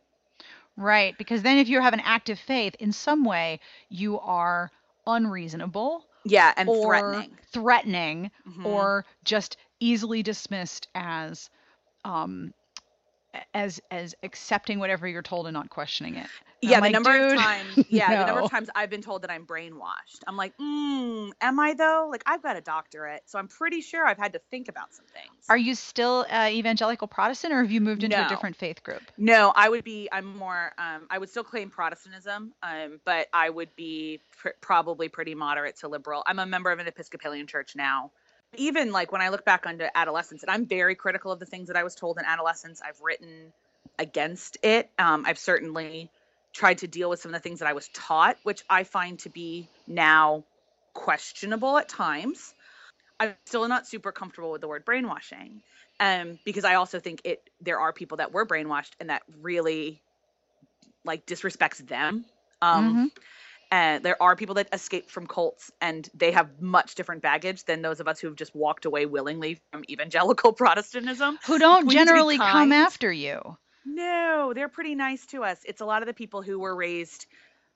Right, 0.77 1.17
because 1.19 1.43
then 1.43 1.59
if 1.59 1.69
you 1.69 1.81
have 1.81 1.93
an 1.95 2.01
active 2.01 2.39
faith, 2.39 2.75
in 2.81 2.93
some 2.93 3.25
way 3.25 3.61
you 3.91 4.19
are 4.19 4.71
unreasonable 5.07 6.05
Yeah, 6.25 6.53
and 6.57 6.75
threatening. 6.75 7.39
threatening 7.53 8.31
Mhm. 8.49 8.65
or 8.65 9.05
just 9.23 9.57
easily 9.79 10.23
dismissed 10.23 10.89
as 10.95 11.51
um 12.05 12.53
as 13.53 13.81
as 13.91 14.15
accepting 14.23 14.79
whatever 14.79 15.07
you're 15.07 15.23
told 15.23 15.47
and 15.47 15.55
not 15.55 15.71
questioning 15.71 16.17
it. 16.17 16.27
And 16.63 16.71
yeah, 16.71 16.77
I'm 16.79 16.83
the 16.83 16.87
like, 16.87 16.93
number 16.93 17.35
of 17.35 17.39
times, 17.39 17.85
yeah, 17.91 18.21
the 18.21 18.27
number 18.27 18.43
of 18.43 18.51
times 18.51 18.71
I've 18.75 18.89
been 18.89 19.03
told 19.03 19.23
that 19.23 19.31
I'm 19.31 19.47
brainwashed. 19.47 20.21
I'm 20.27 20.37
like, 20.37 20.57
mm, 20.57 21.31
am 21.41 21.61
I 21.61 21.75
though? 21.75 22.09
Like, 22.11 22.23
I've 22.27 22.43
got 22.43 22.57
a 22.57 22.61
doctorate, 22.61 23.23
so 23.27 23.39
I'm 23.39 23.49
pretty 23.49 23.81
sure 23.81 24.07
I've 24.07 24.19
had 24.19 24.33
to 24.33 24.41
think 24.51 24.69
about 24.69 24.95
some 24.95 25.05
things. 25.13 25.45
Are 25.49 25.59
you 25.59 25.75
still 25.75 26.25
uh, 26.31 26.49
evangelical 26.51 27.07
Protestant 27.07 27.53
or 27.53 27.61
have 27.61 27.71
you 27.71 27.81
moved 27.81 28.03
into 28.03 28.25
a 28.25 28.29
different 28.29 28.57
faith 28.57 28.83
group? 28.83 29.03
No, 29.19 29.53
I 29.55 29.69
would 29.69 29.85
be. 29.85 30.09
I'm 30.11 30.37
more. 30.37 30.73
Um, 30.79 31.07
I 31.11 31.19
would 31.19 31.29
still 31.29 31.45
claim 31.45 31.71
Protestantism, 31.71 32.55
um, 32.63 33.01
but 33.05 33.29
I 33.33 33.51
would 33.51 33.75
be 33.77 34.21
pr- 34.39 34.49
probably 34.61 35.09
pretty 35.09 35.35
moderate 35.35 35.77
to 35.81 35.89
liberal. 35.89 36.23
I'm 36.27 36.39
a 36.39 36.47
member 36.47 36.71
of 36.71 36.79
an 36.79 36.87
Episcopalian 36.87 37.47
church 37.47 37.77
now. 37.77 38.11
Even 38.57 38.93
like 38.93 39.13
when 39.13 39.21
I 39.21 39.29
look 39.29 39.45
back 39.45 39.67
onto 39.67 39.85
adolescence, 39.95 40.43
and 40.43 40.51
I'm 40.51 40.67
very 40.67 40.95
critical 40.95 41.33
of 41.33 41.39
the 41.39 41.47
things 41.47 41.69
that 41.69 41.77
I 41.77 41.85
was 41.85 41.95
told 41.95 42.19
in 42.19 42.25
adolescence. 42.25 42.81
I've 42.83 43.01
written 43.01 43.53
against 43.99 44.59
it. 44.63 44.91
Um, 44.99 45.25
I've 45.27 45.39
certainly 45.39 46.11
tried 46.53 46.79
to 46.79 46.87
deal 46.87 47.11
with 47.11 47.21
some 47.21 47.35
of 47.35 47.41
the 47.41 47.49
things 47.49 47.59
that 47.59 47.69
I 47.69 47.73
was 47.73 47.89
taught, 47.89 48.37
which 48.45 48.63
I 48.71 48.85
find 48.85 49.19
to 49.21 49.29
be 49.29 49.69
now 49.87 50.45
questionable 50.95 51.77
at 51.79 51.89
times. 51.89 52.55
I'm 53.21 53.35
still 53.47 53.67
not 53.69 53.87
super 53.87 54.13
comfortable 54.13 54.53
with 54.53 54.61
the 54.61 54.69
word 54.69 54.85
brainwashing 54.85 55.63
um, 56.01 56.39
because 56.45 56.65
I 56.65 56.75
also 56.75 57.01
think 57.01 57.21
it 57.25 57.43
there 57.61 57.79
are 57.79 57.93
people 57.93 58.19
that 58.19 58.33
were 58.33 58.47
brainwashed 58.47 58.93
and 59.01 59.11
that 59.11 59.23
really 59.41 60.01
like 61.05 61.27
disrespects 61.27 61.87
them. 61.87 62.25
Um, 62.63 62.97
Mhm. 62.97 63.11
And 63.71 64.05
there 64.05 64.21
are 64.23 64.37
people 64.37 64.55
that 64.57 64.69
escape 64.73 65.11
from 65.11 65.27
cults 65.27 65.71
and 65.81 66.09
they 66.15 66.33
have 66.33 66.61
much 66.61 66.95
different 66.95 67.23
baggage 67.23 67.65
than 67.65 67.83
those 67.83 68.01
of 68.01 68.09
us 68.09 68.21
who 68.21 68.29
have 68.29 68.37
just 68.37 68.55
walked 68.55 68.85
away 68.85 69.07
willingly 69.07 69.61
from 69.73 69.85
evangelical 69.89 70.53
Protestantism. 70.65 71.39
Who 71.47 71.59
don't 71.59 71.87
We 71.87 71.95
need 71.95 72.01
to 72.01 72.05
be 72.05 72.09
generally 72.09 72.39
come 72.39 72.73
after 72.73 73.13
you. 73.13 73.57
No, 73.85 74.53
they're 74.55 74.69
pretty 74.69 74.95
nice 74.95 75.27
to 75.27 75.45
us. 75.45 75.59
It's 75.67 75.81
a 75.81 75.85
lot 75.85 76.03
of 76.03 76.07
the 76.07 76.15
people 76.15 76.43
who 76.43 76.59
were 76.59 76.75
raised, 76.75 77.27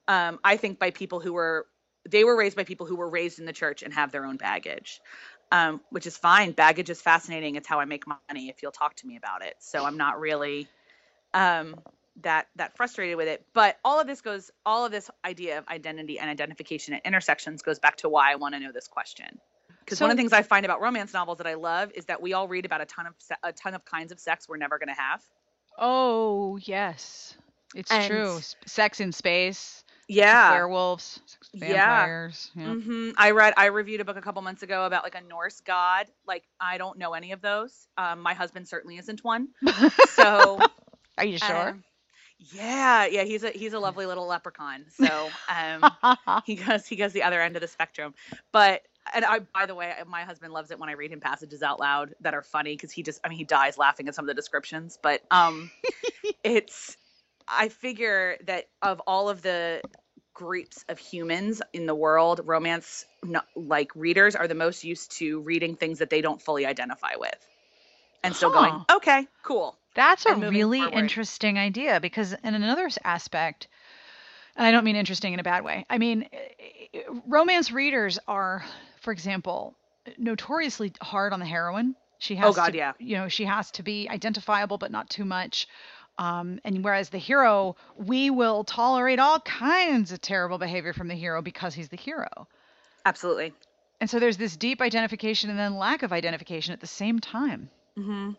um, 0.07 0.39
I 0.43 0.57
think, 0.57 0.79
by 0.79 0.91
people 0.91 1.21
who 1.21 1.35
were 1.35 1.67
they 2.09 2.25
were 2.25 2.37
raised 2.37 2.57
by 2.57 2.65
people 2.65 2.87
who 2.87 2.97
were 2.97 3.11
raised 3.11 3.39
in 3.39 3.45
the 3.45 3.53
church 3.53 3.83
and 3.83 3.93
have 3.93 4.13
their 4.13 4.25
own 4.25 4.39
baggage, 4.39 5.01
um, 5.53 5.81
which 5.91 6.07
is 6.07 6.17
fine. 6.17 6.53
Baggage 6.53 6.89
is 6.89 7.03
fascinating. 7.03 7.57
It's 7.57 7.69
how 7.69 7.81
I 7.81 7.85
make 7.85 8.05
money. 8.07 8.49
If 8.49 8.63
you'll 8.63 8.73
talk 8.73 8.97
to 8.97 9.07
me 9.07 9.17
about 9.17 9.45
it, 9.45 9.55
so 9.59 9.85
I'm 9.85 9.99
not 9.99 10.19
really 10.19 10.69
um, 11.35 11.77
that 12.23 12.49
that 12.57 12.77
frustrated 12.77 13.17
with 13.17 13.29
it. 13.29 13.45
But 13.55 13.79
all 13.85 14.01
of 14.01 14.07
this 14.07 14.21
goes, 14.21 14.51
all 14.67 14.85
of 14.85 14.93
this 14.93 15.11
idea 15.25 15.59
of 15.59 15.67
identity 15.69 16.19
and 16.19 16.29
identification 16.29 16.95
at 16.95 17.05
intersections 17.07 17.63
goes 17.63 17.79
back 17.79 17.97
to 17.99 18.09
why 18.09 18.33
I 18.33 18.35
want 18.37 18.55
to 18.55 18.61
know 18.61 18.73
this 18.73 18.89
question. 18.89 19.39
Because 19.85 20.01
one 20.01 20.11
of 20.11 20.17
the 20.17 20.21
things 20.21 20.33
I 20.35 20.43
find 20.43 20.67
about 20.67 20.81
romance 20.83 21.15
novels 21.15 21.39
that 21.39 21.47
I 21.47 21.55
love 21.55 21.91
is 21.95 22.05
that 22.07 22.21
we 22.21 22.35
all 22.35 22.47
read 22.49 22.67
about 22.67 22.81
a 22.83 22.85
ton 22.87 23.07
of 23.07 23.15
se- 23.19 23.37
a 23.43 23.53
ton 23.53 23.75
of 23.75 23.85
kinds 23.85 24.13
of 24.13 24.21
sex 24.21 24.47
we're 24.49 24.59
never 24.59 24.79
going 24.79 24.89
to 24.95 25.01
have. 25.01 25.23
Oh, 25.79 26.59
yes. 26.63 27.37
It's 27.75 27.91
And- 27.91 28.11
true. 28.11 28.39
Sex 28.67 29.01
in 29.01 29.13
space. 29.13 29.85
Yeah. 30.09 30.53
Werewolves. 30.53 31.21
sex 31.27 31.51
with 31.53 31.63
Yeah. 31.63 31.69
Vampires. 31.77 32.51
Yeah. 32.55 32.75
hmm 32.75 33.11
I 33.17 33.31
read, 33.33 33.55
I 33.57 33.67
reviewed 33.67 34.01
a 34.01 34.05
book 34.05 34.17
a 34.17 34.23
couple 34.23 34.41
months 34.43 34.63
ago 34.63 34.87
about 34.87 35.05
like 35.05 35.15
a 35.15 35.21
Norse 35.21 35.61
god. 35.61 36.07
Like, 36.27 36.45
I 36.61 36.79
don't 36.79 36.99
know 36.99 37.13
any 37.13 37.33
of 37.33 37.41
those. 37.43 37.87
Um, 37.99 38.21
my 38.21 38.33
husband 38.35 38.67
certainly 38.69 38.97
isn't 38.99 39.23
one. 39.23 39.49
So, 40.11 40.59
Are 41.19 41.25
you 41.25 41.39
sure? 41.39 41.69
um, 41.71 41.85
yeah, 42.39 43.07
yeah, 43.07 43.25
he's 43.25 43.45
a 43.45 43.51
he's 43.51 43.73
a 43.73 43.79
lovely 43.79 44.07
little 44.07 44.27
leprechaun. 44.27 44.85
So, 44.91 45.29
um, 45.49 45.91
he 46.45 46.57
goes 46.57 46.87
he 46.87 46.97
goes 46.97 47.13
the 47.13 47.23
other 47.23 47.41
end 47.41 47.57
of 47.57 47.63
the 47.63 47.69
spectrum. 47.69 48.15
But 48.53 48.83
and 49.15 49.25
I, 49.25 49.41
by 49.41 49.67
the 49.67 49.75
way, 49.75 49.93
my 50.07 50.23
husband 50.23 50.53
loves 50.53 50.71
it 50.71 50.79
when 50.79 50.89
I 50.89 50.93
read 50.93 51.11
him 51.11 51.21
passages 51.21 51.63
out 51.63 51.81
loud 51.81 52.15
that 52.21 52.35
are 52.35 52.43
funny 52.43 52.75
because 52.75 52.93
he 52.93 53.03
just, 53.03 53.21
I 53.25 53.29
mean, 53.29 53.39
he 53.39 53.45
dies 53.45 53.79
laughing 53.79 54.09
at 54.09 54.15
some 54.15 54.25
of 54.25 54.29
the 54.29 54.35
descriptions. 54.35 54.99
But 55.03 55.23
um, 55.31 55.71
it's, 56.45 56.97
I 57.47 57.69
figure 57.69 58.37
that 58.47 58.67
of 58.83 59.01
all 59.07 59.29
of 59.29 59.43
the 59.43 59.83
groups 60.35 60.85
of 60.89 60.99
humans 60.99 61.63
in 61.73 61.87
the 61.87 61.95
world, 61.95 62.43
romance 62.45 63.05
like 63.57 63.91
readers 63.95 64.37
are 64.37 64.47
the 64.47 64.55
most 64.55 64.85
used 64.85 65.13
to 65.19 65.41
reading 65.41 65.75
things 65.75 65.99
that 65.99 66.11
they 66.11 66.21
don't 66.21 66.41
fully 66.41 66.67
identify 66.67 67.17
with, 67.17 67.47
and 68.23 68.35
still 68.35 68.51
going, 68.51 68.85
okay, 68.91 69.27
cool. 69.43 69.77
That's 69.95 70.27
a 70.27 70.35
really 70.37 70.81
forward. 70.81 70.95
interesting 70.99 71.59
idea 71.59 72.01
because, 72.01 72.33
in 72.33 72.55
another 72.55 72.89
aspect, 73.05 73.69
and 74.57 74.67
I 74.67 74.71
don't 74.71 74.85
mean 74.85 74.97
interesting 74.97 75.33
in 75.33 75.41
a 75.41 75.43
bad 75.43 75.65
way, 75.65 75.85
I 75.91 75.99
mean, 75.99 76.29
eh, 76.33 76.39
eh, 76.95 77.01
romance 77.27 77.73
readers 77.73 78.19
are, 78.29 78.65
for 79.01 79.13
example, 79.13 79.75
notoriously 80.17 80.93
hard 81.01 81.33
on 81.33 81.41
the 81.41 81.47
heroine. 81.47 81.97
She 82.19 82.35
Oh 82.37 82.39
has 82.39 82.57
God, 82.57 82.73
to, 82.73 82.77
yeah. 82.77 82.93
you 82.99 83.17
know, 83.17 83.29
she 83.29 83.45
has 83.45 83.71
to 83.73 83.83
be 83.83 84.09
identifiable 84.09 84.79
but 84.79 84.91
not 84.91 85.09
too 85.11 85.25
much. 85.25 85.69
Um, 86.19 86.59
and 86.65 86.83
whereas 86.83 87.11
the 87.11 87.19
hero, 87.19 87.77
we 87.97 88.31
will 88.31 88.65
tolerate 88.65 89.21
all 89.21 89.39
kinds 89.41 90.11
of 90.11 90.21
terrible 90.21 90.59
behavior 90.59 90.93
from 90.93 91.07
the 91.07 91.15
hero 91.15 91.43
because 91.43 91.75
he's 91.75 91.89
the 91.89 91.97
hero. 91.97 92.49
Absolutely. 93.07 93.53
And 94.01 94.11
so 94.11 94.19
there's 94.19 94.37
this 94.37 94.57
deep 94.57 94.81
identification 94.81 95.51
and 95.51 95.59
then 95.59 95.77
lack 95.77 96.03
of 96.03 96.13
identification 96.13 96.73
at 96.73 96.81
the 96.81 96.87
same 96.89 97.21
time. 97.21 97.71
Hmm 98.05 98.31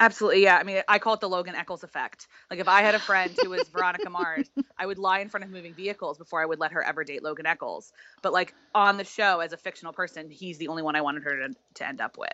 Absolutely, 0.00 0.44
yeah. 0.44 0.56
I 0.56 0.62
mean, 0.62 0.80
I 0.86 0.98
call 0.98 1.14
it 1.14 1.20
the 1.20 1.28
Logan 1.28 1.56
Echolls 1.56 1.82
effect. 1.82 2.28
Like, 2.50 2.60
if 2.60 2.68
I 2.68 2.82
had 2.82 2.94
a 2.94 3.00
friend 3.00 3.34
who 3.42 3.50
was 3.50 3.68
Veronica 3.68 4.08
Mars, 4.08 4.48
I 4.78 4.86
would 4.86 4.98
lie 4.98 5.18
in 5.18 5.28
front 5.28 5.44
of 5.44 5.50
moving 5.50 5.74
vehicles 5.74 6.18
before 6.18 6.40
I 6.40 6.46
would 6.46 6.60
let 6.60 6.72
her 6.72 6.82
ever 6.82 7.02
date 7.02 7.24
Logan 7.24 7.46
Echolls. 7.46 7.92
But 8.22 8.32
like 8.32 8.54
on 8.74 8.96
the 8.96 9.04
show, 9.04 9.40
as 9.40 9.52
a 9.52 9.56
fictional 9.56 9.92
person, 9.92 10.30
he's 10.30 10.58
the 10.58 10.68
only 10.68 10.82
one 10.82 10.94
I 10.94 11.00
wanted 11.00 11.24
her 11.24 11.48
to, 11.48 11.54
to 11.74 11.86
end 11.86 12.00
up 12.00 12.16
with. 12.16 12.30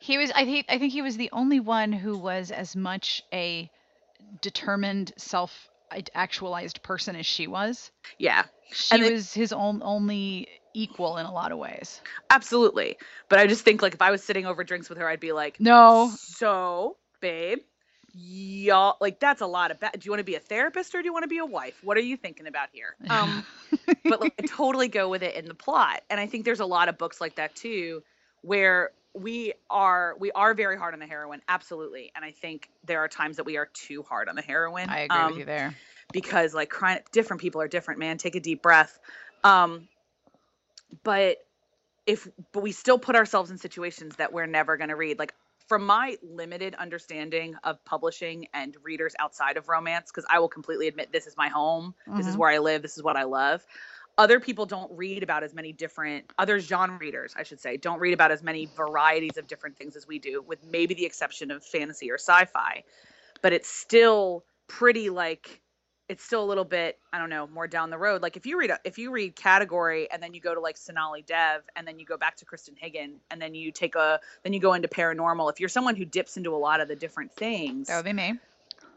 He 0.00 0.18
was 0.18 0.30
I 0.32 0.44
think 0.44 0.66
I 0.68 0.78
think 0.78 0.92
he 0.92 1.02
was 1.02 1.16
the 1.16 1.30
only 1.32 1.60
one 1.60 1.92
who 1.92 2.16
was 2.16 2.50
as 2.50 2.76
much 2.76 3.22
a 3.32 3.70
determined 4.42 5.12
self 5.16 5.70
actualized 6.14 6.82
person 6.82 7.16
as 7.16 7.24
she 7.24 7.46
was. 7.46 7.90
Yeah, 8.18 8.44
She 8.70 9.02
was 9.02 9.32
his 9.32 9.52
own 9.52 9.80
only 9.82 10.46
equal 10.78 11.16
in 11.18 11.26
a 11.26 11.32
lot 11.32 11.52
of 11.52 11.58
ways. 11.58 12.00
absolutely. 12.30 12.96
But 13.28 13.38
I 13.38 13.46
just 13.46 13.64
think 13.64 13.82
like 13.82 13.94
if 13.94 14.02
I 14.02 14.10
was 14.10 14.22
sitting 14.22 14.46
over 14.46 14.64
drinks 14.64 14.88
with 14.88 14.98
her, 14.98 15.08
I'd 15.08 15.20
be 15.20 15.32
like, 15.32 15.58
No. 15.60 16.10
So, 16.16 16.96
babe, 17.20 17.58
y'all 18.14 18.96
like 19.00 19.20
that's 19.20 19.40
a 19.40 19.46
lot 19.46 19.70
of. 19.70 19.80
Ba- 19.80 19.90
do 19.94 20.00
you 20.02 20.10
want 20.10 20.20
to 20.20 20.24
be 20.24 20.36
a 20.36 20.40
therapist 20.40 20.94
or 20.94 21.02
do 21.02 21.06
you 21.06 21.12
want 21.12 21.24
to 21.24 21.28
be 21.28 21.38
a 21.38 21.46
wife? 21.46 21.78
What 21.82 21.96
are 21.96 22.02
you 22.02 22.16
thinking 22.16 22.46
about 22.46 22.68
here? 22.72 22.96
Um, 23.10 23.44
but 24.04 24.20
like 24.20 24.32
I 24.38 24.46
totally 24.46 24.88
go 24.88 25.08
with 25.08 25.22
it 25.22 25.34
in 25.34 25.46
the 25.46 25.54
plot, 25.54 26.02
and 26.08 26.20
I 26.20 26.26
think 26.26 26.44
there's 26.44 26.60
a 26.60 26.66
lot 26.66 26.88
of 26.88 26.96
books 26.96 27.20
like 27.20 27.36
that 27.36 27.54
too, 27.54 28.02
where 28.42 28.90
we 29.14 29.52
are 29.68 30.14
we 30.18 30.30
are 30.32 30.54
very 30.54 30.78
hard 30.78 30.94
on 30.94 31.00
the 31.00 31.06
heroine, 31.06 31.42
absolutely, 31.48 32.12
and 32.14 32.24
I 32.24 32.30
think 32.30 32.70
there 32.84 33.00
are 33.00 33.08
times 33.08 33.36
that 33.36 33.44
we 33.44 33.56
are 33.56 33.68
too 33.72 34.02
hard 34.02 34.28
on 34.28 34.36
the 34.36 34.42
heroine. 34.42 34.88
I 34.88 35.00
agree 35.00 35.18
um, 35.18 35.26
with 35.28 35.38
you 35.40 35.44
there. 35.44 35.74
because 36.12 36.54
like 36.54 36.70
crying 36.70 37.00
different 37.12 37.42
people 37.42 37.60
are 37.60 37.68
different 37.68 38.00
man 38.00 38.16
take 38.16 38.34
a 38.34 38.40
deep 38.40 38.62
breath 38.62 38.98
um 39.44 39.88
but 41.02 41.38
if 42.06 42.26
but 42.52 42.62
we 42.62 42.72
still 42.72 42.98
put 42.98 43.16
ourselves 43.16 43.50
in 43.50 43.58
situations 43.58 44.16
that 44.16 44.32
we're 44.32 44.46
never 44.46 44.76
going 44.76 44.88
to 44.88 44.96
read 44.96 45.18
like 45.18 45.34
from 45.66 45.84
my 45.84 46.16
limited 46.22 46.74
understanding 46.76 47.54
of 47.64 47.84
publishing 47.84 48.46
and 48.54 48.76
readers 48.82 49.14
outside 49.18 49.56
of 49.56 49.68
romance 49.68 50.10
because 50.10 50.24
i 50.30 50.38
will 50.38 50.48
completely 50.48 50.88
admit 50.88 51.12
this 51.12 51.26
is 51.26 51.36
my 51.36 51.48
home 51.48 51.94
this 52.16 52.26
is 52.26 52.34
Mhm. 52.34 52.38
where 52.38 52.50
i 52.50 52.58
live 52.58 52.82
this 52.82 52.96
is 52.96 53.02
what 53.02 53.16
i 53.16 53.24
love 53.24 53.64
other 54.16 54.40
people 54.40 54.66
don't 54.66 54.90
read 54.96 55.22
about 55.22 55.44
as 55.44 55.54
many 55.54 55.72
different 55.72 56.32
other 56.38 56.58
genre 56.58 56.98
readers 56.98 57.34
i 57.36 57.42
should 57.42 57.60
say 57.60 57.76
don't 57.76 58.00
read 58.00 58.14
about 58.14 58.30
as 58.30 58.42
many 58.42 58.66
varieties 58.66 59.36
of 59.36 59.46
different 59.46 59.76
things 59.76 59.94
as 59.94 60.06
we 60.06 60.18
do 60.18 60.42
with 60.42 60.58
maybe 60.64 60.94
the 60.94 61.04
exception 61.04 61.50
of 61.50 61.64
fantasy 61.64 62.10
or 62.10 62.16
sci-fi 62.18 62.82
but 63.42 63.52
it's 63.52 63.68
still 63.68 64.44
pretty 64.66 65.10
like 65.10 65.60
it's 66.08 66.24
still 66.24 66.42
a 66.42 66.46
little 66.46 66.64
bit 66.64 66.98
i 67.12 67.18
don't 67.18 67.30
know 67.30 67.46
more 67.48 67.66
down 67.66 67.90
the 67.90 67.98
road 67.98 68.22
like 68.22 68.36
if 68.36 68.46
you 68.46 68.58
read 68.58 68.70
a, 68.70 68.78
if 68.84 68.98
you 68.98 69.10
read 69.10 69.34
category 69.36 70.10
and 70.10 70.22
then 70.22 70.32
you 70.34 70.40
go 70.40 70.54
to 70.54 70.60
like 70.60 70.76
sonali 70.76 71.22
dev 71.22 71.62
and 71.76 71.86
then 71.86 71.98
you 71.98 72.06
go 72.06 72.16
back 72.16 72.36
to 72.36 72.44
Kristan 72.44 72.74
higgin 72.82 73.12
and 73.30 73.40
then 73.40 73.54
you 73.54 73.70
take 73.72 73.94
a 73.94 74.18
then 74.42 74.52
you 74.52 74.60
go 74.60 74.72
into 74.74 74.88
paranormal 74.88 75.50
if 75.52 75.60
you're 75.60 75.68
someone 75.68 75.96
who 75.96 76.04
dips 76.04 76.36
into 76.36 76.54
a 76.54 76.56
lot 76.56 76.80
of 76.80 76.88
the 76.88 76.96
different 76.96 77.32
things 77.32 77.88
That 77.88 77.96
would 77.96 78.04
be 78.04 78.12
me. 78.12 78.34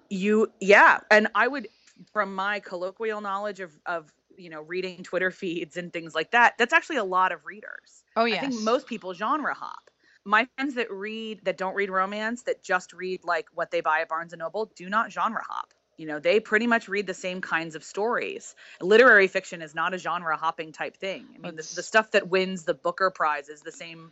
you 0.10 0.52
yeah 0.60 1.00
and 1.10 1.28
i 1.36 1.48
would 1.48 1.68
from 2.12 2.34
my 2.34 2.60
colloquial 2.60 3.22
knowledge 3.22 3.60
of 3.60 3.72
of 3.86 4.12
you 4.38 4.50
know 4.50 4.62
reading 4.62 5.04
twitter 5.04 5.32
feeds 5.32 5.78
and 5.78 5.92
things 5.94 6.16
like 6.16 6.32
that 6.32 6.58
that's 6.58 6.74
actually 6.74 6.98
a 6.98 7.04
lot 7.04 7.32
of 7.32 7.46
readers 7.46 8.04
Oh 8.16 8.26
yeah 8.26 8.36
I 8.36 8.40
think 8.40 8.62
most 8.62 8.88
people 8.88 9.14
genre 9.14 9.54
hop. 9.54 9.90
My 10.26 10.46
friends 10.56 10.76
that 10.76 10.92
read 10.92 11.40
that 11.46 11.58
don't 11.58 11.74
read 11.76 11.90
romance, 11.90 12.44
that 12.44 12.62
just 12.62 12.92
read 12.94 13.22
like 13.24 13.48
what 13.54 13.72
they 13.72 13.80
buy 13.82 14.02
at 14.02 14.10
Barnes 14.10 14.34
and 14.34 14.40
Noble, 14.42 14.72
do 14.76 14.90
not 14.90 15.12
genre 15.12 15.42
hop. 15.48 15.74
You 15.98 16.08
know, 16.08 16.20
they 16.20 16.40
pretty 16.40 16.68
much 16.68 16.88
read 16.88 17.06
the 17.06 17.14
same 17.14 17.42
kinds 17.42 17.76
of 17.76 17.84
stories. 17.84 18.56
Literary 18.82 19.28
fiction 19.28 19.62
is 19.62 19.76
not 19.76 19.94
a 19.94 19.98
genre 19.98 20.36
hopping 20.36 20.72
type 20.72 20.98
thing. 20.98 21.28
I 21.36 21.40
mean, 21.40 21.56
the, 21.56 21.72
the 21.76 21.84
stuff 21.84 22.12
that 22.12 22.30
wins 22.30 22.64
the 22.64 22.74
Booker 22.74 23.12
Prize 23.12 23.50
is 23.50 23.62
the 23.62 23.72
same, 23.72 24.12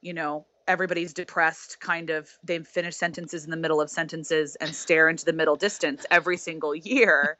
you 0.00 0.14
know, 0.14 0.46
everybody's 0.66 1.12
depressed 1.12 1.80
kind 1.80 2.10
of 2.10 2.30
they 2.42 2.58
finish 2.60 2.96
sentences 2.96 3.44
in 3.44 3.50
the 3.50 3.56
middle 3.56 3.80
of 3.80 3.90
sentences 3.90 4.56
and 4.56 4.74
stare 4.74 5.08
into 5.08 5.24
the 5.24 5.32
middle 5.32 5.56
distance 5.56 6.06
every 6.10 6.36
single 6.36 6.74
year 6.74 7.36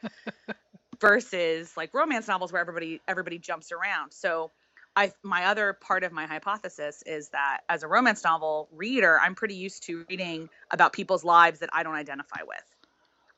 versus 1.00 1.74
like 1.76 1.94
romance 1.94 2.28
novels 2.28 2.52
where 2.52 2.60
everybody 2.60 3.00
everybody 3.08 3.38
jumps 3.38 3.72
around. 3.72 4.12
So 4.12 4.50
I 4.96 5.12
my 5.22 5.46
other 5.46 5.72
part 5.72 6.04
of 6.04 6.12
my 6.12 6.26
hypothesis 6.26 7.02
is 7.06 7.30
that 7.30 7.60
as 7.68 7.82
a 7.82 7.88
romance 7.88 8.22
novel 8.24 8.68
reader, 8.72 9.18
I'm 9.20 9.34
pretty 9.34 9.54
used 9.54 9.84
to 9.84 10.04
reading 10.08 10.48
about 10.70 10.92
people's 10.92 11.24
lives 11.24 11.60
that 11.60 11.70
I 11.72 11.82
don't 11.82 11.94
identify 11.94 12.42
with. 12.46 12.73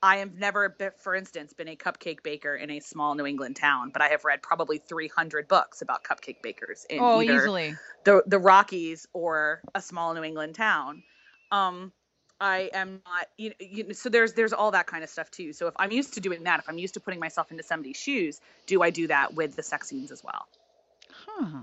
I 0.06 0.18
have 0.18 0.38
never, 0.38 0.76
for 0.98 1.16
instance, 1.16 1.52
been 1.52 1.66
a 1.66 1.74
cupcake 1.74 2.22
baker 2.22 2.54
in 2.54 2.70
a 2.70 2.78
small 2.78 3.16
New 3.16 3.26
England 3.26 3.56
town, 3.56 3.90
but 3.90 4.02
I 4.02 4.08
have 4.08 4.24
read 4.24 4.40
probably 4.40 4.78
300 4.78 5.48
books 5.48 5.82
about 5.82 6.04
cupcake 6.04 6.42
bakers 6.42 6.86
in 6.88 7.00
oh, 7.02 7.20
either 7.20 7.38
easily. 7.38 7.74
the 8.04 8.22
the 8.24 8.38
Rockies 8.38 9.08
or 9.12 9.62
a 9.74 9.82
small 9.82 10.14
New 10.14 10.22
England 10.22 10.54
town. 10.54 11.02
Um, 11.50 11.92
I 12.40 12.70
am 12.72 13.02
not, 13.04 13.26
you, 13.36 13.52
you, 13.58 13.94
so 13.94 14.08
there's 14.08 14.34
there's 14.34 14.52
all 14.52 14.70
that 14.70 14.86
kind 14.86 15.02
of 15.02 15.10
stuff 15.10 15.28
too. 15.28 15.52
So 15.52 15.66
if 15.66 15.74
I'm 15.76 15.90
used 15.90 16.14
to 16.14 16.20
doing 16.20 16.44
that, 16.44 16.60
if 16.60 16.68
I'm 16.68 16.78
used 16.78 16.94
to 16.94 17.00
putting 17.00 17.18
myself 17.18 17.50
into 17.50 17.64
somebody's 17.64 17.96
shoes, 17.96 18.40
do 18.66 18.82
I 18.82 18.90
do 18.90 19.08
that 19.08 19.34
with 19.34 19.56
the 19.56 19.62
sex 19.64 19.88
scenes 19.88 20.12
as 20.12 20.22
well? 20.22 20.46
Huh. 21.10 21.62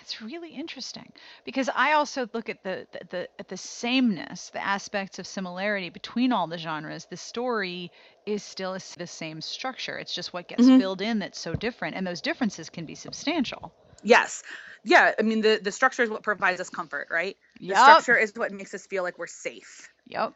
That's 0.00 0.20
really 0.20 0.50
interesting 0.50 1.12
because 1.44 1.68
I 1.68 1.92
also 1.92 2.28
look 2.32 2.48
at 2.48 2.64
the, 2.64 2.88
the, 2.90 3.04
the 3.08 3.28
at 3.38 3.46
the 3.46 3.56
sameness, 3.56 4.50
the 4.50 4.58
aspects 4.58 5.20
of 5.20 5.28
similarity 5.28 5.90
between 5.90 6.32
all 6.32 6.48
the 6.48 6.58
genres. 6.58 7.06
The 7.06 7.16
story 7.16 7.92
is 8.26 8.42
still 8.42 8.74
s- 8.74 8.96
the 8.96 9.06
same 9.06 9.40
structure. 9.40 9.96
It's 9.96 10.12
just 10.14 10.32
what 10.32 10.48
gets 10.48 10.68
Mhm. 10.68 10.80
filled 10.80 11.00
in 11.02 11.20
that's 11.20 11.38
so 11.38 11.54
different, 11.54 11.94
and 11.94 12.04
those 12.04 12.20
differences 12.20 12.68
can 12.68 12.84
be 12.84 12.96
substantial. 12.96 13.72
Yes. 14.02 14.42
Yeah, 14.82 15.14
I 15.18 15.22
mean 15.22 15.42
the 15.42 15.60
the 15.62 15.72
structure 15.72 16.02
is 16.02 16.10
what 16.10 16.22
provides 16.22 16.60
us 16.60 16.70
comfort, 16.70 17.08
right? 17.10 17.36
The 17.68 17.76
structure 17.76 18.16
is 18.16 18.32
what 18.34 18.52
makes 18.52 18.72
us 18.74 18.86
feel 18.86 19.02
like 19.02 19.18
we're 19.18 19.26
safe. 19.26 19.88
Yep. 20.06 20.34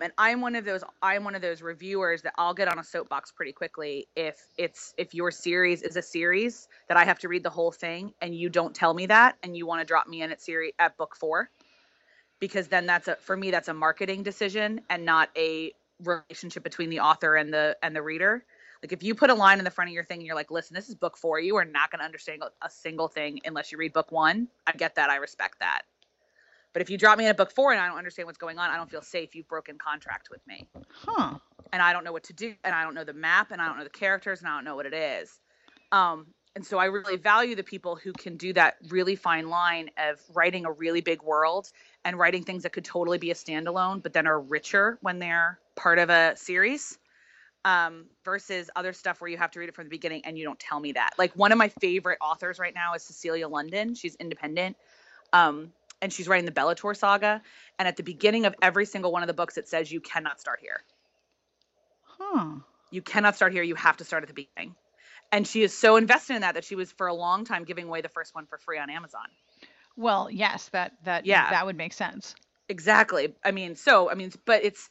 And 0.00 0.12
I'm 0.18 0.40
one 0.40 0.56
of 0.56 0.64
those 0.64 0.84
I'm 1.02 1.24
one 1.24 1.34
of 1.34 1.42
those 1.42 1.62
reviewers 1.62 2.22
that 2.22 2.34
I'll 2.38 2.54
get 2.54 2.68
on 2.68 2.78
a 2.78 2.84
soapbox 2.84 3.32
pretty 3.32 3.52
quickly 3.52 4.08
if 4.16 4.36
it's 4.58 4.94
if 4.98 5.14
your 5.14 5.30
series 5.30 5.82
is 5.82 5.96
a 5.96 6.02
series 6.02 6.68
that 6.88 6.96
I 6.96 7.04
have 7.04 7.18
to 7.20 7.28
read 7.28 7.42
the 7.42 7.50
whole 7.50 7.72
thing 7.72 8.12
and 8.20 8.34
you 8.34 8.48
don't 8.48 8.74
tell 8.74 8.94
me 8.94 9.06
that 9.06 9.36
and 9.42 9.56
you 9.56 9.66
want 9.66 9.80
to 9.80 9.84
drop 9.84 10.08
me 10.08 10.22
in 10.22 10.30
at 10.30 10.40
series 10.40 10.72
at 10.78 10.96
book 10.96 11.16
4 11.16 11.50
because 12.40 12.68
then 12.68 12.86
that's 12.86 13.08
a 13.08 13.16
for 13.16 13.36
me 13.36 13.50
that's 13.50 13.68
a 13.68 13.74
marketing 13.74 14.22
decision 14.22 14.80
and 14.90 15.04
not 15.04 15.30
a 15.36 15.72
relationship 16.02 16.62
between 16.62 16.90
the 16.90 17.00
author 17.00 17.36
and 17.36 17.52
the 17.52 17.76
and 17.82 17.94
the 17.94 18.02
reader. 18.02 18.44
Like 18.82 18.92
if 18.92 19.02
you 19.02 19.14
put 19.14 19.30
a 19.30 19.34
line 19.34 19.58
in 19.58 19.64
the 19.64 19.70
front 19.70 19.90
of 19.90 19.94
your 19.94 20.04
thing 20.04 20.20
and 20.20 20.26
you're 20.26 20.36
like, 20.36 20.50
"Listen, 20.50 20.74
this 20.74 20.88
is 20.88 20.94
book 20.94 21.18
4. 21.18 21.40
You 21.40 21.56
are 21.56 21.66
not 21.66 21.90
going 21.90 22.00
to 22.00 22.04
understand 22.04 22.42
a 22.62 22.70
single 22.70 23.08
thing 23.08 23.40
unless 23.44 23.70
you 23.72 23.78
read 23.78 23.92
book 23.92 24.10
1." 24.10 24.48
I 24.66 24.72
get 24.72 24.94
that. 24.94 25.10
I 25.10 25.16
respect 25.16 25.60
that. 25.60 25.82
But 26.72 26.82
if 26.82 26.90
you 26.90 26.98
drop 26.98 27.18
me 27.18 27.24
in 27.24 27.30
a 27.30 27.34
book 27.34 27.52
4 27.52 27.72
and 27.72 27.80
I 27.80 27.88
don't 27.88 27.98
understand 27.98 28.26
what's 28.26 28.38
going 28.38 28.58
on, 28.58 28.70
I 28.70 28.76
don't 28.76 28.90
feel 28.90 29.02
safe. 29.02 29.34
You've 29.34 29.48
broken 29.48 29.76
contract 29.78 30.28
with 30.30 30.46
me 30.46 30.68
Huh. 30.92 31.38
and 31.72 31.82
I 31.82 31.92
don't 31.92 32.04
know 32.04 32.12
what 32.12 32.24
to 32.24 32.32
do, 32.32 32.54
and 32.64 32.74
I 32.74 32.84
don't 32.84 32.94
know 32.94 33.04
the 33.04 33.12
map, 33.12 33.50
and 33.50 33.60
I 33.60 33.66
don't 33.66 33.78
know 33.78 33.84
the 33.84 33.90
characters, 33.90 34.40
and 34.40 34.48
I 34.48 34.54
don't 34.54 34.64
know 34.64 34.76
what 34.76 34.86
it 34.86 34.94
is. 34.94 35.38
Um, 35.92 36.26
and 36.56 36.66
so 36.66 36.78
I 36.78 36.86
really 36.86 37.16
value 37.16 37.54
the 37.54 37.62
people 37.62 37.94
who 37.96 38.12
can 38.12 38.36
do 38.36 38.52
that 38.54 38.76
really 38.88 39.14
fine 39.14 39.48
line 39.48 39.90
of 39.96 40.20
writing 40.34 40.64
a 40.64 40.72
really 40.72 41.00
big 41.00 41.22
world 41.22 41.70
and 42.04 42.18
writing 42.18 42.42
things 42.42 42.64
that 42.64 42.72
could 42.72 42.84
totally 42.84 43.18
be 43.18 43.30
a 43.30 43.34
standalone, 43.34 44.02
but 44.02 44.12
then 44.12 44.26
are 44.26 44.40
richer 44.40 44.98
when 45.00 45.18
they're 45.20 45.60
part 45.76 45.98
of 45.98 46.10
a 46.10 46.36
series. 46.36 46.98
Um, 47.62 48.06
versus 48.24 48.70
other 48.74 48.94
stuff 48.94 49.20
where 49.20 49.28
you 49.28 49.36
have 49.36 49.50
to 49.50 49.60
read 49.60 49.68
it 49.68 49.74
from 49.74 49.84
the 49.84 49.90
beginning 49.90 50.22
and 50.24 50.38
you 50.38 50.44
don't 50.44 50.58
tell 50.58 50.80
me 50.80 50.92
that. 50.92 51.10
Like 51.18 51.36
one 51.36 51.52
of 51.52 51.58
my 51.58 51.68
favorite 51.68 52.16
authors 52.22 52.58
right 52.58 52.74
now 52.74 52.94
is 52.94 53.02
Cecilia 53.02 53.48
London. 53.48 53.94
She's 53.94 54.14
independent. 54.14 54.78
Um, 55.34 55.70
and 56.02 56.12
she's 56.12 56.28
writing 56.28 56.46
the 56.46 56.52
Bellator 56.52 56.96
saga. 56.96 57.42
And 57.78 57.88
at 57.88 57.96
the 57.96 58.02
beginning 58.02 58.46
of 58.46 58.54
every 58.62 58.86
single 58.86 59.12
one 59.12 59.22
of 59.22 59.26
the 59.26 59.34
books, 59.34 59.56
it 59.58 59.68
says 59.68 59.90
you 59.90 60.00
cannot 60.00 60.40
start 60.40 60.60
here 60.60 60.80
Huh. 62.18 62.56
you 62.90 63.02
cannot 63.02 63.36
start 63.36 63.52
here 63.52 63.62
you 63.62 63.74
have 63.76 63.96
to 63.98 64.04
start 64.04 64.22
at 64.24 64.28
the 64.28 64.34
beginning 64.34 64.74
and 65.32 65.46
she 65.46 65.62
is 65.62 65.76
so 65.76 65.96
invested 65.96 66.34
in 66.36 66.42
that 66.42 66.54
that 66.54 66.64
she 66.64 66.74
was 66.74 66.92
for 66.92 67.06
a 67.06 67.14
long 67.14 67.44
time 67.44 67.64
giving 67.64 67.86
away 67.86 68.00
the 68.00 68.08
first 68.08 68.34
one 68.34 68.46
for 68.46 68.58
free 68.58 68.78
on 68.78 68.90
amazon 68.90 69.26
Well, 69.96 70.28
yes, 70.30 70.68
that 70.70 70.92
that 71.04 71.26
Yeah. 71.26 71.50
that 71.50 71.66
would 71.66 71.76
make 71.76 71.92
sense. 71.92 72.34
exactly 72.68 73.34
i 73.44 73.50
mean 73.50 73.74
so 73.74 74.10
i 74.10 74.14
mean 74.14 74.30
but 74.44 74.64
it's 74.64 74.88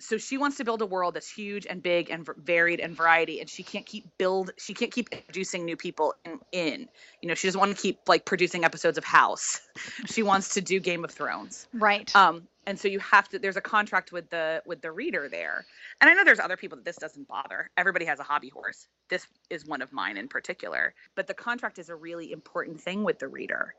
so 0.00 0.18
she 0.18 0.38
wants 0.38 0.56
to 0.56 0.64
build 0.64 0.82
a 0.82 0.86
world 0.86 1.14
that's 1.14 1.30
huge 1.30 1.66
and 1.68 1.82
big 1.82 2.10
and 2.10 2.28
varied 2.38 2.80
and 2.80 2.96
variety 2.96 3.40
and 3.40 3.48
she 3.48 3.62
can't 3.62 3.86
keep 3.86 4.06
build 4.18 4.50
she 4.56 4.74
can't 4.74 4.92
keep 4.92 5.08
introducing 5.12 5.64
new 5.64 5.76
people 5.76 6.14
in, 6.24 6.40
in. 6.52 6.88
You 7.22 7.28
know 7.28 7.34
she 7.34 7.46
doesn't 7.46 7.58
want 7.58 7.76
to 7.76 7.80
keep 7.80 8.00
like 8.08 8.24
producing 8.24 8.64
episodes 8.64 8.98
of 8.98 9.04
house. 9.04 9.60
She 10.06 10.22
wants 10.22 10.54
to 10.54 10.60
do 10.60 10.80
game 10.80 11.04
of 11.04 11.10
thrones. 11.10 11.68
Right. 11.72 12.14
um 12.16 12.48
and 12.66 12.78
so 12.78 12.88
you 12.88 12.98
have 13.00 13.28
to 13.30 13.38
there's 13.38 13.56
a 13.56 13.60
contract 13.60 14.12
with 14.12 14.30
the 14.30 14.62
with 14.66 14.80
the 14.80 14.90
reader 14.92 15.28
there. 15.28 15.64
And 16.00 16.10
i 16.10 16.14
know 16.14 16.24
there's 16.24 16.40
other 16.40 16.56
people 16.56 16.76
that 16.76 16.84
this 16.84 16.96
doesn't 16.96 17.28
bother. 17.28 17.70
Everybody 17.76 18.04
has 18.06 18.18
a 18.18 18.24
hobby 18.24 18.48
horse. 18.48 18.88
This 19.08 19.26
is 19.50 19.66
one 19.66 19.82
of 19.82 19.92
mine 19.92 20.16
in 20.16 20.28
particular. 20.28 20.94
But 21.14 21.26
the 21.26 21.34
contract 21.34 21.78
is 21.78 21.88
a 21.88 21.96
really 21.96 22.32
important 22.32 22.80
thing 22.80 23.04
with 23.04 23.18
the 23.18 23.28
reader 23.28 23.74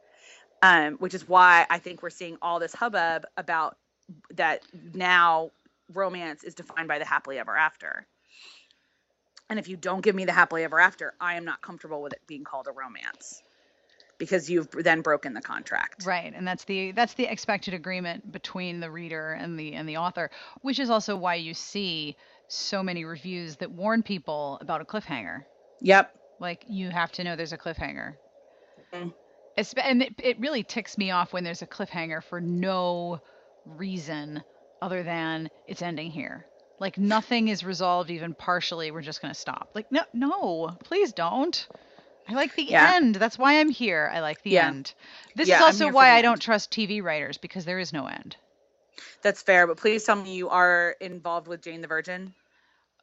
um, 0.61 0.93
which 0.95 1.13
is 1.13 1.27
why 1.27 1.65
I 1.69 1.79
think 1.79 2.03
we're 2.03 2.09
seeing 2.09 2.37
all 2.41 2.59
this 2.59 2.73
hubbub 2.73 3.25
about 3.37 3.77
that 4.35 4.63
now 4.93 5.51
romance 5.93 6.43
is 6.43 6.55
defined 6.55 6.87
by 6.87 6.99
the 6.99 7.05
happily 7.05 7.39
ever 7.39 7.55
after. 7.55 8.05
And 9.49 9.59
if 9.59 9.67
you 9.67 9.75
don't 9.75 10.01
give 10.01 10.15
me 10.15 10.25
the 10.25 10.31
happily 10.31 10.63
ever 10.63 10.79
after, 10.79 11.13
I 11.19 11.35
am 11.35 11.45
not 11.45 11.61
comfortable 11.61 12.01
with 12.01 12.13
it 12.13 12.21
being 12.25 12.43
called 12.43 12.67
a 12.67 12.71
romance 12.71 13.43
because 14.17 14.49
you've 14.49 14.69
then 14.71 15.01
broken 15.01 15.33
the 15.33 15.41
contract. 15.41 16.05
Right, 16.05 16.31
and 16.33 16.47
that's 16.47 16.63
the 16.65 16.91
that's 16.91 17.15
the 17.15 17.25
expected 17.25 17.73
agreement 17.73 18.31
between 18.31 18.79
the 18.79 18.89
reader 18.89 19.33
and 19.33 19.59
the 19.59 19.73
and 19.73 19.89
the 19.89 19.97
author, 19.97 20.29
which 20.61 20.79
is 20.79 20.89
also 20.89 21.15
why 21.15 21.35
you 21.35 21.53
see 21.53 22.15
so 22.47 22.83
many 22.83 23.03
reviews 23.03 23.55
that 23.57 23.71
warn 23.71 24.03
people 24.03 24.59
about 24.61 24.79
a 24.79 24.85
cliffhanger. 24.85 25.43
Yep. 25.81 26.15
Like 26.39 26.63
you 26.67 26.89
have 26.89 27.11
to 27.13 27.23
know 27.23 27.35
there's 27.35 27.51
a 27.51 27.57
cliffhanger. 27.57 28.13
Mm. 28.93 29.13
And 29.77 30.03
it, 30.03 30.13
it 30.17 30.39
really 30.39 30.63
ticks 30.63 30.97
me 30.97 31.11
off 31.11 31.33
when 31.33 31.43
there's 31.43 31.61
a 31.61 31.67
cliffhanger 31.67 32.23
for 32.23 32.39
no 32.39 33.21
reason 33.65 34.43
other 34.81 35.03
than 35.03 35.49
it's 35.67 35.81
ending 35.81 36.11
here. 36.11 36.45
Like 36.79 36.97
nothing 36.97 37.47
is 37.47 37.63
resolved 37.63 38.09
even 38.09 38.33
partially. 38.33 38.91
We're 38.91 39.01
just 39.01 39.21
gonna 39.21 39.33
stop. 39.33 39.69
Like 39.73 39.91
no, 39.91 40.01
no, 40.13 40.75
please 40.83 41.13
don't. 41.13 41.67
I 42.27 42.33
like 42.33 42.55
the 42.55 42.71
Yeah. 42.71 42.93
end. 42.95 43.15
That's 43.15 43.37
why 43.37 43.59
I'm 43.59 43.69
here. 43.69 44.09
I 44.13 44.21
like 44.21 44.41
the 44.43 44.51
Yeah. 44.51 44.67
end. 44.67 44.93
This 45.35 45.49
Yeah, 45.49 45.57
is 45.57 45.61
also 45.61 45.89
why 45.89 46.11
I 46.11 46.17
end. 46.17 46.23
don't 46.23 46.41
trust 46.41 46.71
TV 46.71 47.01
writers 47.01 47.37
because 47.37 47.65
there 47.65 47.79
is 47.79 47.93
no 47.93 48.07
end. 48.07 48.35
That's 49.21 49.41
fair, 49.41 49.67
but 49.67 49.77
please 49.77 50.03
tell 50.03 50.15
me 50.15 50.35
you 50.35 50.49
are 50.49 50.95
involved 50.99 51.47
with 51.47 51.61
Jane 51.61 51.81
the 51.81 51.87
Virgin. 51.87 52.33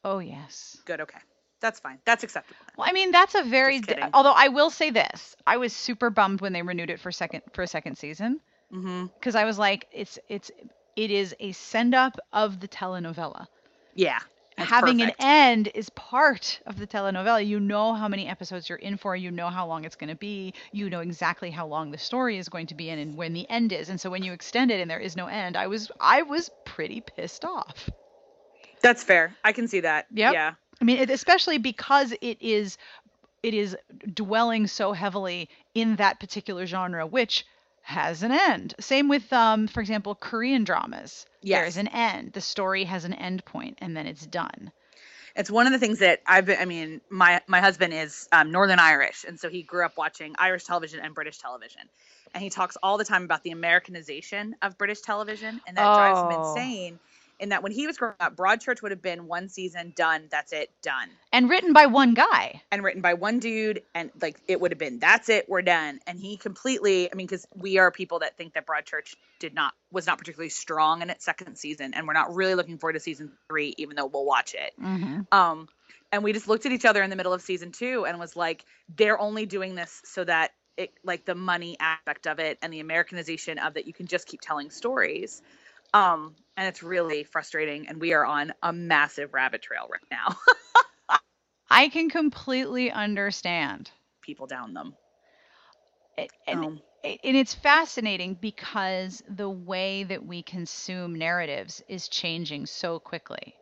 Oh 0.04 0.18
yes. 0.18 0.76
Good, 0.84 1.00
okay. 1.02 1.18
That's 1.60 1.80
fine. 1.80 1.98
That's 2.04 2.22
acceptable. 2.22 2.58
Well, 2.76 2.88
I 2.88 2.92
mean 2.92 3.10
that's 3.10 3.34
a 3.34 3.42
very. 3.42 3.80
Although 4.14 4.34
I 4.34 4.48
will 4.48 4.70
say 4.70 4.90
this, 4.90 5.36
I 5.46 5.56
was 5.56 5.72
super 5.72 6.10
bummed 6.10 6.40
when 6.40 6.52
they 6.52 6.62
renewed 6.62 6.90
it 6.90 7.00
for 7.00 7.10
second 7.12 7.42
for 7.52 7.62
a 7.62 7.66
second 7.66 7.98
season 7.98 8.40
Mm-hmm. 8.72 9.06
because 9.06 9.34
I 9.34 9.44
was 9.44 9.58
like, 9.58 9.86
it's 9.92 10.18
it's 10.28 10.50
it 10.98 11.12
is 11.12 11.32
a 11.38 11.52
send 11.52 11.94
up 11.94 12.18
of 12.32 12.58
the 12.58 12.66
telenovela. 12.66 13.46
Yeah. 13.94 14.18
having 14.56 14.98
perfect. 14.98 15.20
an 15.20 15.26
end 15.26 15.70
is 15.76 15.88
part 15.90 16.60
of 16.66 16.76
the 16.76 16.88
telenovela. 16.88 17.46
You 17.46 17.60
know 17.60 17.94
how 17.94 18.08
many 18.08 18.26
episodes 18.26 18.68
you're 18.68 18.78
in 18.78 18.96
for. 18.96 19.14
You 19.14 19.30
know 19.30 19.48
how 19.48 19.64
long 19.64 19.84
it's 19.84 19.94
going 19.94 20.10
to 20.10 20.16
be. 20.16 20.54
You 20.72 20.90
know 20.90 20.98
exactly 20.98 21.52
how 21.52 21.68
long 21.68 21.92
the 21.92 21.98
story 21.98 22.36
is 22.36 22.48
going 22.48 22.66
to 22.66 22.74
be 22.74 22.90
in 22.90 22.98
and 22.98 23.16
when 23.16 23.32
the 23.32 23.48
end 23.48 23.72
is. 23.72 23.90
And 23.90 24.00
so 24.00 24.10
when 24.10 24.24
you 24.24 24.32
extend 24.32 24.72
it 24.72 24.80
and 24.80 24.90
there 24.90 24.98
is 24.98 25.14
no 25.16 25.28
end, 25.28 25.56
I 25.56 25.68
was 25.68 25.88
I 26.00 26.22
was 26.22 26.50
pretty 26.64 27.00
pissed 27.00 27.44
off. 27.44 27.88
That's 28.82 29.04
fair. 29.04 29.36
I 29.44 29.52
can 29.52 29.68
see 29.68 29.80
that. 29.80 30.06
Yep. 30.12 30.32
Yeah. 30.32 30.54
I 30.80 30.84
mean, 30.84 30.98
it, 30.98 31.10
especially 31.10 31.58
because 31.58 32.12
it 32.20 32.38
is 32.40 32.76
it 33.44 33.54
is 33.54 33.76
dwelling 34.14 34.66
so 34.66 34.92
heavily 34.92 35.48
in 35.74 35.94
that 35.96 36.18
particular 36.18 36.66
genre, 36.66 37.06
which 37.06 37.46
has 37.88 38.22
an 38.22 38.32
end. 38.32 38.74
Same 38.80 39.08
with, 39.08 39.32
um, 39.32 39.66
for 39.66 39.80
example, 39.80 40.14
Korean 40.14 40.62
dramas. 40.62 41.24
Yes. 41.40 41.62
There's 41.62 41.76
an 41.78 41.88
end. 41.88 42.34
The 42.34 42.42
story 42.42 42.84
has 42.84 43.06
an 43.06 43.14
end 43.14 43.46
point, 43.46 43.78
and 43.80 43.96
then 43.96 44.06
it's 44.06 44.26
done. 44.26 44.70
It's 45.34 45.50
one 45.50 45.66
of 45.66 45.72
the 45.72 45.78
things 45.78 46.00
that 46.00 46.20
I've 46.26 46.44
been, 46.44 46.58
I 46.60 46.66
mean, 46.66 47.00
my, 47.08 47.40
my 47.46 47.60
husband 47.60 47.94
is 47.94 48.28
um, 48.30 48.52
Northern 48.52 48.78
Irish. 48.78 49.24
And 49.26 49.40
so 49.40 49.48
he 49.48 49.62
grew 49.62 49.86
up 49.86 49.96
watching 49.96 50.34
Irish 50.38 50.64
television 50.64 51.00
and 51.00 51.14
British 51.14 51.38
television. 51.38 51.80
And 52.34 52.42
he 52.42 52.50
talks 52.50 52.76
all 52.82 52.98
the 52.98 53.04
time 53.04 53.24
about 53.24 53.42
the 53.42 53.52
Americanization 53.52 54.56
of 54.60 54.76
British 54.76 55.00
television. 55.00 55.60
And 55.66 55.78
that 55.78 55.94
drives 55.94 56.20
him 56.20 56.30
Oh. 56.30 56.58
insane. 56.58 56.98
In 57.40 57.50
that 57.50 57.62
when 57.62 57.72
he 57.72 57.86
was 57.86 57.96
growing 57.96 58.14
up, 58.20 58.34
Broadchurch 58.36 58.82
would 58.82 58.90
have 58.90 59.02
been 59.02 59.26
one 59.26 59.48
season, 59.48 59.92
done, 59.94 60.24
that's 60.30 60.52
it, 60.52 60.70
done. 60.82 61.08
And 61.32 61.48
written 61.48 61.72
by 61.72 61.86
one 61.86 62.14
guy. 62.14 62.62
and 62.72 62.82
written 62.82 63.00
by 63.00 63.14
one 63.14 63.38
dude 63.38 63.82
and 63.94 64.10
like 64.20 64.40
it 64.48 64.60
would 64.60 64.72
have 64.72 64.78
been 64.78 64.98
that's 64.98 65.28
it 65.28 65.48
we're 65.48 65.62
done 65.62 66.00
and 66.06 66.18
he 66.18 66.36
completely 66.36 67.10
i 67.10 67.14
mean 67.14 67.26
because 67.26 67.46
we 67.54 67.78
are 67.78 67.90
people 67.90 68.18
that 68.20 68.36
think 68.36 68.54
that 68.54 68.66
broadchurch 68.66 69.14
did 69.38 69.54
not 69.54 69.72
was 69.92 70.06
not 70.06 70.18
particularly 70.18 70.48
strong 70.48 71.02
in 71.02 71.10
its 71.10 71.24
second 71.24 71.56
season 71.56 71.94
and 71.94 72.06
we're 72.06 72.12
not 72.12 72.34
really 72.34 72.54
looking 72.54 72.78
forward 72.78 72.94
to 72.94 73.00
season 73.00 73.30
three 73.48 73.74
even 73.78 73.94
though 73.96 74.06
we'll 74.06 74.24
watch 74.24 74.54
it 74.54 74.72
Mm-hmm. 74.82 75.20
um 75.32 75.68
and 76.12 76.24
we 76.24 76.32
just 76.32 76.48
looked 76.48 76.66
at 76.66 76.72
each 76.72 76.84
other 76.84 77.02
in 77.02 77.10
the 77.10 77.16
middle 77.16 77.32
of 77.32 77.40
season 77.42 77.72
two 77.72 78.04
and 78.06 78.18
was 78.18 78.34
like 78.36 78.64
they're 78.96 79.18
only 79.20 79.46
doing 79.46 79.74
this 79.74 80.00
so 80.04 80.24
that 80.24 80.50
it 80.76 80.92
like 81.04 81.24
the 81.24 81.34
money 81.34 81.76
aspect 81.80 82.26
of 82.26 82.38
it 82.38 82.58
and 82.62 82.72
the 82.72 82.80
americanization 82.80 83.58
of 83.58 83.74
that 83.74 83.86
you 83.86 83.92
can 83.92 84.06
just 84.06 84.26
keep 84.26 84.40
telling 84.40 84.70
stories 84.70 85.42
um 85.94 86.34
and 86.58 86.68
it's 86.68 86.82
really 86.84 87.24
frustrating 87.24 87.88
and 87.88 88.00
we 88.02 88.14
are 88.14 88.26
on 88.26 88.52
a 88.64 88.74
massive 88.74 89.34
rabbit 89.34 89.62
trail 89.62 89.88
right 89.90 90.02
now 90.12 90.36
I 91.70 91.88
can 91.88 92.10
completely 92.10 92.90
understand. 92.90 93.92
people 94.22 94.46
down 94.46 94.74
them 94.74 94.96
It, 96.18 96.32
and, 96.46 96.66
Um, 96.66 96.82
it- 97.04 97.20
and 97.24 97.36
it's 97.36 97.54
fascinating 97.54 98.34
because 98.34 99.22
the 99.28 99.50
way 99.50 100.04
that 100.04 100.24
we 100.26 100.42
consume 100.42 101.14
narratives 101.16 101.82
is 101.88 102.08
changing 102.08 102.66
so 102.66 103.00
quickly. 103.00 103.56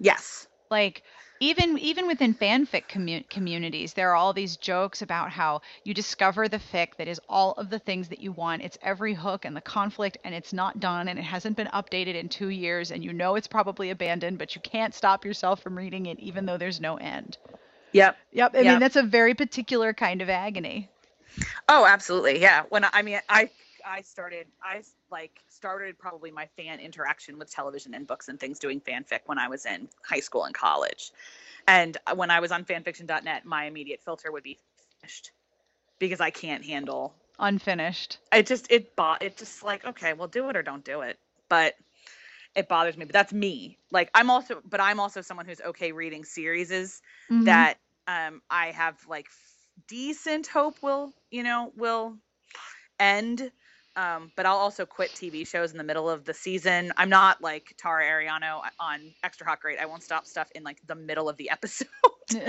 yes 0.00 0.48
Like 0.70 1.04
even 1.42 1.76
even 1.78 2.06
within 2.06 2.34
fanfic 2.34 2.86
commu- 2.86 3.28
communities, 3.28 3.94
there 3.94 4.10
are 4.10 4.14
all 4.14 4.32
these 4.32 4.56
jokes 4.56 5.02
about 5.02 5.30
how 5.30 5.60
you 5.82 5.92
discover 5.92 6.48
the 6.48 6.60
fic 6.60 6.94
that 6.98 7.08
is 7.08 7.20
all 7.28 7.52
of 7.54 7.68
the 7.68 7.80
things 7.80 8.08
that 8.08 8.20
you 8.20 8.30
want. 8.30 8.62
It's 8.62 8.78
every 8.80 9.12
hook 9.14 9.44
and 9.44 9.56
the 9.56 9.60
conflict, 9.60 10.18
and 10.22 10.34
it's 10.36 10.52
not 10.52 10.78
done, 10.78 11.08
and 11.08 11.18
it 11.18 11.22
hasn't 11.24 11.56
been 11.56 11.66
updated 11.68 12.14
in 12.14 12.28
two 12.28 12.48
years, 12.50 12.92
and 12.92 13.02
you 13.02 13.12
know 13.12 13.34
it's 13.34 13.48
probably 13.48 13.90
abandoned, 13.90 14.38
but 14.38 14.54
you 14.54 14.60
can't 14.60 14.94
stop 14.94 15.24
yourself 15.24 15.60
from 15.60 15.76
reading 15.76 16.06
it, 16.06 16.20
even 16.20 16.46
though 16.46 16.58
there's 16.58 16.80
no 16.80 16.96
end. 16.96 17.38
yep 17.92 18.16
Yep, 18.32 18.54
I 18.54 18.62
Yep. 18.62 18.70
mean 18.70 18.78
that's 18.78 18.96
a 18.96 19.02
very 19.02 19.34
particular 19.34 19.92
kind 19.92 20.22
of 20.22 20.30
agony. 20.30 20.88
Oh, 21.68 21.86
absolutely. 21.86 22.40
Yeah. 22.40 22.64
When 22.68 22.84
I, 22.84 22.90
I 22.92 23.02
mean, 23.02 23.20
I 23.28 23.50
I 23.86 24.02
started 24.02 24.46
I 24.62 24.82
like 25.10 25.40
started 25.48 25.98
probably 25.98 26.30
my 26.30 26.46
fan 26.56 26.80
interaction 26.80 27.38
with 27.38 27.50
television 27.50 27.94
and 27.94 28.06
books 28.06 28.28
and 28.28 28.38
things 28.38 28.58
doing 28.58 28.80
fanfic 28.80 29.20
when 29.26 29.38
I 29.38 29.48
was 29.48 29.66
in 29.66 29.88
high 30.04 30.20
school 30.20 30.44
and 30.44 30.54
college. 30.54 31.12
And 31.66 31.96
when 32.14 32.30
I 32.30 32.40
was 32.40 32.52
on 32.52 32.64
fanfiction.net, 32.64 33.44
my 33.44 33.64
immediate 33.64 34.00
filter 34.02 34.30
would 34.32 34.44
be 34.44 34.58
finished 35.00 35.32
because 35.98 36.20
I 36.20 36.30
can't 36.30 36.64
handle 36.64 37.14
Unfinished. 37.38 38.18
it 38.32 38.46
just 38.46 38.70
it 38.70 38.94
bo- 38.96 39.16
it 39.20 39.36
just 39.36 39.62
like 39.62 39.84
okay, 39.84 40.12
well 40.12 40.28
do 40.28 40.48
it 40.48 40.56
or 40.56 40.62
don't 40.62 40.84
do 40.84 41.00
it. 41.02 41.18
But 41.48 41.74
it 42.54 42.68
bothers 42.68 42.96
me, 42.96 43.04
but 43.04 43.12
that's 43.12 43.32
me. 43.32 43.78
Like 43.90 44.10
I'm 44.14 44.30
also 44.30 44.60
but 44.64 44.80
I'm 44.80 45.00
also 45.00 45.20
someone 45.22 45.46
who's 45.46 45.60
okay 45.60 45.92
reading 45.92 46.24
series 46.24 47.02
Mhm. 47.30 47.44
that 47.46 47.78
um 48.06 48.42
I 48.50 48.66
have 48.68 48.96
like 49.08 49.26
decent 49.88 50.46
hope 50.46 50.82
will 50.82 51.12
you 51.30 51.42
know 51.42 51.72
will 51.76 52.16
end 52.98 53.50
um 53.96 54.30
but 54.36 54.46
I'll 54.46 54.56
also 54.56 54.86
quit 54.86 55.10
TV 55.10 55.46
shows 55.46 55.72
in 55.72 55.78
the 55.78 55.84
middle 55.84 56.08
of 56.08 56.24
the 56.24 56.34
season. 56.34 56.92
I'm 56.96 57.08
not 57.10 57.42
like 57.42 57.74
Tara 57.78 58.04
Ariano 58.04 58.62
on 58.80 59.12
Extra 59.22 59.46
Hot 59.46 59.60
Great. 59.60 59.78
I 59.78 59.86
won't 59.86 60.02
stop 60.02 60.26
stuff 60.26 60.48
in 60.54 60.62
like 60.62 60.78
the 60.86 60.94
middle 60.94 61.28
of 61.28 61.36
the 61.36 61.50
episode. 61.50 61.88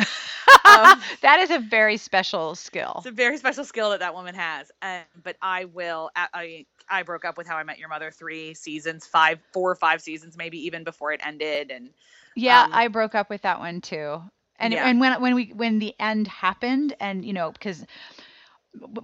Um, 0.66 1.02
that 1.22 1.40
is 1.40 1.52
a 1.52 1.60
very 1.60 1.98
special 1.98 2.56
skill. 2.56 2.94
it's 2.98 3.06
a 3.08 3.12
very 3.12 3.38
special 3.38 3.66
skill 3.66 3.90
that 3.90 4.00
that 4.00 4.14
woman 4.14 4.34
has. 4.34 4.72
Um, 4.82 5.02
but 5.22 5.36
I 5.42 5.66
will. 5.66 6.10
I- 6.16 6.28
I 6.34 6.66
I 6.90 7.04
broke 7.04 7.26
up 7.26 7.38
with 7.38 7.48
How 7.48 7.58
I 7.58 7.64
Met 7.64 7.80
Your 7.80 7.90
Mother 7.90 8.10
three 8.12 8.54
seasons, 8.54 9.06
five, 9.06 9.40
four 9.52 9.72
or 9.72 9.76
five 9.76 10.02
seasons, 10.02 10.38
maybe 10.38 10.66
even 10.66 10.84
before 10.86 11.12
it 11.12 11.22
ended. 11.26 11.70
And 11.70 11.90
Yeah, 12.36 12.64
Um, 12.64 12.72
I 12.74 12.88
broke 12.88 13.14
up 13.14 13.30
with 13.30 13.42
that 13.42 13.60
one 13.60 13.82
too. 13.82 14.22
And 14.58 14.74
Yeah. 14.74 14.88
and 14.88 15.00
when 15.02 15.22
when 15.22 15.36
we 15.36 15.48
when 15.54 15.80
the 15.80 15.94
end 16.00 16.28
happened 16.28 16.96
and 17.00 17.26
you 17.26 17.34
know 17.34 17.52
because 17.52 17.86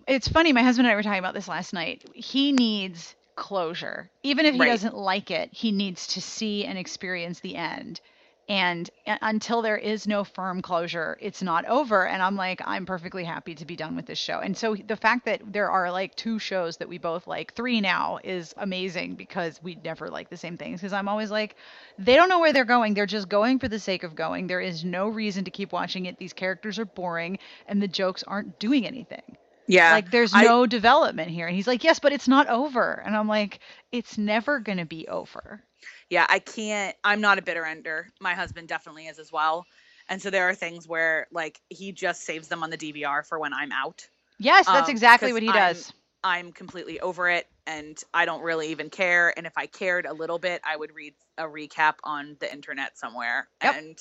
it's 0.08 0.28
funny 0.28 0.54
my 0.54 0.64
husband 0.64 0.88
and 0.88 0.92
I 0.92 0.96
were 0.96 1.04
talking 1.04 1.20
about 1.20 1.34
this 1.34 1.48
last 1.48 1.74
night. 1.74 2.04
He 2.14 2.52
needs 2.52 3.16
closure. 3.36 4.10
Even 4.24 4.46
if 4.46 4.54
he 4.54 4.60
Right. 4.60 4.68
doesn't 4.68 4.96
like 4.96 5.32
it, 5.32 5.50
he 5.54 5.72
needs 5.72 6.08
to 6.08 6.22
see 6.22 6.66
and 6.66 6.78
experience 6.78 7.40
the 7.40 7.56
end. 7.56 8.02
And 8.50 8.90
uh, 9.06 9.18
until 9.22 9.62
there 9.62 9.78
is 9.78 10.08
no 10.08 10.24
firm 10.24 10.64
closure, 10.64 11.18
it's 11.22 11.44
not 11.44 11.66
over. 11.66 12.08
And 12.08 12.22
I'm 12.22 12.36
like, 12.36 12.62
I'm 12.66 12.88
perfectly 12.88 13.24
happy 13.24 13.54
to 13.54 13.66
be 13.66 13.76
done 13.76 13.96
with 13.96 14.08
this 14.08 14.18
show. 14.18 14.40
And 14.40 14.58
so 14.58 14.76
the 14.76 14.96
fact 14.96 15.26
that 15.26 15.42
there 15.54 15.70
are 15.70 15.92
like 15.92 16.16
two 16.16 16.40
shows 16.40 16.78
that 16.78 16.90
we 16.90 16.98
both 16.98 17.28
like, 17.28 17.54
three 17.54 17.80
now, 17.80 18.18
is 18.24 18.56
amazing 18.58 19.16
because 19.16 19.62
we 19.62 19.76
never 19.86 20.10
like 20.10 20.32
the 20.32 20.38
same 20.38 20.58
things. 20.58 20.82
Because 20.82 20.94
I'm 20.94 21.08
always 21.08 21.30
like, 21.30 21.56
they 22.00 22.16
don't 22.16 22.28
know 22.28 22.40
where 22.40 22.52
they're 22.52 22.66
going. 22.66 22.96
They're 22.96 23.06
just 23.06 23.30
going 23.30 23.60
for 23.60 23.68
the 23.68 23.80
sake 23.80 24.04
of 24.04 24.16
going. 24.16 24.48
There 24.48 24.60
is 24.62 24.84
no 24.84 25.10
reason 25.10 25.44
to 25.46 25.52
keep 25.52 25.72
watching 25.72 26.08
it. 26.08 26.18
These 26.18 26.34
characters 26.34 26.80
are 26.80 26.86
boring 26.86 27.38
and 27.68 27.80
the 27.80 27.88
jokes 27.88 28.24
aren't 28.24 28.58
doing 28.58 28.88
anything. 28.88 29.38
Yeah, 29.70 29.92
Like 29.94 30.12
there's 30.12 30.34
I- 30.34 30.44
no 30.44 30.66
development 30.66 31.30
here. 31.32 31.48
And 31.48 31.56
he's 31.56 31.68
like, 31.68 31.84
yes, 31.84 32.00
but 32.00 32.12
it's 32.12 32.28
not 32.28 32.48
over. 32.48 33.02
And 33.06 33.16
I'm 33.16 33.28
like, 33.28 33.60
it's 33.92 34.18
never 34.18 34.60
going 34.60 34.80
to 34.80 34.86
be 34.86 35.08
over. 35.08 35.64
yeah, 36.10 36.26
I 36.28 36.40
can't. 36.40 36.96
I'm 37.04 37.22
not 37.22 37.38
a 37.38 37.42
bitter 37.42 37.64
ender. 37.66 38.10
My 38.20 38.34
husband 38.34 38.68
definitely 38.68 39.06
is 39.08 39.20
as 39.20 39.32
well. 39.32 39.66
And 40.10 40.22
so 40.22 40.30
there 40.32 40.50
are 40.50 40.56
things 40.56 40.88
where 40.88 41.28
like 41.32 41.62
he 41.70 41.92
just 41.92 42.24
saves 42.24 42.48
them 42.48 42.64
on 42.64 42.70
the 42.72 42.78
DVR 42.78 43.26
for 43.26 43.38
when 43.40 43.54
I'm 43.54 43.72
out. 43.72 44.08
Yes, 44.40 44.66
that's 44.66 44.90
Um, 44.90 44.92
exactly 44.92 45.32
what 45.34 45.44
he 45.44 45.50
I'm- 45.50 45.74
does. 45.74 45.94
I'm 46.22 46.52
completely 46.52 47.00
over 47.00 47.30
it 47.30 47.48
and 47.66 47.98
I 48.14 48.26
don't 48.26 48.42
really 48.42 48.72
even 48.72 48.90
care. 48.90 49.34
And 49.38 49.48
if 49.48 49.54
I 49.56 49.68
cared 49.68 50.06
a 50.06 50.12
little 50.14 50.38
bit, 50.38 50.60
I 50.66 50.76
would 50.76 50.94
read 50.94 51.14
a 51.38 51.44
recap 51.44 51.94
on 52.04 52.36
the 52.42 52.52
internet 52.52 52.98
somewhere. 52.98 53.48
Yep. 53.64 53.76
And 53.78 53.98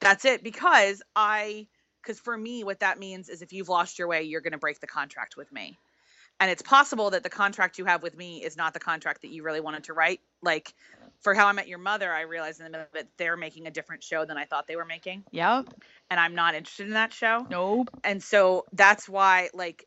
that's 0.00 0.24
it 0.24 0.42
because 0.42 1.02
I, 1.14 1.66
because 2.04 2.20
for 2.20 2.36
me, 2.36 2.64
what 2.64 2.80
that 2.80 2.98
means 2.98 3.28
is 3.28 3.42
if 3.42 3.52
you've 3.52 3.68
lost 3.70 3.98
your 3.98 4.08
way, 4.08 4.22
you're 4.24 4.40
going 4.42 4.52
to 4.52 4.58
break 4.58 4.80
the 4.80 4.86
contract 4.86 5.36
with 5.36 5.50
me. 5.52 5.78
and 6.40 6.50
it's 6.50 6.62
possible 6.62 7.10
that 7.10 7.22
the 7.22 7.30
contract 7.30 7.78
you 7.78 7.84
have 7.84 8.02
with 8.02 8.16
me 8.16 8.42
is 8.42 8.56
not 8.56 8.74
the 8.74 8.80
contract 8.80 9.22
that 9.22 9.30
you 9.30 9.42
really 9.44 9.60
wanted 9.60 9.84
to 9.84 9.92
write 9.92 10.20
like 10.42 10.74
for 11.20 11.32
how 11.32 11.46
i 11.46 11.52
met 11.52 11.68
your 11.68 11.78
mother 11.78 12.12
i 12.12 12.22
realized 12.22 12.58
in 12.60 12.64
the 12.64 12.70
middle 12.70 12.86
of 12.92 12.96
it 13.00 13.08
they're 13.18 13.36
making 13.36 13.66
a 13.68 13.70
different 13.70 14.02
show 14.02 14.24
than 14.24 14.36
i 14.36 14.44
thought 14.44 14.66
they 14.66 14.74
were 14.76 14.84
making 14.84 15.22
Yep. 15.30 15.66
and 16.10 16.18
i'm 16.18 16.34
not 16.34 16.54
interested 16.56 16.86
in 16.88 16.94
that 16.94 17.12
show 17.12 17.46
Nope. 17.48 17.88
and 18.02 18.20
so 18.22 18.64
that's 18.72 19.08
why 19.08 19.48
like 19.54 19.86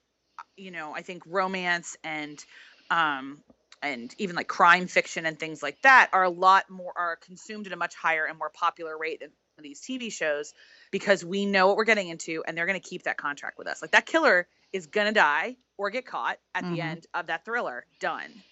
you 0.55 0.71
know 0.71 0.93
i 0.95 1.01
think 1.01 1.23
romance 1.25 1.97
and 2.03 2.43
um 2.89 3.39
and 3.83 4.15
even 4.17 4.35
like 4.37 4.47
crime 4.47 4.87
fiction 4.87 5.25
and 5.25 5.37
things 5.37 5.61
like 5.61 5.81
that 5.81 6.09
are 6.13 6.23
a 6.23 6.29
lot 6.29 6.69
more 6.69 6.93
are 6.95 7.17
consumed 7.17 7.67
at 7.67 7.73
a 7.73 7.77
much 7.77 7.93
higher 7.93 8.25
and 8.25 8.37
more 8.39 8.49
popular 8.49 8.97
rate 8.97 9.19
than 9.19 9.31
these 9.61 9.81
tv 9.81 10.11
shows 10.11 10.53
because 10.91 11.23
we 11.25 11.45
know 11.45 11.67
what 11.67 11.77
we're 11.77 11.83
getting 11.85 12.09
into 12.09 12.43
and 12.47 12.57
they're 12.57 12.65
going 12.65 12.79
to 12.79 12.87
keep 12.89 13.03
that 13.03 13.17
contract 13.17 13.57
with 13.57 13.67
us 13.67 13.81
like 13.81 13.91
that 13.91 14.05
killer 14.05 14.47
is 14.73 14.87
going 14.87 15.07
to 15.07 15.13
die 15.13 15.55
or 15.77 15.89
get 15.89 16.05
caught 16.05 16.37
at 16.55 16.63
the 16.63 16.77
Mhm. 16.79 16.83
end 16.83 17.07
of 17.13 17.27
that 17.27 17.45
thriller 17.45 17.85
done 17.99 18.43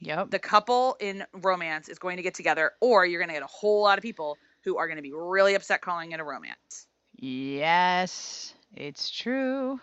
Yep. 0.00 0.30
the 0.30 0.38
couple 0.38 0.96
in 1.00 1.24
romance 1.32 1.88
is 1.88 1.98
going 1.98 2.18
to 2.18 2.22
get 2.22 2.34
together 2.34 2.72
or 2.80 3.06
you're 3.06 3.20
going 3.20 3.28
to 3.28 3.34
get 3.34 3.42
a 3.42 3.46
whole 3.46 3.82
lot 3.82 3.98
of 3.98 4.02
people 4.02 4.36
who 4.62 4.76
are 4.78 4.86
going 4.88 4.96
to 4.98 5.02
be 5.02 5.12
really 5.12 5.54
upset 5.54 5.80
calling 5.80 6.12
it 6.12 6.20
a 6.20 6.24
romance 6.24 6.86
Yes, 7.18 8.52
it's 8.74 9.10
true. 9.10 9.80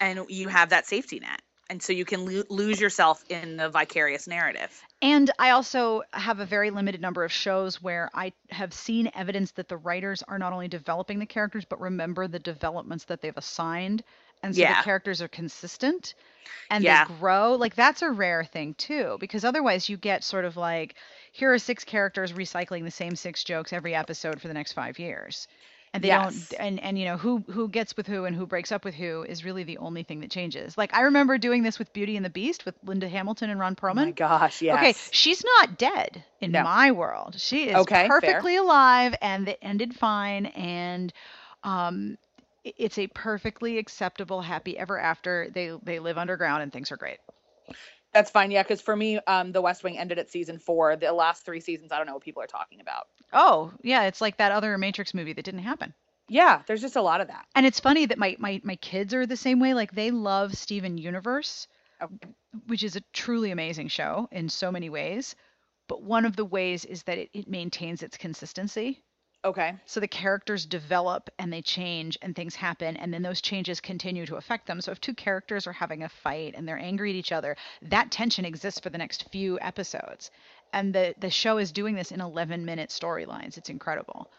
and 0.00 0.24
you 0.28 0.48
have 0.48 0.70
that 0.70 0.86
safety 0.86 1.20
net 1.20 1.42
and 1.68 1.82
so 1.82 1.92
you 1.92 2.04
can 2.04 2.24
lo- 2.24 2.44
lose 2.48 2.80
yourself 2.80 3.24
in 3.28 3.56
the 3.56 3.68
vicarious 3.68 4.26
narrative 4.26 4.82
And 5.02 5.30
I 5.38 5.50
also 5.50 6.02
have 6.12 6.40
a 6.40 6.44
very 6.46 6.70
limited 6.70 7.00
number 7.00 7.24
of 7.24 7.32
shows 7.32 7.80
where 7.82 8.10
I 8.14 8.32
have 8.50 8.74
seen 8.74 9.10
evidence 9.14 9.52
that 9.52 9.68
the 9.68 9.78
writers 9.78 10.22
are 10.28 10.38
not 10.38 10.52
only 10.52 10.68
developing 10.68 11.18
the 11.18 11.26
characters, 11.26 11.64
but 11.64 11.80
remember 11.80 12.28
the 12.28 12.38
developments 12.38 13.04
that 13.06 13.22
they've 13.22 13.36
assigned. 13.36 14.02
And 14.42 14.54
so 14.54 14.60
Yeah. 14.60 14.76
the 14.76 14.84
characters 14.84 15.22
are 15.22 15.28
consistent 15.28 16.14
and 16.70 16.84
Yeah. 16.84 17.06
they 17.06 17.14
grow. 17.14 17.54
Like 17.54 17.74
that's 17.74 18.02
a 18.02 18.10
rare 18.10 18.44
thing 18.44 18.74
too, 18.74 19.16
because 19.20 19.44
otherwise 19.44 19.88
you 19.88 19.96
get 19.96 20.22
sort 20.22 20.44
of 20.44 20.56
like, 20.58 20.94
here 21.32 21.52
are 21.52 21.58
six 21.58 21.84
characters 21.84 22.32
recycling 22.32 22.84
the 22.84 22.90
same 22.90 23.16
six 23.16 23.42
jokes 23.44 23.72
every 23.72 23.94
episode 23.94 24.40
for 24.40 24.48
the 24.48 24.54
next 24.54 24.72
five 24.74 24.98
years. 24.98 25.48
And 25.92 26.02
they 26.02 26.10
Yes. 26.10 26.38
don't 26.38 26.52
and 26.58 26.80
and 26.80 26.98
you 26.98 27.04
know 27.04 27.16
who 27.16 27.44
who 27.50 27.68
gets 27.68 27.96
with 27.96 28.06
who 28.06 28.24
and 28.24 28.36
who 28.36 28.46
breaks 28.46 28.70
up 28.72 28.84
with 28.84 28.94
who 28.94 29.22
is 29.24 29.44
really 29.44 29.64
the 29.64 29.78
only 29.78 30.02
thing 30.02 30.20
that 30.20 30.30
changes. 30.30 30.76
Like 30.78 30.94
I 30.94 31.02
remember 31.02 31.38
doing 31.38 31.62
this 31.62 31.78
with 31.78 31.92
Beauty 31.92 32.16
and 32.16 32.24
the 32.24 32.30
Beast 32.30 32.64
with 32.64 32.74
Linda 32.84 33.08
Hamilton 33.08 33.50
and 33.50 33.58
Ron 33.60 33.74
Perlman. 33.76 34.06
My 34.06 34.10
gosh 34.12 34.62
yes 34.62 34.72
Okay, 34.72 34.96
she's 35.10 35.44
not 35.44 35.78
dead 35.78 36.24
in 36.40 36.60
No. 36.60 36.62
my 36.62 36.92
world. 36.92 37.40
She 37.40 37.68
is 37.68 37.86
Okay, 37.86 38.10
fair. 38.10 38.44
perfectly 38.44 38.56
alive 38.56 39.14
and 39.20 39.48
it 39.48 39.58
ended 39.62 39.94
fine 39.94 40.46
and 40.46 41.12
um 41.64 42.16
it's 42.64 42.98
a 42.98 43.06
perfectly 43.08 43.78
acceptable 43.78 44.40
happy 44.42 44.78
ever 44.78 44.98
after. 44.98 45.50
They 45.52 45.76
they 45.82 45.98
live 45.98 46.18
underground 46.18 46.62
and 46.62 46.72
things 46.72 46.90
are 46.92 46.96
great. 46.96 47.18
That's 48.12 48.30
fine 48.30 48.50
yeah 48.50 48.62
because 48.62 48.80
for 48.80 48.94
me 48.96 49.18
um 49.26 49.52
the 49.52 49.60
west 49.60 49.82
wing 49.84 49.98
ended 49.98 50.18
at 50.18 50.30
season 50.30 50.58
four 50.58 50.96
the 50.96 51.12
last 51.12 51.44
three 51.44 51.60
seasons 51.60 51.92
i 51.92 51.96
don't 51.98 52.06
know 52.06 52.14
what 52.14 52.22
people 52.22 52.42
are 52.42 52.46
talking 52.48 52.80
about 52.80 53.06
Oh, 53.32 53.72
yeah, 53.82 54.02
it's 54.06 54.20
like 54.20 54.38
that 54.38 54.50
other 54.50 54.76
Matrix 54.76 55.14
movie 55.14 55.32
that 55.34 55.44
didn't 55.44 55.60
happen. 55.62 55.94
yeah 56.28 56.62
there's 56.66 56.80
just 56.80 56.96
a 56.96 57.02
lot 57.02 57.20
of 57.20 57.28
that 57.28 57.46
And 57.54 57.64
it's 57.64 57.78
funny 57.80 58.06
that 58.06 58.18
my 58.18 58.36
my 58.38 58.60
my 58.64 58.76
kids 58.76 59.14
are 59.14 59.24
the 59.26 59.36
same 59.36 59.60
way. 59.60 59.72
Like 59.74 59.92
they 59.92 60.10
love 60.10 60.56
Steven 60.56 60.98
Universe, 60.98 61.68
Oh. 62.00 62.08
which 62.66 62.82
is 62.82 62.96
a 62.96 63.02
truly 63.12 63.50
amazing 63.52 63.88
show 63.88 64.28
in 64.32 64.48
so 64.48 64.72
many 64.72 64.90
ways. 64.90 65.36
But 65.88 66.02
one 66.02 66.24
of 66.24 66.34
the 66.36 66.44
ways 66.44 66.84
is 66.84 67.02
that 67.04 67.18
it, 67.18 67.30
it 67.32 67.48
maintains 67.48 68.02
its 68.02 68.16
consistency. 68.16 69.02
Okay 69.44 69.74
So 69.86 70.00
the 70.00 70.08
characters 70.08 70.66
develop 70.66 71.30
and 71.38 71.52
they 71.52 71.62
change 71.62 72.18
and 72.22 72.34
things 72.34 72.54
happen 72.54 72.96
and 72.96 73.12
then 73.12 73.22
those 73.22 73.40
changes 73.40 73.80
continue 73.80 74.26
to 74.26 74.36
affect 74.36 74.66
them. 74.66 74.80
So 74.80 74.92
if 74.92 75.00
two 75.00 75.14
characters 75.14 75.66
are 75.66 75.72
having 75.72 76.02
a 76.02 76.08
fight 76.08 76.54
and 76.56 76.66
they're 76.66 76.78
angry 76.78 77.10
at 77.10 77.16
each 77.16 77.32
other, 77.32 77.56
that 77.82 78.10
tension 78.10 78.44
exists 78.44 78.80
for 78.80 78.90
the 78.90 78.98
next 78.98 79.28
few 79.30 79.58
episodes. 79.60 80.30
And 80.72 80.94
the 80.94 81.14
the 81.18 81.30
show 81.30 81.58
is 81.58 81.72
doing 81.72 81.94
this 81.94 82.12
in 82.12 82.20
11 82.20 82.64
minute 82.64 82.90
storylines. 82.90 83.56
It's 83.58 83.70
incredible. 83.70 84.30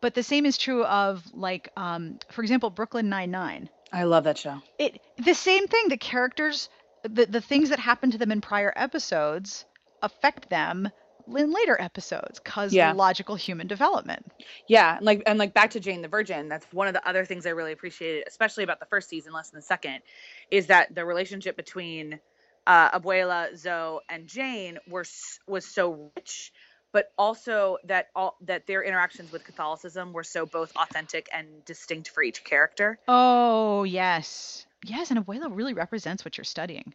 But 0.00 0.14
the 0.14 0.22
same 0.22 0.46
is 0.46 0.56
true 0.56 0.84
of 0.84 1.22
like 1.34 1.70
um 1.76 2.18
for 2.30 2.42
example 2.42 2.70
Brooklyn 2.70 3.08
Nine-Nine. 3.08 3.68
i 3.92 4.04
love 4.04 4.24
that 4.24 4.38
show 4.38 4.60
It 4.78 5.00
the 5.18 5.34
same 5.34 5.66
thing 5.68 5.88
the 5.88 5.96
characters 5.98 6.68
the 7.02 7.26
the 7.26 7.40
things 7.40 7.68
that 7.70 7.78
happen 7.78 8.10
to 8.10 8.18
them 8.18 8.32
in 8.32 8.40
prior 8.40 8.72
episodes 8.76 9.64
affect 10.02 10.48
them 10.50 10.88
in 11.36 11.52
later 11.52 11.80
episodes 11.80 12.38
cuz 12.40 12.72
Yeah. 12.72 12.92
logical 12.92 13.36
human 13.36 13.66
development. 13.66 14.30
Yeah, 14.66 14.96
and 14.96 15.06
like 15.06 15.22
and 15.26 15.38
like 15.38 15.54
back 15.54 15.70
to 15.70 15.80
Jane 15.80 16.02
the 16.02 16.08
Virgin. 16.08 16.48
That's 16.48 16.66
one 16.72 16.88
of 16.88 16.94
the 16.94 17.06
other 17.06 17.24
things 17.24 17.46
I 17.46 17.50
really 17.50 17.72
appreciated, 17.72 18.24
especially 18.26 18.64
about 18.64 18.80
the 18.80 18.86
first 18.86 19.08
season, 19.08 19.32
less 19.32 19.50
than 19.50 19.58
the 19.58 19.62
second, 19.62 20.00
is 20.50 20.66
that 20.66 20.94
the 20.94 21.04
relationship 21.04 21.56
between 21.56 22.20
uh, 22.66 22.98
Abuela, 22.98 23.56
Zoe, 23.56 24.00
and 24.08 24.26
Jane 24.26 24.78
were 24.88 25.04
was 25.46 25.66
so 25.66 26.12
rich, 26.16 26.52
but 26.92 27.12
also 27.18 27.78
that 27.84 28.08
all 28.14 28.36
that 28.42 28.66
their 28.66 28.82
interactions 28.82 29.32
with 29.32 29.44
Catholicism 29.44 30.12
were 30.12 30.24
so 30.24 30.46
both 30.46 30.72
authentic 30.76 31.28
and 31.32 31.64
distinct 31.64 32.10
for 32.10 32.22
each 32.22 32.44
character. 32.44 32.98
Oh, 33.08 33.84
yes. 33.84 34.66
Yes, 34.84 35.10
and 35.10 35.24
Abuela 35.24 35.54
really 35.54 35.74
represents 35.74 36.24
what 36.24 36.38
you're 36.38 36.44
studying. 36.44 36.94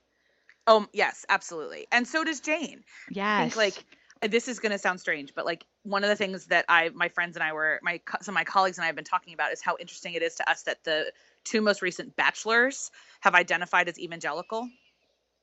Oh 0.67 0.87
yes, 0.93 1.25
absolutely, 1.29 1.87
and 1.91 2.07
so 2.07 2.23
does 2.23 2.39
Jane. 2.39 2.83
Yes. 3.11 3.27
I 3.27 3.43
think 3.43 3.55
like 3.55 3.85
this 4.27 4.47
is 4.47 4.59
going 4.59 4.71
to 4.71 4.77
sound 4.77 4.99
strange, 4.99 5.33
but 5.35 5.45
like 5.45 5.65
one 5.83 6.03
of 6.03 6.09
the 6.09 6.15
things 6.15 6.45
that 6.47 6.65
I, 6.69 6.89
my 6.93 7.09
friends 7.09 7.35
and 7.35 7.43
I 7.43 7.53
were, 7.53 7.79
my 7.83 7.99
some 8.21 8.33
of 8.33 8.35
my 8.35 8.43
colleagues 8.43 8.77
and 8.77 8.83
I 8.83 8.87
have 8.87 8.95
been 8.95 9.03
talking 9.05 9.33
about 9.33 9.51
is 9.51 9.61
how 9.61 9.77
interesting 9.79 10.13
it 10.13 10.21
is 10.21 10.35
to 10.35 10.49
us 10.49 10.63
that 10.63 10.83
the 10.83 11.11
two 11.43 11.61
most 11.61 11.81
recent 11.81 12.15
bachelors 12.15 12.91
have 13.21 13.35
identified 13.35 13.87
as 13.89 13.99
evangelical, 13.99 14.67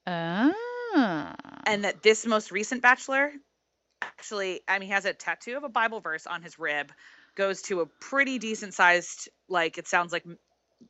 Ah. 0.06 1.34
and 1.66 1.84
that 1.84 2.02
this 2.02 2.26
most 2.26 2.50
recent 2.50 2.82
bachelor 2.82 3.32
actually, 4.02 4.60
I 4.66 4.78
mean, 4.78 4.88
he 4.88 4.92
has 4.92 5.04
a 5.04 5.12
tattoo 5.12 5.56
of 5.56 5.62
a 5.64 5.68
Bible 5.68 6.00
verse 6.00 6.26
on 6.26 6.42
his 6.42 6.58
rib, 6.58 6.90
goes 7.36 7.62
to 7.62 7.80
a 7.82 7.86
pretty 7.86 8.38
decent 8.38 8.74
sized, 8.74 9.28
like 9.48 9.78
it 9.78 9.86
sounds 9.86 10.12
like 10.12 10.24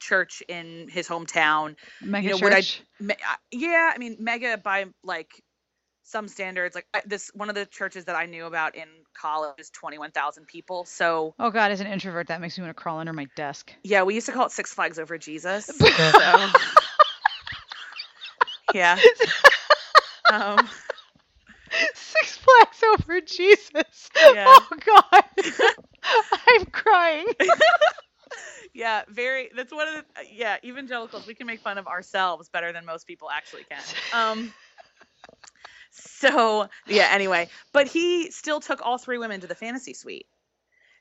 church 0.00 0.42
in 0.48 0.88
his 0.88 1.06
hometown. 1.06 1.76
Mega 2.00 2.30
know, 2.30 2.38
would 2.38 2.52
I- 2.54 2.62
church. 2.62 2.82
Me- 3.00 3.14
uh, 3.14 3.36
yeah, 3.50 3.92
I 3.94 3.98
mean, 3.98 4.16
mega 4.18 4.56
by 4.56 4.86
like 5.04 5.42
some 6.04 6.28
standards. 6.28 6.74
Like 6.74 6.86
this, 7.06 7.30
one 7.34 7.48
of 7.48 7.54
the 7.54 7.66
churches 7.66 8.04
that 8.06 8.16
I 8.16 8.26
knew 8.26 8.46
about 8.46 8.74
in 8.74 8.88
college 9.14 9.54
is 9.58 9.70
twenty 9.70 9.98
one 9.98 10.10
thousand 10.10 10.46
people. 10.46 10.84
So 10.84 11.34
Oh 11.38 11.50
God, 11.50 11.70
as 11.70 11.80
an 11.80 11.86
introvert, 11.86 12.28
that 12.28 12.40
makes 12.40 12.58
me 12.58 12.64
want 12.64 12.76
to 12.76 12.80
crawl 12.82 12.98
under 12.98 13.12
my 13.12 13.26
desk. 13.36 13.72
yeah, 13.82 14.02
we 14.02 14.14
used 14.14 14.26
to 14.26 14.32
call 14.32 14.46
it 14.46 14.52
Six 14.52 14.72
Flags 14.74 14.98
over 14.98 15.18
Jesus. 15.18 15.66
so 15.76 16.48
yeah. 18.74 18.98
Um, 20.32 20.66
Six 21.94 22.38
Flags 22.38 22.82
over 22.94 23.20
Jesus. 23.20 24.10
Yeah. 24.34 24.46
Oh 24.56 24.66
God, 24.86 25.24
I'm 26.48 26.64
crying. 26.66 27.26
yeah, 28.72 29.02
very. 29.10 29.50
That's 29.54 29.72
one 29.72 29.88
of 29.88 29.94
the 29.96 30.04
yeah 30.32 30.56
evangelicals. 30.64 31.26
We 31.26 31.34
can 31.34 31.46
make 31.46 31.60
fun 31.60 31.76
of 31.76 31.86
ourselves 31.86 32.48
better 32.48 32.72
than 32.72 32.86
most 32.86 33.06
people 33.06 33.28
actually 33.30 33.64
can. 33.64 33.82
Um. 34.14 34.54
So 36.22 36.68
yeah. 36.86 37.08
Anyway, 37.10 37.48
but 37.72 37.86
he 37.86 38.30
still 38.30 38.60
took 38.60 38.80
all 38.84 38.98
three 38.98 39.18
women 39.18 39.40
to 39.40 39.46
the 39.46 39.54
fantasy 39.54 39.92
suite. 39.94 40.26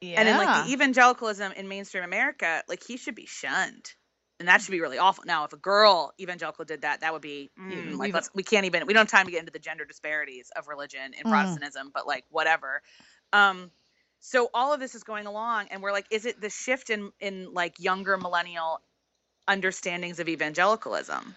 Yeah. 0.01 0.19
And 0.19 0.27
in 0.27 0.37
like 0.37 0.65
the 0.65 0.73
evangelicalism 0.73 1.53
in 1.53 1.67
mainstream 1.67 2.03
America, 2.03 2.63
like 2.67 2.83
he 2.83 2.97
should 2.97 3.15
be 3.15 3.25
shunned. 3.25 3.93
And 4.39 4.47
that 4.47 4.59
should 4.61 4.71
be 4.71 4.81
really 4.81 4.97
awful. 4.97 5.23
Now, 5.27 5.43
if 5.45 5.53
a 5.53 5.57
girl 5.57 6.13
evangelical 6.19 6.65
did 6.65 6.81
that, 6.81 7.01
that 7.01 7.13
would 7.13 7.21
be 7.21 7.51
mm, 7.59 7.95
like 7.95 8.11
let's 8.13 8.31
we 8.33 8.41
can't 8.41 8.65
even 8.65 8.87
we 8.87 8.93
don't 8.93 9.09
have 9.09 9.19
time 9.19 9.27
to 9.27 9.31
get 9.31 9.39
into 9.39 9.51
the 9.51 9.59
gender 9.59 9.85
disparities 9.85 10.51
of 10.55 10.67
religion 10.67 11.13
in 11.13 11.25
Mm. 11.25 11.29
Protestantism, 11.29 11.91
but 11.93 12.07
like 12.07 12.25
whatever. 12.29 12.81
Um 13.31 13.71
so 14.19 14.49
all 14.53 14.73
of 14.73 14.79
this 14.79 14.95
is 14.95 15.03
going 15.03 15.27
along 15.27 15.67
and 15.69 15.81
we're 15.81 15.91
like, 15.91 16.07
is 16.09 16.25
it 16.25 16.41
the 16.41 16.49
shift 16.49 16.89
in 16.89 17.11
in 17.19 17.53
like 17.53 17.79
younger 17.79 18.17
millennial 18.17 18.81
understandings 19.47 20.19
of 20.19 20.27
evangelicalism? 20.27 21.35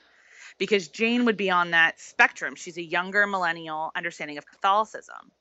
Because 0.59 0.89
Jane 0.89 1.25
would 1.25 1.37
be 1.37 1.51
on 1.51 1.73
that 1.73 2.01
spectrum. 2.01 2.55
She's 2.55 2.79
a 2.79 2.83
younger 2.83 3.27
millennial 3.27 3.91
understanding 3.95 4.39
of 4.39 4.47
Catholicism 4.47 5.33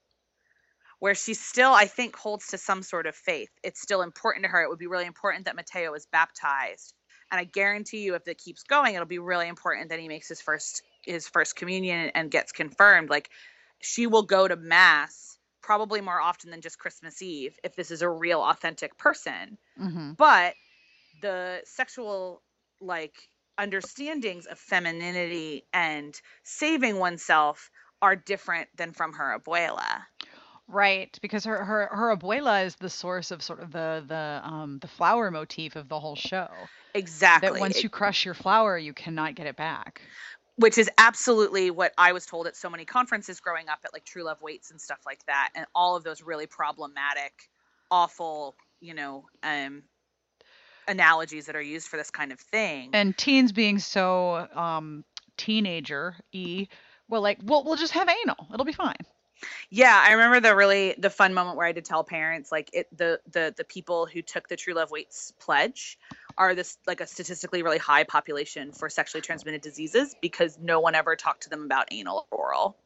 where 1.04 1.16
she 1.16 1.34
still, 1.34 1.74
I 1.74 1.88
think, 1.88 2.16
holds 2.16 2.48
to 2.48 2.58
some 2.58 2.82
sort 2.82 3.08
of 3.08 3.14
faith. 3.14 3.50
It's 3.62 3.82
still 3.82 4.02
important 4.02 4.46
to 4.46 4.50
her. 4.50 4.64
It 4.64 4.70
would 4.70 4.80
be 4.80 4.88
really 4.88 5.06
important 5.06 5.44
that 5.46 5.56
Mateo 5.56 5.94
is 5.96 6.06
baptized. 6.06 6.94
And 7.30 7.42
I 7.42 7.44
guarantee 7.44 8.04
you, 8.04 8.16
if 8.16 8.26
it 8.28 8.38
keeps 8.38 8.64
going, 8.64 8.96
it'll 8.96 9.06
be 9.06 9.20
really 9.20 9.50
important 9.50 9.90
that 9.90 10.00
he 10.00 10.08
makes 10.08 10.30
his 10.30 10.40
first 10.40 10.82
his 11.04 11.28
first 11.28 11.58
communion 11.58 12.12
and 12.16 12.32
gets 12.32 12.54
confirmed. 12.54 13.10
Like 13.10 13.30
she 13.82 14.08
will 14.08 14.24
go 14.24 14.48
to 14.48 14.56
mass 14.56 15.38
probably 15.62 16.00
more 16.00 16.22
often 16.22 16.52
than 16.52 16.62
just 16.62 16.80
Christmas 16.80 17.22
Eve 17.22 17.60
if 17.66 17.76
this 17.76 17.92
is 17.92 18.02
a 18.02 18.10
real 18.10 18.42
authentic 18.42 18.98
person. 18.98 19.58
hmm 19.78 20.14
But 20.14 20.54
the 21.22 21.62
sexual 21.66 22.42
like 22.80 23.28
understandings 23.58 24.46
of 24.46 24.60
femininity 24.60 25.68
and 25.74 26.20
saving 26.44 26.98
oneself 26.98 27.70
are 28.02 28.16
different 28.16 28.70
than 28.76 28.94
from 28.94 29.14
her 29.14 29.38
abuela. 29.40 30.06
Right, 30.68 31.18
because 31.22 31.46
her, 31.46 31.64
her 31.64 31.88
her 31.92 32.16
abuela 32.16 32.66
is 32.66 32.76
the 32.78 32.90
source 32.90 33.32
of 33.32 33.42
sort 33.44 33.60
of 33.62 33.72
the 33.72 34.04
the 34.08 34.42
um 34.44 34.80
the 34.80 34.88
flower 34.88 35.30
motif 35.32 35.76
of 35.76 35.88
the 35.90 36.00
whole 36.00 36.16
show. 36.16 36.70
Exactly. 36.94 37.60
That 37.60 37.60
once 37.60 37.84
you 37.84 37.90
crush 37.90 38.26
your 38.26 38.34
flower, 38.34 38.78
you 38.78 38.94
cannot 38.94 39.36
get 39.36 39.48
it 39.48 39.56
back. 39.56 40.02
which 40.56 40.78
is 40.78 40.90
absolutely 40.98 41.72
what 41.72 41.94
I 41.98 42.12
was 42.14 42.26
told 42.26 42.46
at 42.48 42.56
so 42.56 42.70
many 42.70 42.86
conferences 42.86 43.40
growing 43.40 43.70
up 43.70 43.80
at 43.84 43.94
like 43.94 44.06
True 44.06 44.24
Love 44.24 44.42
Waits 44.42 44.70
and 44.72 44.80
stuff 44.80 45.00
like 45.06 45.26
that, 45.26 45.50
and 45.56 45.66
all 45.74 45.96
of 45.96 46.04
those 46.04 46.22
really 46.22 46.46
problematic, 46.48 47.50
awful, 47.90 48.56
you 48.80 48.94
know, 48.94 49.26
um, 49.42 49.84
analogies 50.88 51.46
that 51.46 51.56
are 51.56 51.62
used 51.62 51.88
for 51.88 51.98
this 51.98 52.12
kind 52.12 52.32
of 52.32 52.40
thing. 52.40 52.90
And 52.94 53.18
teens 53.18 53.52
being 53.52 53.80
so 53.80 54.48
um, 54.56 55.04
teenager 55.38 56.16
e, 56.32 56.68
well, 57.10 57.22
like, 57.22 57.40
well, 57.44 57.64
we'll 57.64 57.76
just 57.76 57.94
have 57.94 58.10
anal. 58.10 58.48
It'll 58.54 58.66
be 58.66 58.74
fine. 58.74 58.96
Yeah, 59.70 60.02
I 60.06 60.14
remember 60.14 60.40
the 60.40 60.56
really 60.56 60.96
the 60.98 61.10
fun 61.10 61.34
moment 61.34 61.58
where 61.58 61.66
I 61.66 61.70
had 61.70 61.76
to 61.76 61.82
tell 61.82 62.04
parents 62.04 62.52
like 62.52 62.70
it 62.74 62.88
the 62.96 63.20
the 63.32 63.54
the 63.56 63.64
people 63.64 64.06
who 64.06 64.22
took 64.22 64.48
the 64.48 64.56
True 64.56 64.74
Love 64.74 64.92
Waits 64.92 65.34
pledge 65.40 66.00
are 66.38 66.56
this 66.56 66.78
like 66.88 67.02
a 67.02 67.08
statistically 67.08 67.62
really 67.62 67.78
high 67.78 68.04
population 68.04 68.72
for 68.72 68.90
sexually 68.90 69.22
transmitted 69.22 69.62
diseases 69.62 70.16
because 70.22 70.58
no 70.62 70.80
one 70.80 70.96
ever 70.96 71.16
talked 71.16 71.44
to 71.44 71.50
them 71.50 71.64
about 71.64 71.88
anal 71.92 72.28
or 72.32 72.54
oral. 72.54 72.78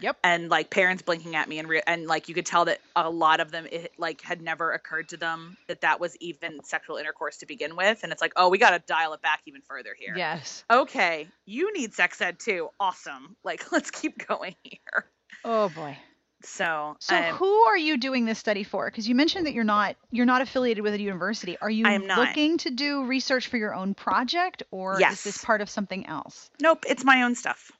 Yep. 0.00 0.18
And 0.22 0.48
like 0.50 0.70
parents 0.70 1.02
blinking 1.02 1.36
at 1.36 1.48
me 1.48 1.58
and 1.58 1.68
re- 1.68 1.82
and 1.86 2.06
like 2.06 2.28
you 2.28 2.34
could 2.34 2.46
tell 2.46 2.64
that 2.66 2.80
a 2.94 3.08
lot 3.08 3.40
of 3.40 3.50
them 3.50 3.66
it 3.70 3.92
like 3.98 4.20
had 4.20 4.42
never 4.42 4.72
occurred 4.72 5.08
to 5.10 5.16
them 5.16 5.56
that 5.68 5.80
that 5.80 6.00
was 6.00 6.16
even 6.20 6.62
sexual 6.64 6.96
intercourse 6.96 7.38
to 7.38 7.46
begin 7.46 7.76
with 7.76 8.00
and 8.02 8.12
it's 8.12 8.20
like 8.22 8.32
oh 8.36 8.48
we 8.48 8.58
got 8.58 8.70
to 8.70 8.78
dial 8.86 9.12
it 9.14 9.22
back 9.22 9.40
even 9.46 9.62
further 9.62 9.94
here. 9.98 10.14
Yes. 10.16 10.64
Okay, 10.70 11.28
you 11.46 11.72
need 11.72 11.94
sex 11.94 12.20
ed 12.20 12.38
too. 12.38 12.68
Awesome. 12.80 13.36
Like 13.44 13.72
let's 13.72 13.90
keep 13.90 14.26
going 14.26 14.54
here. 14.62 15.06
Oh 15.44 15.68
boy. 15.70 15.96
So, 16.42 16.96
So 17.00 17.16
who 17.16 17.50
are 17.64 17.78
you 17.78 17.96
doing 17.96 18.24
this 18.26 18.38
study 18.38 18.62
for? 18.62 18.86
Because 18.88 19.08
you 19.08 19.14
mentioned 19.14 19.46
that 19.46 19.52
you're 19.54 19.64
not 19.64 19.96
you're 20.10 20.26
not 20.26 20.42
affiliated 20.42 20.84
with 20.84 20.94
a 20.94 21.00
university. 21.00 21.56
Are 21.60 21.70
you 21.70 21.86
I 21.86 21.92
am 21.92 22.06
not. 22.06 22.18
looking 22.18 22.58
to 22.58 22.70
do 22.70 23.04
research 23.04 23.48
for 23.48 23.56
your 23.56 23.74
own 23.74 23.94
project, 23.94 24.62
or 24.70 24.98
Yes. 25.00 25.14
is 25.14 25.24
this 25.24 25.44
part 25.44 25.60
of 25.62 25.70
something 25.70 26.06
else? 26.06 26.50
nope, 26.60 26.84
it's 26.86 27.04
my 27.04 27.22
own 27.22 27.34
stuff. 27.34 27.72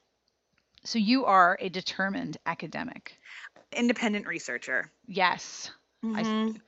So 0.87 0.99
you 0.99 1.25
are 1.25 1.57
a 1.59 1.67
determined 1.67 2.37
academic. 2.45 3.19
Independent 3.73 4.25
researcher. 4.25 4.89
Yes. 5.05 5.69
I 6.13 6.21
s- 6.21 6.29
Mhm. 6.29 6.61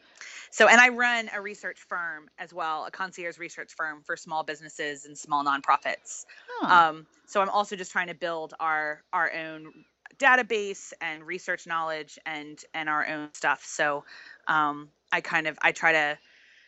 So, 0.51 0.67
and 0.67 0.82
I 0.82 0.89
run 0.89 1.30
a 1.34 1.41
research 1.41 1.80
firm 1.82 2.30
as 2.38 2.53
well, 2.53 2.86
a 2.86 2.91
concierge 2.91 3.38
research 3.39 3.74
firm 3.76 4.03
for 4.03 4.17
small 4.17 4.43
businesses 4.43 5.05
and 5.05 5.17
small 5.17 5.43
nonprofits. 5.43 6.26
Huh. 6.61 6.84
Um, 6.89 7.07
so 7.28 7.41
I'm 7.41 7.49
also 7.49 7.76
just 7.78 7.91
trying 7.91 8.07
to 8.07 8.13
build 8.15 8.53
our 8.59 9.03
our 9.13 9.32
own 9.34 9.86
database 10.17 10.93
and 11.01 11.26
research 11.26 11.65
knowledge 11.67 12.20
and 12.26 12.59
and 12.74 12.89
our 12.89 13.07
own 13.07 13.34
stuff. 13.34 13.63
So 13.65 14.05
um, 14.47 14.91
I 15.11 15.22
kind 15.22 15.47
of 15.47 15.57
I 15.61 15.72
try 15.72 15.93
to 15.93 16.20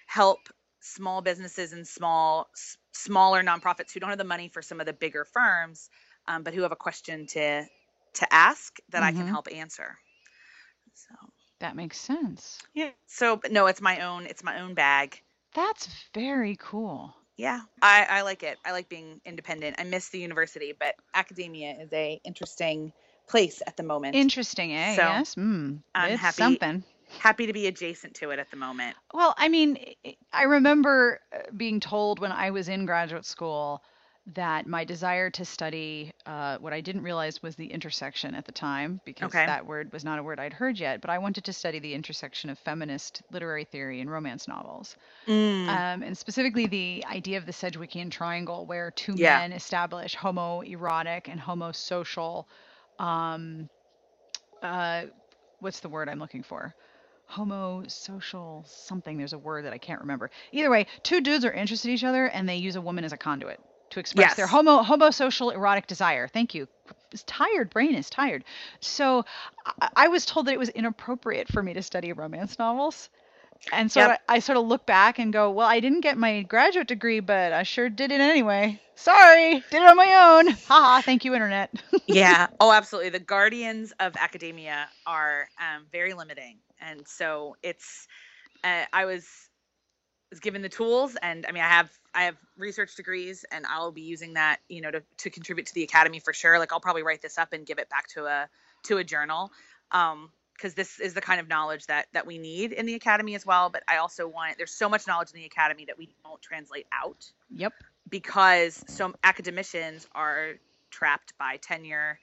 help 0.08 0.40
small 0.82 1.22
businesses 1.22 1.74
and 1.74 1.88
small 1.88 2.50
smaller 2.94 3.44
nonprofits 3.44 3.94
who 3.94 4.00
don't 4.00 4.10
have 4.10 4.18
the 4.18 4.24
money 4.24 4.48
for 4.50 4.62
some 4.62 4.80
of 4.80 4.86
the 4.86 4.94
bigger 4.94 5.26
firms, 5.26 5.90
um, 6.28 6.44
but 6.44 6.54
who 6.54 6.62
have 6.62 6.72
a 6.72 6.76
question 6.78 7.26
to 7.28 7.66
to 8.14 8.34
ask 8.34 8.78
that 8.90 9.04
I 9.04 9.12
can 9.12 9.26
Mhm. 9.26 9.30
help 9.30 9.48
answer. 9.54 9.98
So 10.94 11.16
that 11.60 11.76
makes 11.76 11.98
sense. 11.98 12.60
yeah. 12.74 12.92
So 13.08 13.38
but 13.38 13.52
no, 13.52 13.68
it's 13.68 13.82
my 13.82 14.02
own 14.02 14.26
it's 14.26 14.44
my 14.44 14.60
own 14.62 14.74
bag. 14.74 15.22
That's 15.54 15.88
very 16.14 16.56
cool. 16.58 17.16
Yeah, 17.38 17.62
I, 17.82 18.06
I 18.10 18.22
like 18.22 18.44
it. 18.44 18.60
I 18.66 18.72
like 18.72 18.88
being 18.90 19.20
independent. 19.26 19.78
I 19.80 19.84
miss 19.84 20.10
the 20.10 20.20
university, 20.20 20.74
but 20.78 20.96
academia 21.14 21.76
is 21.80 21.92
a 21.92 22.22
interesting 22.24 22.94
place 23.28 23.62
at 23.66 23.78
the 23.78 23.84
moment. 23.84 24.16
Interesting, 24.16 24.74
eh? 24.74 24.96
So, 24.96 25.02
yes. 25.02 25.36
Mm, 25.36 25.82
I'm 25.96 26.12
it's 26.12 26.22
happy- 26.22 26.38
something. 26.38 26.84
Happy 27.20 27.48
to 27.48 27.54
be 27.54 27.68
adjacent 27.68 28.14
to 28.16 28.30
it 28.32 28.40
at 28.40 28.50
the 28.52 28.58
moment. 28.58 28.96
Well, 29.14 29.34
I 29.38 29.50
mean, 29.50 29.78
I- 30.06 30.18
I 30.32 30.44
remember 30.44 31.20
uh, 31.34 31.40
being 31.56 31.80
told 31.80 32.20
when 32.20 32.32
I 32.32 32.52
was 32.52 32.70
in 32.70 32.86
graduate 32.86 33.26
school 33.26 33.84
that 34.36 34.68
my 34.68 34.84
desire 34.84 35.30
to 35.32 35.44
study 35.44 36.12
uh, 36.26 36.58
what 36.60 36.74
I 36.74 36.82
didn't 36.82 37.02
realize 37.02 37.42
was 37.42 37.56
the 37.56 37.66
intersection 37.66 38.36
at 38.36 38.46
the 38.46 38.52
time, 38.52 39.02
because 39.04 39.34
Okay. 39.34 39.46
that 39.46 39.66
word 39.66 39.92
was 39.92 40.04
not 40.04 40.20
a 40.20 40.24
word 40.24 40.40
I'd 40.40 40.54
heard 40.54 40.80
yet, 40.80 41.02
but 41.02 41.10
I 41.10 41.18
wanted 41.18 41.44
to 41.46 41.54
study 41.54 41.80
the 41.80 41.94
intersection 41.94 42.50
of 42.50 42.60
feminist 42.60 43.24
literary 43.32 43.66
theory 43.66 44.00
and 44.00 44.12
romance 44.12 44.48
novels. 44.48 44.96
Mm, 45.28 45.70
Um, 45.70 46.04
and 46.04 46.18
specifically 46.18 46.68
the 46.68 47.04
idea 47.10 47.38
of 47.38 47.46
the 47.46 47.52
Sedgwickian 47.52 48.12
triangle, 48.12 48.66
where 48.66 48.92
two 48.92 49.16
Yeah. 49.16 49.40
men 49.40 49.54
establish 49.54 50.16
homoerotic 50.16 51.28
and 51.28 51.40
homosocial. 51.40 52.46
Um, 53.00 53.70
uh, 54.62 55.06
what's 55.60 55.80
the 55.80 55.90
word 55.90 56.10
I'm 56.10 56.20
looking 56.20 56.44
for? 56.44 56.76
Homosocial 57.32 58.68
something. 58.68 59.18
There's 59.18 59.34
a 59.34 59.40
word 59.40 59.66
that 59.66 59.74
I 59.74 59.78
can't 59.80 60.02
remember. 60.02 60.30
Either 60.52 60.70
way, 60.70 60.86
two 61.04 61.22
dudes 61.22 61.44
are 61.46 61.52
interested 61.52 61.88
in 61.90 61.96
each 61.96 62.04
other, 62.04 62.28
and 62.28 62.48
they 62.48 62.58
use 62.58 62.76
a 62.76 62.82
woman 62.82 63.04
as 63.04 63.14
a 63.14 63.18
conduit 63.18 63.60
to 63.92 64.00
express 64.00 64.36
their 64.36 64.48
Yes. 64.48 64.48
homo 64.48 64.82
homosocial 64.84 65.54
erotic 65.54 65.88
desire. 65.88 66.28
Thank 66.28 66.56
you. 66.56 66.68
This 67.12 67.24
tired 67.24 67.70
brain 67.70 67.96
is 67.96 68.10
tired. 68.10 68.44
So 68.80 69.26
I, 69.82 69.90
I 69.96 70.08
was 70.10 70.26
told 70.26 70.48
that 70.48 70.54
it 70.54 70.60
was 70.60 70.70
inappropriate 70.70 71.48
for 71.50 71.62
me 71.64 71.74
to 71.74 71.84
study 71.84 72.14
romance 72.14 72.60
novels. 72.60 73.10
And 73.72 73.92
so 73.92 74.02
Yep. 74.02 74.12
I, 74.12 74.18
I 74.28 74.40
sort 74.40 74.58
of 74.58 74.66
look 74.66 74.86
back 74.86 75.20
and 75.20 75.32
go, 75.34 75.52
well, 75.52 75.68
I 75.68 75.80
didn't 75.80 76.02
get 76.02 76.18
my 76.18 76.42
graduate 76.44 76.88
degree, 76.88 77.20
but 77.20 77.54
I 77.54 77.64
sure 77.64 77.90
did 77.90 78.12
it 78.12 78.22
anyway. 78.22 78.80
Sorry, 78.96 79.66
did 79.70 79.82
it 79.82 79.88
on 79.88 79.98
my 79.98 80.40
own. 80.40 80.56
Haha, 80.68 81.02
thank 81.02 81.26
you, 81.26 81.34
internet. 81.34 81.72
yeah. 82.08 82.48
Oh, 82.60 82.72
absolutely. 82.72 83.10
The 83.12 83.20
guardians 83.20 83.94
of 84.00 84.16
academia 84.18 84.90
are 85.06 85.50
um, 85.60 85.86
very 85.92 86.14
limiting, 86.14 86.60
and 86.80 87.08
so 87.08 87.56
it's. 87.64 88.08
Uh, 88.64 88.86
I 88.94 89.06
was 89.06 89.28
was 90.32 90.40
given 90.40 90.62
the 90.62 90.70
tools, 90.70 91.16
and 91.22 91.46
I 91.48 91.52
mean, 91.52 91.62
I 91.62 91.68
have 91.68 91.92
I 92.16 92.24
have 92.24 92.38
research 92.58 92.96
degrees, 92.96 93.46
and 93.52 93.66
I'll 93.68 93.92
be 93.92 94.02
using 94.02 94.34
that, 94.34 94.60
you 94.68 94.82
know, 94.82 94.90
to 94.90 95.04
to 95.18 95.30
contribute 95.30 95.68
to 95.68 95.74
the 95.74 95.84
academy 95.84 96.20
for 96.20 96.34
sure. 96.34 96.58
Like, 96.58 96.74
I'll 96.74 96.80
probably 96.80 97.04
write 97.04 97.22
this 97.22 97.38
up 97.38 97.54
and 97.54 97.66
give 97.66 97.78
it 97.78 97.90
back 97.90 98.08
to 98.10 98.26
a 98.26 98.50
to 98.84 98.98
a 98.98 99.04
journal. 99.04 99.52
Um, 99.92 100.32
because 100.56 100.76
this 100.76 101.00
is 101.00 101.16
the 101.16 101.22
kind 101.22 101.40
of 101.40 101.48
knowledge 101.48 101.88
that 101.88 102.06
that 102.14 102.28
we 102.28 102.38
need 102.38 102.72
in 102.72 102.86
the 102.86 102.94
academy 102.94 103.34
as 103.34 103.44
well 103.48 103.72
but 103.72 103.82
i 103.88 103.98
also 103.98 104.28
want 104.28 104.60
there's 104.60 104.72
so 104.72 104.88
much 104.88 105.08
knowledge 105.08 105.32
in 105.34 105.40
the 105.40 105.46
academy 105.46 105.86
that 105.86 105.98
we 105.98 106.08
don't 106.24 106.40
translate 106.40 106.86
out 106.94 107.26
yep. 107.50 107.74
because 108.10 108.84
some 108.88 109.16
academicians 109.24 110.08
are 110.14 110.60
trapped 110.92 111.36
by 111.40 111.58
tenure 111.58 112.20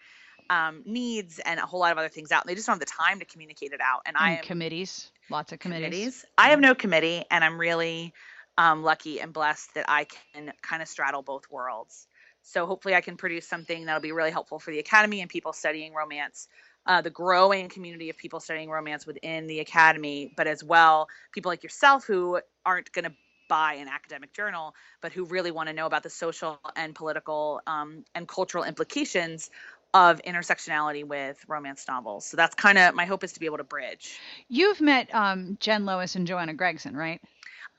um, 0.50 0.82
needs 0.84 1.40
and 1.40 1.60
a 1.60 1.66
whole 1.66 1.80
lot 1.80 1.92
of 1.92 1.98
other 1.98 2.08
things 2.08 2.32
out. 2.32 2.42
And 2.42 2.50
they 2.50 2.54
just 2.54 2.66
don't 2.66 2.74
have 2.74 2.80
the 2.80 2.86
time 2.86 3.18
to 3.18 3.24
communicate 3.24 3.72
it 3.72 3.80
out. 3.80 4.02
And 4.06 4.16
I 4.16 4.36
am 4.36 4.44
committees, 4.44 5.10
lots 5.30 5.52
of 5.52 5.58
committees. 5.58 5.84
committees. 5.84 6.24
I 6.36 6.50
have 6.50 6.60
no 6.60 6.74
committee, 6.74 7.24
and 7.30 7.44
I'm 7.44 7.58
really 7.58 8.12
um, 8.56 8.82
lucky 8.82 9.20
and 9.20 9.32
blessed 9.32 9.74
that 9.74 9.86
I 9.88 10.06
can 10.34 10.52
kind 10.62 10.82
of 10.82 10.88
straddle 10.88 11.22
both 11.22 11.50
worlds. 11.50 12.06
So 12.42 12.66
hopefully, 12.66 12.94
I 12.94 13.00
can 13.00 13.16
produce 13.16 13.46
something 13.46 13.86
that'll 13.86 14.00
be 14.00 14.12
really 14.12 14.30
helpful 14.30 14.58
for 14.58 14.70
the 14.70 14.78
academy 14.78 15.20
and 15.20 15.30
people 15.30 15.52
studying 15.52 15.92
romance. 15.92 16.48
Uh, 16.86 17.02
the 17.02 17.10
growing 17.10 17.68
community 17.68 18.08
of 18.08 18.16
people 18.16 18.40
studying 18.40 18.70
romance 18.70 19.06
within 19.06 19.46
the 19.46 19.60
academy, 19.60 20.32
but 20.36 20.46
as 20.46 20.64
well, 20.64 21.08
people 21.32 21.50
like 21.50 21.62
yourself 21.62 22.06
who 22.06 22.40
aren't 22.64 22.90
going 22.92 23.04
to 23.04 23.12
buy 23.48 23.74
an 23.74 23.88
academic 23.88 24.32
journal, 24.32 24.74
but 25.00 25.12
who 25.12 25.24
really 25.24 25.50
want 25.50 25.68
to 25.68 25.72
know 25.72 25.86
about 25.86 26.02
the 26.02 26.10
social 26.10 26.60
and 26.76 26.94
political 26.94 27.60
um, 27.66 28.04
and 28.14 28.28
cultural 28.28 28.64
implications 28.64 29.50
of 29.94 30.20
intersectionality 30.22 31.04
with 31.04 31.42
romance 31.48 31.86
novels. 31.88 32.26
So 32.26 32.36
that's 32.36 32.54
kind 32.54 32.78
of 32.78 32.94
my 32.94 33.06
hope 33.06 33.24
is 33.24 33.32
to 33.32 33.40
be 33.40 33.46
able 33.46 33.56
to 33.58 33.64
bridge. 33.64 34.18
You've 34.48 34.80
met 34.80 35.12
um, 35.14 35.56
Jen 35.60 35.86
Lois 35.86 36.14
and 36.14 36.26
Joanna 36.26 36.54
Gregson, 36.54 36.96
right? 36.96 37.20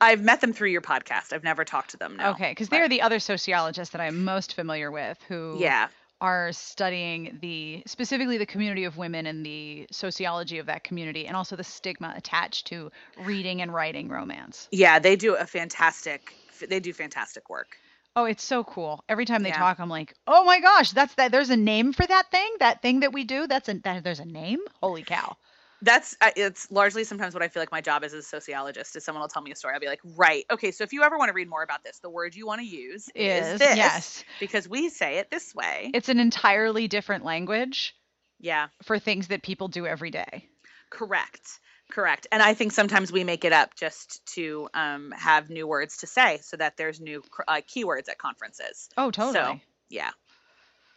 I've 0.02 0.22
met 0.24 0.42
them 0.42 0.54
through 0.54 0.70
your 0.70 0.82
podcast. 0.82 1.34
I've 1.34 1.44
never 1.44 1.66
talked 1.66 1.92
to 1.92 1.98
them. 1.98 2.18
No. 2.18 2.32
Okay, 2.32 2.52
because 2.52 2.70
they're 2.70 2.88
the 2.90 3.02
other 3.02 3.20
sociologists 3.20 3.92
that 3.92 4.02
I'm 4.02 4.24
most 4.24 4.56
familiar 4.56 4.92
with 4.92 5.22
who 5.28 5.58
Yeah. 5.60 5.90
are 6.22 6.52
studying 6.52 7.38
the 7.42 7.84
specifically 7.86 8.38
the 8.38 8.46
community 8.46 8.86
of 8.86 8.98
women 8.98 9.26
and 9.26 9.46
the 9.46 9.88
sociology 9.92 10.58
of 10.58 10.66
that 10.68 10.84
community 10.84 11.28
and 11.28 11.36
also 11.36 11.56
the 11.56 11.64
stigma 11.64 12.14
attached 12.16 12.68
to 12.68 12.92
reading 13.24 13.62
and 13.62 13.74
writing 13.74 14.10
romance. 14.10 14.68
Yeah, 14.72 15.00
they 15.00 15.16
do 15.16 15.36
a 15.36 15.46
fantastic. 15.46 16.34
They 16.68 16.80
do 16.80 16.92
fantastic 16.94 17.50
work. 17.50 17.78
Oh, 18.16 18.26
it's 18.26 18.44
so 18.44 18.64
cool. 18.64 19.04
Every 19.10 19.26
time 19.26 19.42
they 19.42 19.50
Yeah. 19.50 19.52
talk, 19.52 19.80
I'm 19.80 19.90
like, 19.90 20.14
"Oh 20.28 20.44
my 20.44 20.60
gosh, 20.60 20.92
that's 20.92 21.16
that 21.16 21.32
there's 21.32 21.50
a 21.50 21.58
name 21.58 21.92
for 21.92 22.06
that 22.06 22.30
thing? 22.30 22.56
That 22.60 22.84
thing 22.84 23.00
that 23.00 23.14
we 23.14 23.24
do? 23.24 23.48
That's 23.48 23.68
a 23.68 23.74
that 23.80 24.04
there's 24.04 24.20
a 24.20 24.26
name? 24.26 24.60
Holy 24.82 25.04
cow." 25.04 25.38
That's 25.82 26.18
uh, 26.20 26.32
it's 26.36 26.70
largely 26.72 27.06
sometimes 27.06 27.34
what 27.34 27.42
I 27.42 27.48
feel 27.48 27.62
like 27.62 27.72
my 27.72 27.80
job 27.80 28.04
is 28.04 28.14
as 28.14 28.26
a 28.26 28.28
sociologist 28.28 28.98
is 28.98 29.06
someone 29.06 29.22
will 29.22 29.30
tell 29.30 29.42
me 29.42 29.52
a 29.52 29.56
story. 29.56 29.74
I'll 29.74 29.80
be 29.80 29.88
like, 29.88 30.02
right, 30.04 30.44
okay, 30.52 30.72
so 30.72 30.84
if 30.84 30.92
you 30.92 31.04
ever 31.04 31.18
want 31.18 31.30
to 31.30 31.34
read 31.34 31.48
more 31.50 31.64
about 31.64 31.86
this, 31.86 32.00
the 32.00 32.10
word 32.10 32.36
you 32.36 32.46
want 32.46 32.60
to 32.60 32.68
use 32.68 33.10
is, 33.16 33.56
Is 33.56 33.58
this 33.58 33.72
yes. 33.76 34.26
because 34.40 34.68
we 34.68 34.90
say 34.90 35.20
it 35.20 35.32
this 35.32 35.56
way. 35.56 35.92
It's 35.94 36.10
an 36.10 36.20
entirely 36.20 36.88
different 36.88 37.24
language 37.24 37.96
yeah, 38.40 38.70
for 38.84 39.00
things 39.00 39.28
that 39.30 39.44
people 39.44 39.68
do 39.70 39.88
every 39.88 40.12
day. 40.12 40.50
correct, 40.90 41.60
correct. 41.92 42.28
And 42.32 42.42
I 42.42 42.54
think 42.54 42.72
sometimes 42.72 43.12
we 43.12 43.24
make 43.24 43.46
it 43.46 43.54
up 43.54 43.76
just 43.76 44.26
to 44.36 44.70
um, 44.74 45.12
have 45.18 45.50
new 45.50 45.68
words 45.68 45.98
to 45.98 46.08
say, 46.08 46.40
so 46.42 46.58
that 46.58 46.78
there's 46.78 47.00
new 47.00 47.24
uh, 47.48 47.62
keywords 47.68 48.10
at 48.10 48.18
conferences. 48.18 48.90
Oh, 48.98 49.12
totally. 49.12 49.64
Yeah, 49.90 50.12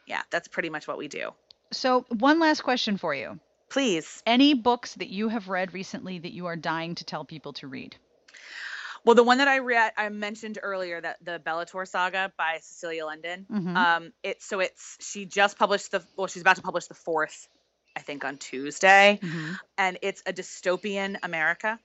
yeah, 0.07 0.23
that's 0.31 0.49
pretty 0.49 0.71
much 0.71 0.87
what 0.87 0.99
we 0.99 1.09
do. 1.09 1.31
So, 1.73 2.05
one 2.11 2.39
last 2.39 2.63
question 2.63 2.99
for 2.99 3.15
you. 3.15 3.41
Please. 3.71 4.23
Any 4.27 4.53
books 4.53 4.95
that 4.97 5.09
you 5.09 5.29
have 5.29 5.49
read 5.49 5.73
recently 5.73 6.19
that 6.19 6.33
you 6.33 6.47
are 6.47 6.57
dying 6.57 6.95
to 6.97 7.05
tell 7.05 7.25
people 7.25 7.55
to 7.55 7.67
read? 7.67 7.97
Well, 9.05 9.15
the 9.15 9.25
one 9.25 9.39
that 9.39 9.49
I 9.49 9.59
read, 9.59 9.93
I 9.97 10.09
mentioned 10.11 10.59
earlier, 10.63 11.01
that 11.01 11.17
the 11.25 11.41
Bellator 11.45 11.89
saga 11.89 12.33
by 12.37 12.59
Cecilia 12.61 13.07
London. 13.07 13.47
Mhm. 13.51 13.77
Um, 13.77 14.13
it's 14.23 14.45
so 14.45 14.61
it's 14.61 14.99
she 15.01 15.25
just 15.25 15.59
published 15.59 15.91
the 15.91 16.05
well, 16.17 16.27
she's 16.27 16.43
about 16.43 16.57
to 16.57 16.63
publish 16.63 16.87
the 16.87 16.95
fourth, 16.95 17.49
I 17.97 18.01
think, 18.01 18.25
on 18.25 18.39
Tuesday, 18.39 19.19
Mhm. 19.23 19.59
and 19.79 19.99
it's 20.03 20.23
a 20.27 20.33
dystopian 20.33 21.19
America, 21.23 21.79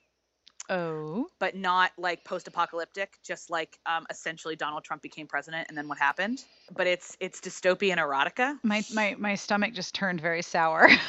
Oh. 0.69 1.27
but 1.39 1.55
not 1.55 1.91
like 1.97 2.23
post-apocalyptic, 2.25 3.17
just 3.23 3.49
like 3.49 3.79
um, 3.85 4.05
essentially 4.09 4.55
Donald 4.57 4.83
Trump 4.83 5.01
became 5.01 5.25
president 5.27 5.67
and 5.69 5.77
then 5.77 5.87
what 5.87 5.97
happened. 5.97 6.43
But 6.71 6.87
it's 6.87 7.15
it's 7.21 7.39
dystopian 7.39 7.97
erotica. 7.97 8.59
My 8.63 8.83
my 8.93 9.15
my 9.17 9.35
stomach 9.35 9.73
just 9.73 9.95
turned 9.95 10.19
very 10.21 10.41
sour. 10.41 10.89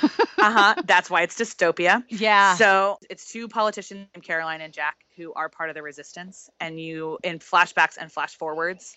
Uh 0.41 0.53
huh. 0.53 0.75
That's 0.85 1.11
why 1.11 1.23
it's 1.23 1.35
dystopia. 1.37 2.05
yeah. 2.11 2.55
So 2.55 2.99
it's 3.11 3.27
two 3.33 3.49
politicians 3.49 4.07
named 4.15 4.23
Caroline 4.25 4.61
and 4.61 4.73
Jack 4.73 4.97
who 5.17 5.33
are 5.35 5.49
part 5.49 5.69
of 5.69 5.75
the 5.75 5.83
resistance, 5.83 6.49
and 6.61 6.81
you 6.81 7.19
in 7.25 7.41
flashbacks 7.41 7.97
and 8.01 8.11
flash 8.13 8.37
forwards 8.37 8.97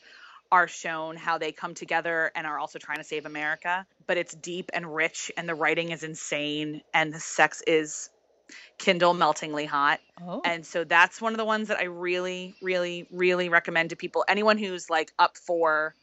are 0.51 0.67
shown 0.67 1.15
how 1.17 1.39
they 1.39 1.51
come 1.51 1.73
together 1.73 2.31
and 2.35 2.45
are 2.45 2.59
also 2.59 2.77
trying 2.77 2.99
to 2.99 3.03
save 3.03 3.25
America. 3.25 3.87
But 4.11 4.17
it's 4.17 4.33
deep 4.33 4.71
and 4.73 4.93
rich, 4.93 5.31
and 5.37 5.47
the 5.47 5.55
writing 5.55 5.91
is 5.91 6.03
insane, 6.03 6.81
and 6.93 7.13
the 7.13 7.19
sex 7.21 7.63
is 7.65 8.09
Kindle 8.77 9.13
meltingly 9.13 9.65
hot. 9.65 10.01
oh. 10.21 10.41
And 10.43 10.65
so 10.65 10.83
that's 10.83 11.21
one 11.21 11.31
of 11.31 11.37
the 11.37 11.45
ones 11.45 11.69
that 11.69 11.79
I 11.79 11.85
really, 11.85 12.53
really, 12.61 13.07
really 13.09 13.47
recommend 13.47 13.91
to 13.91 13.95
people. 13.95 14.25
Anyone 14.27 14.57
who's 14.57 14.89
like 14.89 15.13
up 15.17 15.37
for 15.37 15.95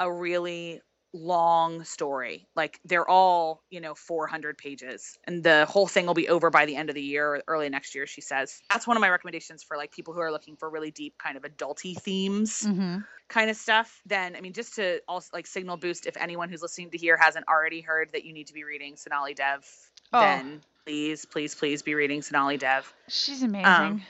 a 0.00 0.12
really 0.12 0.80
long 1.14 1.84
story. 1.84 2.46
Like 2.54 2.80
they're 2.84 3.08
all, 3.08 3.62
you 3.70 3.80
know, 3.80 3.94
400 3.94 4.58
pages 4.58 5.16
and 5.24 5.42
the 5.42 5.64
whole 5.66 5.86
thing 5.86 6.06
will 6.06 6.14
be 6.14 6.28
over 6.28 6.50
by 6.50 6.66
the 6.66 6.76
end 6.76 6.90
of 6.90 6.94
the 6.94 7.02
year 7.02 7.36
or 7.36 7.42
early 7.48 7.68
next 7.68 7.94
year, 7.94 8.06
she 8.06 8.20
says. 8.20 8.60
That's 8.68 8.86
one 8.86 8.96
of 8.96 9.00
my 9.00 9.08
recommendations 9.08 9.62
for 9.62 9.76
like 9.76 9.92
people 9.92 10.12
who 10.12 10.20
are 10.20 10.32
looking 10.32 10.56
for 10.56 10.68
really 10.68 10.90
deep 10.90 11.14
kind 11.16 11.36
of 11.36 11.44
adulty 11.44 11.96
themes 11.98 12.64
hmm 12.64 12.98
kind 13.26 13.48
of 13.48 13.56
stuff. 13.56 14.02
Then, 14.04 14.36
I 14.36 14.42
mean, 14.42 14.52
just 14.52 14.74
to 14.74 15.00
also 15.08 15.30
like 15.32 15.46
signal 15.46 15.78
boost 15.78 16.04
if 16.06 16.16
anyone 16.18 16.50
who's 16.50 16.60
listening 16.60 16.90
to 16.90 16.98
here 16.98 17.16
hasn't 17.16 17.48
already 17.48 17.80
heard 17.80 18.10
that 18.12 18.24
you 18.24 18.34
need 18.34 18.48
to 18.48 18.52
be 18.52 18.64
reading 18.64 18.96
Sonali 18.96 19.32
Dev, 19.32 19.66
Oh. 20.12 20.20
then 20.20 20.60
please, 20.84 21.24
please, 21.24 21.54
please 21.54 21.80
be 21.82 21.94
reading 21.94 22.20
Sonali 22.20 22.58
Dev. 22.58 22.92
She's 23.08 23.42
amazing. 23.42 23.64
Um, 23.64 24.02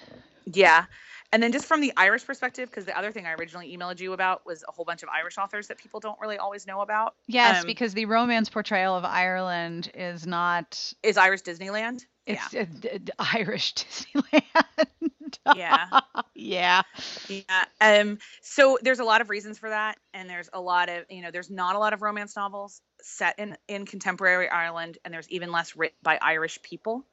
Yeah. 0.46 0.86
And 1.34 1.42
then 1.42 1.50
just 1.50 1.66
from 1.66 1.80
the 1.80 1.92
Irish 1.96 2.24
perspective, 2.24 2.70
because 2.70 2.84
the 2.84 2.96
other 2.96 3.10
thing 3.10 3.26
I 3.26 3.32
originally 3.32 3.76
emailed 3.76 3.98
you 3.98 4.12
about 4.12 4.46
was 4.46 4.62
a 4.68 4.70
whole 4.70 4.84
bunch 4.84 5.02
of 5.02 5.08
Irish 5.08 5.36
authors 5.36 5.66
that 5.66 5.78
people 5.78 5.98
don't 5.98 6.16
really 6.20 6.38
always 6.38 6.64
know 6.64 6.80
about. 6.80 7.16
yes, 7.26 7.62
um, 7.62 7.66
because 7.66 7.92
the 7.92 8.04
romance 8.04 8.48
portrayal 8.48 8.94
of 8.94 9.04
Ireland 9.04 9.90
is 9.94 10.28
not 10.28 10.92
Is 11.02 11.16
Irish 11.16 11.42
Disneyland? 11.42 12.02
it's 12.24 12.54
a 12.54 12.66
d- 12.66 12.98
d- 13.02 13.12
Irish 13.18 13.74
Disneyland. 13.74 15.38
Yeah. 15.56 16.00
yeah. 16.36 16.82
Yeah. 17.28 17.64
Um. 17.80 18.18
So 18.40 18.78
there's 18.80 19.00
a 19.00 19.04
lot 19.04 19.20
of 19.20 19.28
reasons 19.28 19.58
for 19.58 19.70
that, 19.70 19.98
and 20.12 20.30
there's 20.30 20.48
a 20.52 20.60
lot 20.60 20.88
of 20.88 21.04
you 21.10 21.20
know 21.20 21.32
there's 21.32 21.50
not 21.50 21.74
a 21.74 21.80
lot 21.80 21.94
of 21.94 22.00
romance 22.00 22.36
novels 22.36 22.80
set 23.02 23.40
in 23.40 23.56
in 23.66 23.86
contemporary 23.86 24.48
Ireland, 24.48 24.98
and 25.04 25.12
there's 25.12 25.28
even 25.30 25.50
less 25.50 25.74
written 25.74 25.96
by 26.00 26.16
Irish 26.22 26.62
people. 26.62 27.04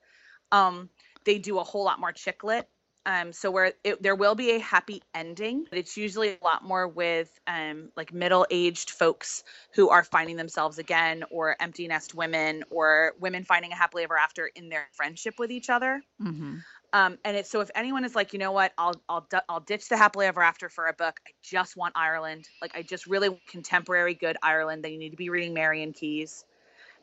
Um. 0.52 0.90
They 1.24 1.38
do 1.38 1.60
a 1.60 1.64
whole 1.64 1.84
lot 1.84 2.00
more 2.00 2.12
chick 2.12 2.44
lit. 2.44 2.68
Um, 3.06 3.34
so 3.34 3.50
where 3.50 3.74
it, 3.84 4.04
there 4.04 4.16
will 4.16 4.36
be 4.36 4.52
a 4.52 4.60
happy 4.60 5.02
ending, 5.16 5.66
but 5.68 5.80
it's 5.80 5.98
usually 5.98 6.38
a 6.38 6.44
lot 6.44 6.64
more 6.64 6.88
with 6.88 7.40
um, 7.48 7.92
like 7.96 8.14
middle-aged 8.14 8.92
folks 8.92 9.44
who 9.74 9.90
are 9.90 10.04
finding 10.04 10.36
themselves 10.36 10.78
again, 10.78 11.24
or 11.32 11.56
empty 11.60 11.88
nest 11.88 12.14
women, 12.14 12.64
or 12.70 13.16
women 13.20 13.44
finding 13.44 13.72
a 13.72 13.76
happily 13.76 14.04
ever 14.04 14.18
after 14.18 14.46
in 14.46 14.70
their 14.70 14.88
friendship 14.94 15.40
with 15.40 15.52
each 15.52 15.70
other. 15.70 16.04
hmm 16.20 16.64
Um, 16.94 17.18
and 17.24 17.38
it's 17.38 17.50
so 17.50 17.62
if 17.62 17.72
anyone 17.74 18.04
is 18.04 18.16
like, 18.16 18.34
you 18.34 18.40
know 18.40 18.52
what, 18.52 18.74
I'll 18.78 19.02
I'll 19.08 19.28
I'll 19.48 19.62
ditch 19.62 19.88
the 19.88 19.98
happily 19.98 20.26
ever 20.26 20.44
after 20.44 20.70
for 20.70 20.88
a 20.88 20.94
book. 20.94 21.20
I 21.26 21.32
just 21.42 21.78
want 21.78 21.94
Ireland. 21.96 22.50
Like 22.62 22.76
I 22.76 22.84
just 22.84 23.08
really 23.08 23.30
want 23.30 23.46
contemporary 23.48 24.14
good 24.14 24.38
Ireland. 24.44 24.84
Then 24.84 24.92
you 24.92 25.00
need 25.00 25.12
to 25.12 25.18
be 25.18 25.30
reading 25.30 25.54
Marian 25.54 25.94
Keyes. 25.94 26.44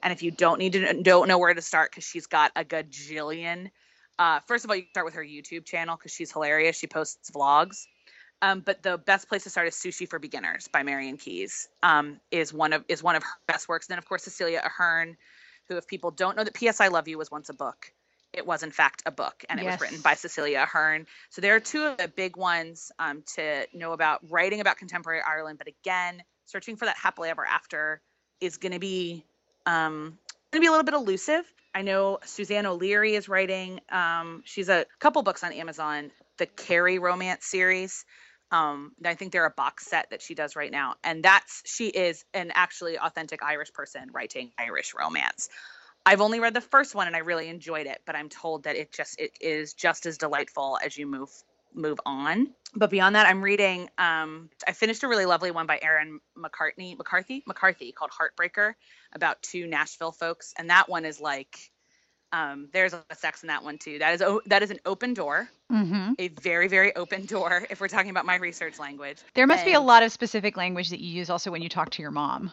And 0.03 0.13
if 0.13 0.23
you 0.23 0.31
don't 0.31 0.59
need 0.59 0.73
to 0.75 1.03
don't 1.03 1.29
know 1.29 1.39
where 1.39 1.55
to 1.55 1.63
start 1.63 1.91
because 1.91 2.05
she's 2.05 2.27
got 2.27 2.53
a 2.57 2.65
gajillion. 2.65 3.71
Uh, 4.19 4.41
first 4.47 4.65
of 4.65 4.71
all, 4.71 4.77
you 4.77 4.83
can 4.83 4.91
start 4.91 5.05
with 5.05 5.15
her 5.15 5.25
YouTube 5.25 5.65
channel 5.65 5.97
because 5.97 6.13
she's 6.13 6.33
hilarious. 6.33 6.79
She 6.79 6.87
posts 6.87 7.31
vlogs. 7.31 7.87
Um, 8.41 8.61
but 8.61 8.83
the 8.83 8.99
best 8.99 9.29
place 9.29 9.45
to 9.45 9.51
start 9.51 9.67
is 9.67 9.75
Sushi 9.75 10.09
for 10.09 10.19
Beginners 10.19 10.69
by 10.69 10.83
Marian 10.83 11.17
Keyes. 11.17 11.69
Um, 11.83 12.21
is 12.31 12.53
one 12.53 12.73
of 12.73 12.85
is 12.89 13.03
one 13.03 13.17
of 13.17 13.23
her 13.23 13.39
best 13.47 13.69
works. 13.69 13.87
And 13.87 13.93
then 13.93 13.99
of 13.99 14.09
course 14.09 14.25
Cecilia 14.25 14.63
Ahern, 14.65 15.17
who 15.69 15.77
if 15.77 15.87
people 15.87 16.11
don't 16.11 16.37
know 16.37 16.45
that 16.45 16.55
P.S. 16.55 16.81
I 16.81 16.89
Love 16.89 17.09
You 17.09 17.19
was 17.19 17.31
once 17.31 17.49
a 17.49 17.55
book, 17.55 17.93
it 18.33 18.47
was 18.47 18.63
in 18.63 18.71
fact 18.71 19.03
a 19.07 19.11
book, 19.11 19.45
and 19.49 19.59
it 19.59 19.65
Yes. 19.65 19.81
was 19.81 19.81
written 19.81 20.01
by 20.03 20.15
Cecilia 20.15 20.63
Ahern. 20.63 21.07
So 21.31 21.41
there 21.41 21.57
are 21.57 21.61
two 21.61 21.85
of 21.85 21.97
the 21.97 22.09
big 22.09 22.37
ones 22.37 22.93
um, 22.99 23.23
to 23.35 23.67
know 23.75 23.93
about 23.93 24.21
writing 24.31 24.61
about 24.61 24.77
contemporary 24.77 25.21
Ireland. 25.27 25.59
But 25.59 25.69
again, 25.69 26.23
searching 26.45 26.77
for 26.77 26.85
that 26.85 26.97
happily 26.97 27.31
ever 27.31 27.45
after 27.45 28.01
is 28.41 28.57
going 28.57 28.73
to 28.73 28.79
be 28.79 29.25
um, 29.67 30.19
going 30.53 30.61
to 30.61 30.61
be 30.61 30.67
a 30.67 30.71
little 30.71 30.85
bit 30.85 30.95
elusive. 30.95 31.53
I 31.79 31.83
know 31.83 32.19
Susanne 32.25 32.67
O'Leary 32.67 33.15
is 33.15 33.29
writing. 33.29 33.79
Um, 33.89 34.43
she's 34.45 34.69
a 34.69 34.85
couple 34.99 35.23
books 35.23 35.45
on 35.45 35.53
Amazon, 35.53 36.11
the 36.37 36.47
Carrie 36.47 36.99
romance 36.99 37.47
series. 37.47 38.05
Um, 38.51 38.91
I 39.05 39.15
think 39.15 39.31
they're 39.31 39.47
a 39.47 39.55
box 39.57 39.87
set 39.87 40.11
that 40.11 40.21
she 40.21 40.35
does 40.35 40.57
right 40.57 40.73
now, 40.73 40.97
and 41.05 41.23
that's 41.23 41.63
she 41.65 41.87
is 41.87 42.25
an 42.35 42.51
actually 42.53 42.99
authentic 42.99 43.45
Irish 43.45 43.73
person 43.73 44.11
writing 44.13 44.51
Irish 44.59 44.93
romance. 44.99 45.51
I've 46.05 46.21
only 46.21 46.41
read 46.41 46.53
the 46.53 46.61
first 46.61 46.97
one 46.97 47.07
and 47.07 47.15
I 47.15 47.21
really 47.21 47.49
enjoyed 47.49 47.87
it, 47.87 48.01
but 48.05 48.17
I'm 48.17 48.29
told 48.29 48.65
that 48.65 48.75
it 48.75 48.91
just 48.91 49.21
it 49.21 49.39
is 49.41 49.73
just 49.73 50.05
as 50.05 50.19
delightful 50.19 50.81
as 50.85 50.99
you 50.99 51.07
move 51.07 51.31
move 51.75 51.99
on. 52.07 52.49
But 52.75 52.91
beyond 52.91 53.17
that, 53.17 53.27
I'm 53.27 53.43
reading. 53.43 53.89
Um, 53.99 54.51
I 54.67 54.73
finished 54.73 55.03
a 55.03 55.09
really 55.09 55.27
lovely 55.27 55.51
one 55.51 55.67
by 55.67 55.79
Erin 55.81 56.21
McCartney 56.37 56.97
McCarthy 56.97 57.43
McCarthy 57.47 57.93
called 57.93 58.11
Heartbreaker 58.11 58.75
about 59.15 59.41
two 59.43 59.67
Nashville 59.67 60.13
folks, 60.13 60.55
and 60.59 60.71
that 60.71 60.89
one 60.89 61.05
is 61.05 61.21
like. 61.21 61.71
Um, 62.31 62.69
there's 62.75 62.93
a 62.93 63.03
sex 63.15 63.43
in 63.43 63.47
that 63.47 63.65
one 63.65 63.79
too. 63.79 63.99
That 64.01 64.13
is 64.13 64.21
o- 64.21 64.43
that 64.47 64.63
is 64.63 64.71
an 64.71 64.81
open 64.85 65.15
door, 65.15 65.49
hmm 65.71 66.13
a 66.19 66.29
very 66.29 66.69
very 66.69 66.95
open 66.95 67.25
door. 67.25 67.65
If 67.71 67.81
we're 67.81 67.89
talking 67.89 68.11
about 68.11 68.27
my 68.27 68.37
research 68.37 68.79
language, 68.79 69.17
There 69.35 69.47
must 69.47 69.65
be 69.65 69.73
a 69.73 69.81
lot 69.81 70.03
of 70.03 70.13
specific 70.13 70.57
language 70.59 70.91
that 70.91 71.01
you 71.01 71.09
use 71.09 71.31
also 71.31 71.51
when 71.51 71.63
you 71.63 71.71
talk 71.71 71.89
to 71.91 72.03
your 72.03 72.11
mom. 72.11 72.53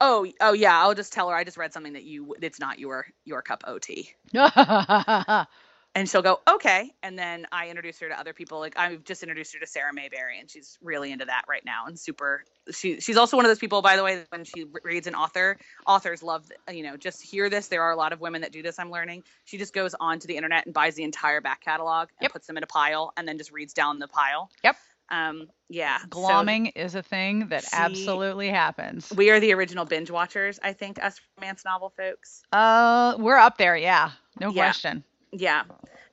Oh 0.00 0.26
oh 0.40 0.52
yeah, 0.52 0.80
I'll 0.80 0.94
just 0.94 1.12
tell 1.12 1.28
her 1.28 1.36
I 1.36 1.44
just 1.44 1.56
read 1.56 1.72
something 1.72 1.92
that 1.92 2.02
you 2.02 2.34
it's 2.42 2.58
not 2.58 2.80
your 2.80 3.06
your 3.24 3.40
cup 3.40 3.62
OT. 3.66 4.10
and 5.94 6.08
she'll 6.08 6.22
go 6.22 6.40
okay 6.48 6.90
and 7.02 7.18
then 7.18 7.46
i 7.52 7.68
introduce 7.68 7.98
her 8.00 8.08
to 8.08 8.18
other 8.18 8.32
people 8.32 8.58
like 8.58 8.76
i've 8.78 9.04
just 9.04 9.22
introduced 9.22 9.52
her 9.52 9.60
to 9.60 9.66
sarah 9.66 9.92
mayberry 9.92 10.38
and 10.38 10.50
she's 10.50 10.78
really 10.82 11.12
into 11.12 11.24
that 11.24 11.42
right 11.48 11.64
now 11.64 11.84
and 11.86 11.98
super 11.98 12.44
she 12.70 13.00
she's 13.00 13.16
also 13.16 13.36
one 13.36 13.44
of 13.44 13.50
those 13.50 13.58
people 13.58 13.82
by 13.82 13.96
the 13.96 14.02
way 14.02 14.24
when 14.30 14.44
she 14.44 14.64
reads 14.84 15.06
an 15.06 15.14
author 15.14 15.58
authors 15.86 16.22
love 16.22 16.50
you 16.70 16.82
know 16.82 16.96
just 16.96 17.20
hear 17.22 17.50
this 17.50 17.68
there 17.68 17.82
are 17.82 17.90
a 17.92 17.96
lot 17.96 18.12
of 18.12 18.20
women 18.20 18.40
that 18.40 18.52
do 18.52 18.62
this 18.62 18.78
i'm 18.78 18.90
learning 18.90 19.22
she 19.44 19.58
just 19.58 19.74
goes 19.74 19.94
onto 20.00 20.26
the 20.26 20.36
internet 20.36 20.64
and 20.64 20.74
buys 20.74 20.94
the 20.94 21.02
entire 21.02 21.40
back 21.40 21.60
catalog 21.60 22.08
and 22.18 22.24
Yep. 22.26 22.32
puts 22.32 22.46
them 22.46 22.56
in 22.56 22.62
a 22.62 22.66
pile 22.68 23.12
and 23.16 23.26
then 23.28 23.36
just 23.38 23.52
reads 23.52 23.72
down 23.74 23.98
the 23.98 24.08
pile 24.08 24.50
Yep. 24.64 24.76
um 25.10 25.48
yeah 25.68 25.98
so 25.98 26.06
glomming 26.08 26.72
is 26.74 26.94
a 26.94 27.02
thing 27.02 27.48
that 27.48 27.64
she- 27.64 27.68
absolutely 27.72 28.48
happens. 28.48 29.12
we 29.14 29.30
are 29.30 29.40
the 29.40 29.52
original 29.52 29.84
binge 29.84 30.10
watchers 30.10 30.58
i 30.62 30.72
think 30.72 31.02
us 31.04 31.20
romance 31.36 31.64
novel 31.64 31.92
folks 31.96 32.42
Uh, 32.52 33.14
we're 33.18 33.36
up 33.36 33.58
there, 33.58 33.76
yeah, 33.76 34.12
no 34.40 34.48
Yeah. 34.50 34.62
question. 34.68 35.04
Yeah. 35.32 35.62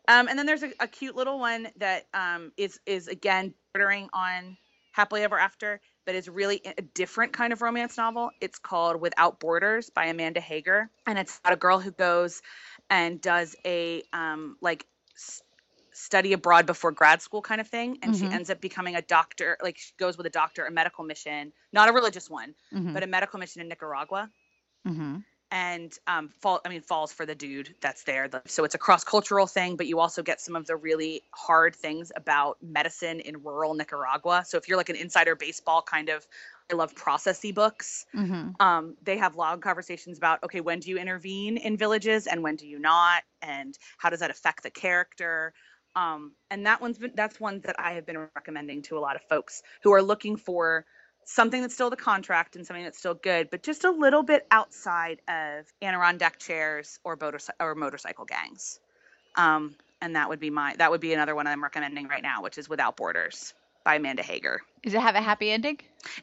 Um, 0.07 0.27
and 0.27 0.37
then 0.39 0.45
there's 0.45 0.63
a, 0.63 0.71
a 0.79 0.87
cute 0.87 1.15
little 1.15 1.39
one 1.39 1.67
that 1.77 2.05
um, 2.13 2.51
is 2.57 2.79
is 2.85 3.07
again 3.07 3.53
bordering 3.73 4.09
on 4.13 4.57
happily 4.91 5.23
ever 5.23 5.37
after, 5.37 5.81
but 6.05 6.15
is 6.15 6.27
really 6.27 6.61
a 6.65 6.81
different 6.81 7.33
kind 7.33 7.53
of 7.53 7.61
romance 7.61 7.97
novel. 7.97 8.31
It's 8.41 8.59
called 8.59 8.99
Without 9.01 9.39
Borders 9.39 9.89
by 9.89 10.05
Amanda 10.05 10.39
Heger, 10.41 10.89
and 11.05 11.19
it's 11.19 11.37
about 11.39 11.53
a 11.53 11.57
girl 11.57 11.79
who 11.79 11.91
goes 11.91 12.41
and 12.89 13.21
does 13.21 13.55
a 13.65 14.03
um, 14.13 14.57
like 14.61 14.85
s- 15.15 15.43
study 15.93 16.33
abroad 16.33 16.65
before 16.65 16.91
grad 16.91 17.21
school 17.21 17.41
kind 17.41 17.61
of 17.61 17.67
thing, 17.67 17.99
and 18.01 18.15
she 18.15 18.25
Mhm. 18.25 18.31
ends 18.31 18.49
up 18.49 18.61
becoming 18.61 18.95
a 18.95 19.01
doctor. 19.01 19.57
Like 19.61 19.77
she 19.77 19.93
goes 19.97 20.17
with 20.17 20.25
a 20.25 20.31
doctor, 20.31 20.65
a 20.65 20.71
medical 20.71 21.03
mission, 21.03 21.53
not 21.73 21.89
a 21.89 21.93
religious 21.93 22.29
one, 22.29 22.55
hmm 22.71 22.93
but 22.93 23.03
a 23.03 23.07
medical 23.07 23.39
mission 23.39 23.61
in 23.61 23.67
Nicaragua 23.69 24.29
hmm 24.85 25.23
and 25.51 25.97
um 26.07 26.29
fall 26.41 26.61
i 26.65 26.69
mean 26.69 26.81
falls 26.81 27.11
for 27.11 27.25
the 27.25 27.35
dude 27.35 27.73
that's 27.81 28.03
there. 28.03 28.29
So 28.45 28.63
it's 28.63 28.75
a 28.75 28.77
cross-cultural 28.77 29.47
thing 29.47 29.75
but 29.77 29.87
you 29.87 29.99
also 29.99 30.21
get 30.21 30.39
some 30.41 30.55
of 30.55 30.67
the 30.67 30.75
really 30.75 31.23
hard 31.31 31.75
things 31.75 32.11
about 32.15 32.57
medicine 32.61 33.19
in 33.19 33.41
rural 33.43 33.73
nicaragua. 33.73 34.43
So 34.45 34.57
if 34.57 34.67
you're 34.67 34.77
like 34.77 34.89
an 34.89 34.95
insider 34.95 35.35
baseball 35.35 35.81
kind 35.81 36.09
of 36.09 36.27
i 36.71 36.75
love 36.75 36.93
processy 36.95 37.53
books. 37.53 38.05
Hmm 38.13 38.49
um 38.59 38.95
they 39.03 39.17
have 39.17 39.35
long 39.35 39.59
conversations 39.61 40.17
about 40.17 40.43
okay 40.43 40.61
when 40.61 40.79
do 40.79 40.89
you 40.89 40.97
intervene 40.97 41.57
in 41.57 41.77
villages 41.77 42.27
and 42.27 42.43
when 42.43 42.55
do 42.55 42.67
you 42.67 42.79
not? 42.79 43.23
And 43.41 43.77
how 43.97 44.09
does 44.09 44.19
that 44.19 44.29
affect 44.31 44.63
the 44.63 44.69
character? 44.71 45.53
Um 45.95 46.33
and 46.51 46.65
that 46.65 46.81
one's 46.81 46.97
been 46.99 47.11
that's 47.15 47.39
one 47.39 47.61
that 47.61 47.75
i 47.79 47.93
have 47.93 48.05
been 48.05 48.17
recommending 48.35 48.81
to 48.83 48.97
a 48.97 49.01
lot 49.01 49.15
of 49.15 49.21
folks 49.23 49.63
who 49.83 49.91
are 49.93 50.01
looking 50.03 50.35
for 50.37 50.85
something 51.25 51.61
that's 51.61 51.73
still 51.73 51.89
the 51.89 51.95
contract 51.95 52.55
and 52.55 52.65
something 52.65 52.83
that's 52.83 52.97
still 52.97 53.13
good, 53.13 53.49
but 53.49 53.63
just 53.63 53.83
a 53.83 53.91
little 53.91 54.23
bit 54.23 54.45
outside 54.51 55.21
of 55.27 55.65
Adirondack 55.81 56.39
chairs 56.39 56.99
or 57.03 57.17
motorcycle 57.19 57.65
or 57.65 57.75
motorcycle 57.75 58.25
gangs. 58.25 58.79
Um, 59.35 59.75
and 60.01 60.15
that 60.15 60.29
would 60.29 60.39
be 60.39 60.49
my 60.49 60.75
that 60.77 60.91
would 60.91 61.01
be 61.01 61.13
another 61.13 61.35
one 61.35 61.47
I'm 61.47 61.63
recommending 61.63 62.07
right 62.07 62.23
now, 62.23 62.41
which 62.41 62.57
is 62.57 62.69
Without 62.69 62.97
Borders 62.97 63.53
by 63.83 63.95
Amanda 63.95 64.23
Heger. 64.23 64.61
Does 64.83 64.93
it 64.93 65.01
have 65.01 65.15
a 65.15 65.21
happy 65.21 65.51
ending? 65.51 65.79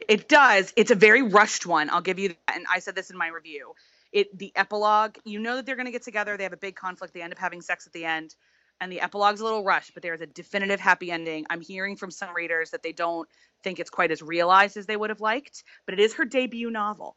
It 0.08 0.28
does. 0.28 0.72
It's 0.76 0.90
a 0.90 0.94
very 0.94 1.22
rushed 1.22 1.66
one. 1.66 1.90
I'll 1.90 2.00
give 2.00 2.18
you 2.18 2.28
that. 2.28 2.56
And 2.56 2.66
I 2.72 2.80
said 2.80 2.94
this 2.94 3.10
in 3.10 3.16
my 3.16 3.28
review. 3.28 3.72
It 4.12 4.36
the 4.36 4.52
epilogue, 4.56 5.16
you 5.24 5.38
know 5.38 5.56
that 5.56 5.66
they're 5.66 5.76
going 5.76 5.86
to 5.86 5.92
get 5.92 6.02
together. 6.02 6.36
They 6.36 6.44
have 6.44 6.52
a 6.52 6.58
big 6.58 6.76
conflict. 6.76 7.12
They 7.12 7.22
end 7.22 7.32
up 7.32 7.38
having 7.38 7.60
sex 7.60 7.86
at 7.86 7.92
the 7.92 8.04
end. 8.04 8.34
And 8.80 8.92
the 8.92 9.00
epilogue's 9.00 9.40
a 9.40 9.44
little 9.44 9.64
rushed, 9.64 9.94
but 9.94 10.02
there's 10.02 10.20
a 10.20 10.26
definitive 10.26 10.80
happy 10.80 11.10
ending. 11.10 11.46
I'm 11.48 11.62
hearing 11.62 11.96
from 11.96 12.10
some 12.10 12.34
readers 12.34 12.70
that 12.70 12.82
they 12.82 12.92
don't 12.92 13.28
think 13.62 13.80
it's 13.80 13.90
quite 13.90 14.10
as 14.10 14.20
realized 14.20 14.76
as 14.76 14.86
they 14.86 14.96
would 14.96 15.10
have 15.10 15.20
liked, 15.20 15.64
but 15.86 15.94
it 15.94 16.00
is 16.00 16.14
her 16.14 16.24
debut 16.24 16.70
novel. 16.70 17.16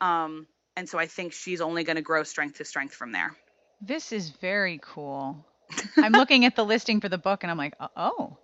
Um, 0.00 0.46
and 0.76 0.88
so 0.88 0.98
I 0.98 1.06
think 1.06 1.32
she's 1.32 1.60
only 1.60 1.82
going 1.84 1.96
to 1.96 2.02
grow 2.02 2.22
strength 2.22 2.58
to 2.58 2.64
strength 2.64 2.94
from 2.94 3.10
there. 3.12 3.34
This 3.80 4.12
is 4.12 4.30
very 4.30 4.78
cool. 4.82 5.44
I'm 5.96 6.12
looking 6.12 6.44
at 6.44 6.54
the 6.54 6.64
listing 6.64 7.00
for 7.00 7.08
the 7.08 7.18
book 7.18 7.42
and 7.42 7.50
I'm 7.50 7.58
like, 7.58 7.74
oh, 7.96 8.36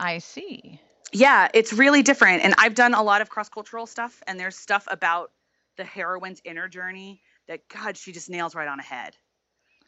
I 0.00 0.18
see. 0.18 0.80
Yeah, 1.12 1.48
it's 1.54 1.72
really 1.72 2.02
different. 2.02 2.42
And 2.42 2.54
I've 2.58 2.74
done 2.74 2.94
a 2.94 3.02
lot 3.02 3.20
of 3.20 3.28
cross 3.28 3.48
cultural 3.48 3.86
stuff, 3.86 4.22
and 4.26 4.38
there's 4.38 4.56
stuff 4.56 4.86
about 4.90 5.30
the 5.76 5.84
heroine's 5.84 6.40
inner 6.44 6.68
journey 6.68 7.22
that, 7.48 7.60
God, 7.68 7.96
she 7.96 8.12
just 8.12 8.28
nails 8.28 8.54
right 8.54 8.68
on 8.68 8.80
ahead. 8.80 9.16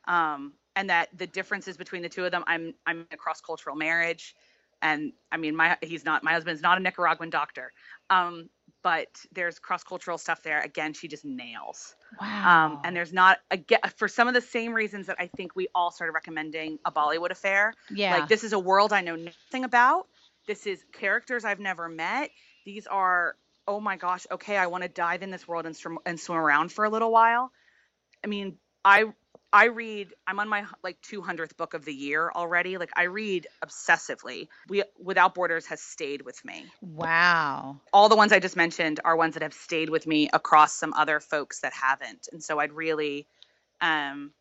Um, 0.07 0.55
and 0.79 0.91
that 0.91 1.09
the 1.19 1.27
differences 1.27 1.77
between 1.77 2.03
the 2.03 2.09
two 2.09 2.25
of 2.25 2.31
them, 2.31 2.45
I'm 2.47 2.73
I'm 2.87 3.01
in 3.01 3.07
a 3.11 3.17
cross 3.17 3.41
cultural 3.41 3.75
marriage, 3.75 4.37
and 4.81 5.13
I 5.33 5.37
mean 5.37 5.57
my 5.57 5.77
he's 5.83 6.05
not 6.05 6.23
my 6.23 6.33
husband's 6.33 6.63
not 6.63 6.79
a 6.79 6.81
Nicaraguan 6.81 7.31
doctor, 7.31 7.73
um, 8.11 8.49
but 8.85 9.09
there's 9.33 9.59
cross 9.59 9.83
cultural 9.83 10.19
stuff 10.19 10.41
there. 10.45 10.61
Again, 10.61 10.93
she 10.93 11.09
just 11.09 11.25
nails. 11.25 11.97
Wow. 12.21 12.67
Um, 12.67 12.81
and 12.85 12.95
there's 12.95 13.13
not 13.13 13.39
again 13.51 13.81
for 13.97 14.07
some 14.07 14.29
of 14.29 14.35
the 14.35 14.41
same 14.41 14.73
reasons 14.73 15.09
that 15.09 15.17
I 15.19 15.27
think 15.27 15.57
we 15.57 15.67
all 15.75 15.91
started 15.91 16.13
recommending 16.13 16.79
a 16.85 16.93
Bollywood 16.93 17.31
affair. 17.31 17.75
yeah. 17.91 18.19
Like 18.19 18.29
this 18.29 18.45
is 18.45 18.53
a 18.53 18.59
world 18.59 18.93
I 18.93 19.01
know 19.01 19.17
nothing 19.17 19.65
about. 19.65 20.07
This 20.47 20.65
is 20.65 20.85
characters 20.93 21.45
I've 21.45 21.61
never 21.61 21.89
met. 21.89 22.31
These 22.65 22.87
are 22.87 23.35
oh 23.67 23.81
my 23.81 23.97
gosh, 23.97 24.29
okay, 24.31 24.57
I 24.57 24.69
want 24.69 24.83
to 24.83 24.89
dive 24.89 25.23
in 25.25 25.31
this 25.31 25.49
world 25.49 25.67
and 25.67 25.77
swim 25.77 25.99
and 26.07 26.21
swim 26.21 26.39
around 26.39 26.71
for 26.71 26.85
a 26.85 26.89
little 26.89 27.11
while. 27.11 27.51
I 28.25 28.29
mean, 28.29 28.59
I 28.85 29.07
I 29.53 29.67
read 29.67 30.13
I'm 30.27 30.41
on 30.41 30.49
my 30.49 30.65
like 30.83 31.01
200th 31.03 31.57
book 31.57 31.75
of 31.75 31.85
the 31.85 31.95
year 31.95 32.31
already. 32.35 32.77
Like 32.79 32.91
I 32.97 33.05
read 33.05 33.47
obsessively. 33.65 34.49
We 34.69 34.83
Without 34.99 35.35
Borders 35.35 35.67
has 35.67 35.81
stayed 35.81 36.23
with 36.23 36.45
me. 36.45 36.67
wow. 36.81 37.81
All 37.93 38.09
the 38.09 38.17
ones 38.17 38.33
I 38.33 38.39
just 38.39 38.57
mentioned 38.57 39.01
are 39.05 39.17
ones 39.17 39.35
that 39.35 39.43
have 39.43 39.55
stayed 39.55 39.91
with 39.91 40.07
me 40.07 40.29
across 40.33 40.75
some 40.75 40.93
other 40.95 41.21
folks 41.21 41.61
that 41.61 41.73
haven't. 41.73 42.29
And 42.33 42.43
so 42.43 42.59
I'd 42.59 42.73
really 42.73 43.27
um 43.81 44.33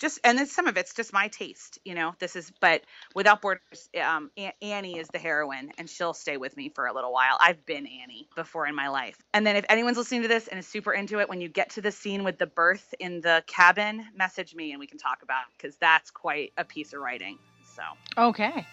just 0.00 0.18
and 0.24 0.38
then 0.38 0.46
some 0.46 0.66
of 0.66 0.76
it's 0.76 0.94
just 0.94 1.12
my 1.12 1.28
taste, 1.28 1.78
you 1.84 1.94
know. 1.94 2.14
This 2.18 2.34
is 2.34 2.50
but 2.60 2.82
Without 3.14 3.40
Borders 3.42 3.88
um 4.02 4.30
A- 4.38 4.54
Annie 4.62 4.98
is 4.98 5.08
the 5.08 5.18
heroine 5.18 5.70
and 5.78 5.88
she'll 5.88 6.14
stay 6.14 6.36
with 6.36 6.56
me 6.56 6.70
for 6.74 6.86
a 6.86 6.94
little 6.94 7.12
while. 7.12 7.36
I've 7.38 7.64
been 7.66 7.86
Annie 7.86 8.28
before 8.34 8.66
in 8.66 8.74
my 8.74 8.88
life. 8.88 9.16
And 9.34 9.46
then 9.46 9.56
if 9.56 9.64
anyone's 9.68 9.98
listening 9.98 10.22
to 10.22 10.28
this 10.28 10.48
and 10.48 10.58
is 10.58 10.66
super 10.66 10.92
into 10.92 11.20
it 11.20 11.28
when 11.28 11.40
you 11.40 11.48
get 11.48 11.70
to 11.70 11.82
the 11.82 11.92
scene 11.92 12.24
with 12.24 12.38
the 12.38 12.46
birth 12.46 12.94
in 12.98 13.20
the 13.20 13.44
cabin, 13.46 14.04
message 14.16 14.54
me 14.54 14.72
and 14.72 14.80
we 14.80 14.86
can 14.86 14.98
talk 14.98 15.22
about 15.22 15.42
it 15.52 15.62
cuz 15.62 15.76
that's 15.76 16.10
quite 16.10 16.52
a 16.56 16.64
piece 16.64 16.92
of 16.92 17.00
writing. 17.00 17.38
So 17.76 17.82
Okay. 18.18 18.66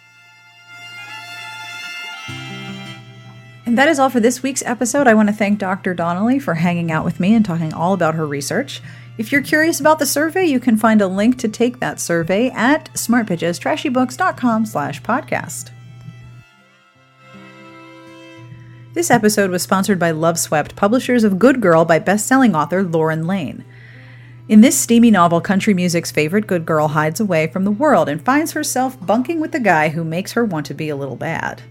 And 3.66 3.76
that 3.76 3.88
is 3.88 3.98
all 3.98 4.08
for 4.08 4.18
this 4.18 4.42
week's 4.42 4.62
episode. 4.64 5.06
I 5.06 5.12
want 5.12 5.28
to 5.28 5.34
thank 5.34 5.58
Dr. 5.58 5.92
Donnelly 5.92 6.38
for 6.38 6.54
hanging 6.54 6.90
out 6.90 7.04
with 7.04 7.20
me 7.20 7.34
and 7.34 7.44
talking 7.44 7.74
all 7.74 7.92
about 7.92 8.14
her 8.14 8.26
research. 8.26 8.80
If 9.18 9.32
you're 9.32 9.42
curious 9.42 9.80
about 9.80 9.98
the 9.98 10.06
survey, 10.06 10.46
you 10.46 10.60
can 10.60 10.76
find 10.76 11.02
a 11.02 11.08
link 11.08 11.38
to 11.38 11.48
take 11.48 11.80
that 11.80 11.98
survey 11.98 12.50
at 12.50 12.88
smartbitchestrashybooks.com 12.94 14.64
slash 14.64 15.02
podcast. 15.02 15.70
This 18.94 19.10
episode 19.10 19.50
was 19.50 19.62
sponsored 19.62 19.98
by 19.98 20.12
Loveswept, 20.12 20.76
publishers 20.76 21.24
of 21.24 21.38
Good 21.38 21.60
Girl 21.60 21.84
by 21.84 21.98
best-selling 21.98 22.54
author 22.54 22.84
Lauren 22.84 23.26
Layne. 23.26 23.64
In 24.48 24.60
this 24.60 24.78
steamy 24.78 25.10
novel, 25.10 25.40
country 25.40 25.74
music's 25.74 26.12
favorite 26.12 26.46
good 26.46 26.64
girl 26.64 26.88
hides 26.88 27.18
away 27.18 27.48
from 27.48 27.64
the 27.64 27.72
world 27.72 28.08
and 28.08 28.24
finds 28.24 28.52
herself 28.52 29.04
bunking 29.04 29.40
with 29.40 29.50
the 29.50 29.60
guy 29.60 29.88
who 29.88 30.04
makes 30.04 30.32
her 30.32 30.44
want 30.44 30.64
to 30.66 30.74
be 30.74 30.88
a 30.88 30.96
little 30.96 31.16
bad. 31.16 31.62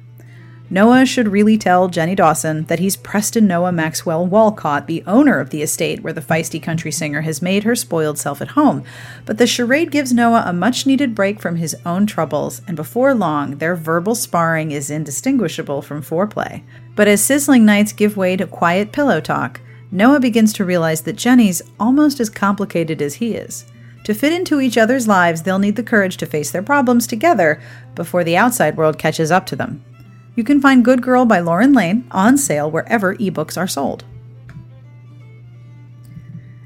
Noah 0.70 1.05
should 1.05 1.30
really 1.30 1.57
tell 1.57 1.88
Jenny 1.88 2.13
Dawson 2.13 2.65
that 2.65 2.80
he's 2.80 2.97
Preston 2.97 3.47
Noah 3.47 3.72
Maxwell 3.72 4.28
Walcott, 4.28 4.86
the 4.86 5.01
owner 5.07 5.39
of 5.39 5.49
the 5.49 5.61
estate 5.61 6.01
where 6.01 6.11
the 6.11 6.20
feisty 6.20 6.61
country 6.61 6.91
singer 6.91 7.22
has 7.22 7.41
made 7.41 7.63
her 7.63 7.74
spoiled 7.74 8.18
self 8.18 8.41
at 8.41 8.49
home. 8.49 8.84
But 9.26 9.38
the 9.38 9.47
charade 9.47 9.91
gives 9.91 10.11
Noah 10.11 10.43
a 10.45 10.51
much 10.51 10.86
needed 10.86 11.15
break 11.15 11.39
from 11.39 11.55
his 11.55 11.74
own 11.86 12.05
troubles, 12.05 12.61
and 12.68 12.76
before 12.76 13.13
long, 13.13 13.59
their 13.59 13.78
verbal 13.78 14.13
sparring 14.13 14.72
is 14.72 14.89
indistinguishable 14.89 15.82
from 15.82 16.03
foreplay. 16.03 16.63
But 16.97 17.07
as 17.07 17.24
sizzling 17.24 17.63
nights 17.63 17.93
give 17.93 18.18
way 18.18 18.36
to 18.36 18.45
quiet 18.45 18.91
pillow 18.91 19.22
talk, 19.22 19.61
Noah 19.89 20.20
begins 20.20 20.51
to 20.53 20.65
realize 20.65 21.01
that 21.03 21.15
Jenny's 21.15 21.61
almost 21.80 22.20
as 22.20 22.30
complicated 22.30 23.01
as 23.01 23.15
he 23.15 23.36
is. 23.36 23.63
To 24.03 24.13
fit 24.13 24.34
into 24.34 24.59
each 24.59 24.78
other's 24.78 25.07
lives, 25.07 25.43
they'll 25.43 25.59
need 25.59 25.78
the 25.78 25.84
courage 25.84 26.18
to 26.18 26.26
face 26.26 26.51
their 26.51 26.61
problems 26.61 27.07
together 27.07 27.61
before 27.95 28.26
the 28.26 28.36
outside 28.36 28.76
world 28.76 28.97
catches 28.97 29.32
up 29.32 29.45
to 29.45 29.55
them. 29.55 29.82
You 30.38 30.44
can 30.44 30.62
find 30.62 30.86
Good 30.86 31.02
Girl 31.02 31.26
by 31.26 31.40
Lauren 31.40 31.74
Layne 31.74 32.08
on 32.12 32.38
sale 32.38 32.70
wherever 32.70 33.16
ebooks 33.16 33.58
are 33.58 33.68
sold. 33.68 34.06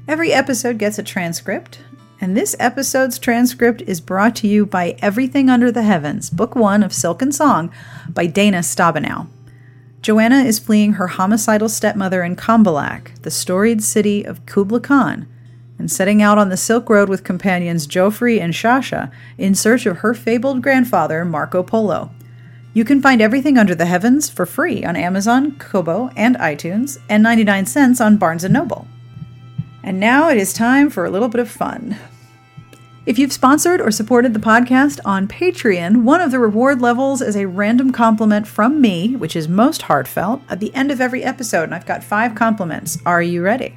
Every 0.06 0.30
episode 0.30 0.76
gets 0.76 0.98
a 0.98 1.02
transcript, 1.02 1.78
and 2.20 2.36
this 2.36 2.54
episode's 2.60 3.18
transcript 3.18 3.80
is 3.86 3.98
brought 3.98 4.36
to 4.36 4.46
you 4.46 4.66
by 4.66 4.96
Everything 5.00 5.48
Under 5.48 5.72
the 5.72 5.84
Heavens, 5.84 6.28
Book 6.28 6.54
One 6.54 6.82
of 6.82 6.92
Silk 6.92 7.22
and 7.22 7.34
Song 7.34 7.72
by 8.10 8.26
Dana 8.26 8.58
Stabenow. 8.58 9.28
Joanna 10.02 10.40
is 10.40 10.58
fleeing 10.58 10.94
her 10.94 11.06
homicidal 11.06 11.70
stepmother 11.70 12.22
in 12.22 12.36
Cambaluc, 12.36 13.22
the 13.22 13.30
storied 13.30 13.82
city 13.82 14.22
of 14.22 14.44
Kubla 14.44 14.80
Khan, 14.80 15.26
and 15.78 15.90
setting 15.90 16.20
out 16.20 16.36
on 16.36 16.50
the 16.50 16.58
Silk 16.58 16.90
Road 16.90 17.08
with 17.08 17.24
companions 17.24 17.86
Jaufre 17.86 18.38
and 18.38 18.52
Shasha 18.52 19.10
in 19.38 19.54
search 19.54 19.86
of 19.86 19.98
her 19.98 20.12
fabled 20.12 20.60
grandfather, 20.60 21.24
Marco 21.24 21.62
Polo. 21.62 22.10
You 22.74 22.84
can 22.84 23.02
find 23.02 23.20
everything 23.20 23.58
under 23.58 23.74
the 23.74 23.84
heavens 23.84 24.30
for 24.30 24.46
free 24.46 24.82
on 24.82 24.96
Amazon, 24.96 25.56
Kobo, 25.58 26.08
and 26.16 26.36
iTunes, 26.36 26.98
and 27.08 27.22
99 27.22 27.66
cents 27.66 28.00
on 28.00 28.16
Barnes 28.16 28.44
& 28.44 28.48
Noble. 28.48 28.86
And 29.82 30.00
now 30.00 30.30
it 30.30 30.38
is 30.38 30.54
time 30.54 30.88
for 30.88 31.04
a 31.04 31.10
little 31.10 31.28
bit 31.28 31.40
of 31.40 31.50
fun. 31.50 31.98
If 33.04 33.18
you've 33.18 33.32
sponsored 33.32 33.80
or 33.80 33.90
supported 33.90 34.32
the 34.32 34.40
podcast 34.40 35.00
on 35.04 35.28
Patreon, 35.28 36.04
one 36.04 36.20
of 36.20 36.30
the 36.30 36.38
reward 36.38 36.80
levels 36.80 37.20
is 37.20 37.36
a 37.36 37.48
random 37.48 37.92
compliment 37.92 38.46
from 38.46 38.80
me, 38.80 39.16
which 39.16 39.36
is 39.36 39.48
most 39.48 39.82
heartfelt, 39.82 40.40
at 40.48 40.60
the 40.60 40.72
end 40.74 40.90
of 40.90 41.00
every 41.00 41.24
episode, 41.24 41.64
and 41.64 41.74
I've 41.74 41.84
got 41.84 42.04
five 42.04 42.34
compliments. 42.34 42.96
Are 43.04 43.20
you 43.20 43.42
ready? 43.42 43.76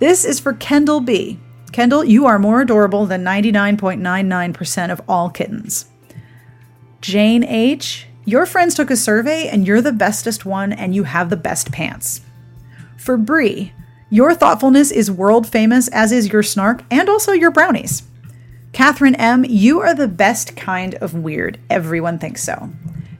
This 0.00 0.24
is 0.24 0.40
for 0.40 0.54
Kendall 0.54 1.00
B. 1.00 1.38
Kendall, 1.70 2.02
you 2.02 2.26
are 2.26 2.38
more 2.38 2.62
adorable 2.62 3.04
than 3.06 3.22
99.99% 3.22 4.90
of 4.90 5.02
all 5.06 5.28
kittens. 5.28 5.86
Jane 7.04 7.44
H., 7.44 8.06
your 8.24 8.46
friends 8.46 8.74
took 8.74 8.90
a 8.90 8.96
survey 8.96 9.46
and 9.46 9.66
you're 9.66 9.82
the 9.82 9.92
bestest 9.92 10.46
one 10.46 10.72
and 10.72 10.94
you 10.94 11.04
have 11.04 11.28
the 11.28 11.36
best 11.36 11.70
pants. 11.70 12.22
For 12.96 13.18
Bree, 13.18 13.74
your 14.08 14.34
thoughtfulness 14.34 14.90
is 14.90 15.10
world 15.10 15.46
famous, 15.46 15.88
as 15.88 16.12
is 16.12 16.32
your 16.32 16.42
snark 16.42 16.82
and 16.90 17.10
also 17.10 17.32
your 17.32 17.50
brownies. 17.50 18.04
Catherine 18.72 19.16
M., 19.16 19.44
you 19.44 19.80
are 19.82 19.92
the 19.92 20.08
best 20.08 20.56
kind 20.56 20.94
of 20.94 21.12
weird. 21.12 21.60
Everyone 21.68 22.18
thinks 22.18 22.42
so. 22.42 22.70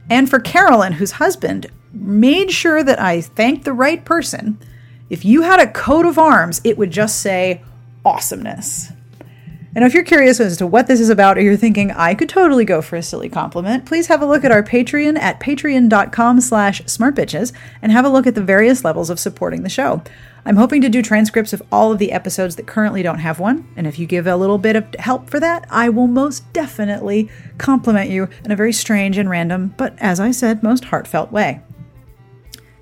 And 0.09 0.27
for 0.27 0.39
Carolyn, 0.39 0.93
whose 0.93 1.11
husband 1.11 1.67
made 1.93 2.49
sure 2.49 2.81
that 2.81 2.99
I 2.99 3.21
thanked 3.21 3.65
the 3.65 3.73
right 3.73 4.03
person, 4.03 4.57
if 5.11 5.23
you 5.23 5.43
had 5.43 5.59
a 5.59 5.71
coat 5.71 6.07
of 6.07 6.17
arms, 6.17 6.59
it 6.63 6.79
would 6.79 6.89
just 6.89 7.21
say 7.21 7.61
awesomeness. 8.03 8.91
And 9.75 9.83
if 9.83 9.93
you're 9.93 10.05
curious 10.05 10.39
as 10.39 10.55
to 10.57 10.67
what 10.67 10.87
this 10.87 11.01
is 11.01 11.09
about, 11.09 11.37
or 11.37 11.41
you're 11.41 11.57
thinking 11.57 11.91
I 11.91 12.15
could 12.15 12.29
totally 12.29 12.63
go 12.63 12.81
for 12.81 12.95
a 12.95 13.03
silly 13.03 13.27
compliment, 13.27 13.85
please 13.85 14.07
have 14.07 14.21
a 14.21 14.25
look 14.25 14.45
at 14.45 14.51
our 14.51 14.63
Patreon 14.63 15.19
at 15.19 15.41
patreon.com 15.41 16.39
slash 16.39 16.81
smartbitches 16.83 17.51
and 17.81 17.91
have 17.91 18.05
a 18.05 18.09
look 18.09 18.25
at 18.25 18.35
the 18.35 18.41
various 18.41 18.85
levels 18.85 19.09
of 19.09 19.19
supporting 19.19 19.63
the 19.63 19.69
show. 19.69 20.01
I'm 20.45 20.55
hoping 20.55 20.81
to 20.81 20.87
do 20.87 21.01
transcripts 21.01 21.51
of 21.51 21.61
all 21.73 21.91
of 21.91 21.99
the 21.99 22.13
episodes 22.13 22.55
that 22.55 22.67
currently 22.67 23.03
don't 23.03 23.19
have 23.19 23.37
one, 23.37 23.67
and 23.75 23.85
if 23.85 23.99
you 23.99 24.05
give 24.05 24.27
a 24.27 24.37
little 24.37 24.57
bit 24.57 24.77
of 24.77 24.85
help 24.97 25.29
for 25.29 25.41
that, 25.41 25.65
I 25.69 25.89
will 25.89 26.07
most 26.07 26.53
definitely 26.53 27.29
compliment 27.57 28.09
you 28.09 28.29
in 28.45 28.51
a 28.51 28.55
very 28.55 28.71
strange 28.71 29.17
and 29.17 29.29
random, 29.29 29.73
but 29.75 29.95
as 29.99 30.21
I 30.21 30.31
said, 30.31 30.63
most 30.63 30.85
heartfelt 30.85 31.33
way. 31.33 31.59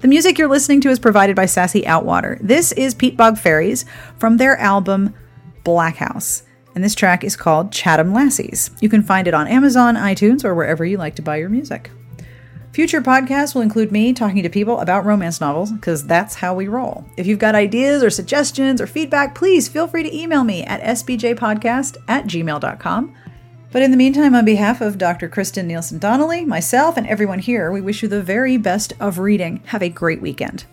The 0.01 0.07
music 0.07 0.37
you're 0.37 0.47
listening 0.47 0.81
to 0.81 0.89
is 0.89 0.99
provided 0.99 1.35
by 1.35 1.47
Sassy 1.47 1.81
Outwater. 1.83 2.37
This 2.39 2.71
is 2.73 2.93
Peatbog 2.93 3.39
Faeries 3.39 3.85
from 4.19 4.37
their 4.37 4.57
album 4.57 5.15
Black 5.63 5.95
House 5.95 6.43
and 6.75 6.83
this 6.83 6.95
track 6.95 7.23
is 7.23 7.35
called 7.35 7.71
Chatham 7.71 8.13
Lassies. 8.13 8.71
You 8.81 8.89
can 8.89 9.03
find 9.03 9.27
it 9.27 9.33
on 9.33 9.47
Amazon, 9.47 9.95
iTunes, 9.95 10.43
or 10.43 10.55
wherever 10.55 10.83
you 10.85 10.97
like 10.97 11.15
to 11.15 11.21
buy 11.21 11.37
your 11.37 11.49
music. 11.49 11.91
Future 12.73 13.01
podcasts 13.01 13.53
will 13.53 13.61
include 13.61 13.91
me 13.91 14.13
talking 14.13 14.41
to 14.41 14.49
people 14.49 14.79
about 14.79 15.05
romance 15.05 15.39
novels, 15.39 15.71
because 15.71 16.07
that's 16.07 16.33
how 16.33 16.55
we 16.55 16.67
roll. 16.67 17.05
If 17.17 17.27
you've 17.27 17.37
got 17.37 17.53
ideas 17.53 18.01
or 18.01 18.09
suggestions 18.09 18.81
or 18.81 18.87
feedback, 18.87 19.35
please 19.35 19.67
feel 19.67 19.87
free 19.87 20.01
to 20.01 20.15
email 20.15 20.43
me 20.43 20.63
at 20.63 20.81
sbtbpodcast 20.81 21.97
at 22.07 22.25
gmail.com. 22.25 23.15
But 23.71 23.81
in 23.83 23.91
the 23.91 23.97
meantime, 23.97 24.33
on 24.33 24.45
behalf 24.45 24.81
of 24.81 24.97
Dr. 24.97 25.29
Kristen 25.29 25.67
Nielsen 25.67 25.99
Donnelly, 25.99 26.45
myself, 26.45 26.97
and 26.97 27.05
everyone 27.05 27.39
here, 27.39 27.71
we 27.71 27.81
wish 27.81 28.01
you 28.01 28.07
the 28.07 28.23
very 28.23 28.57
best 28.57 28.93
of 28.99 29.19
reading. 29.19 29.61
Have 29.65 29.83
a 29.83 29.89
great 29.89 30.21
weekend. 30.21 30.65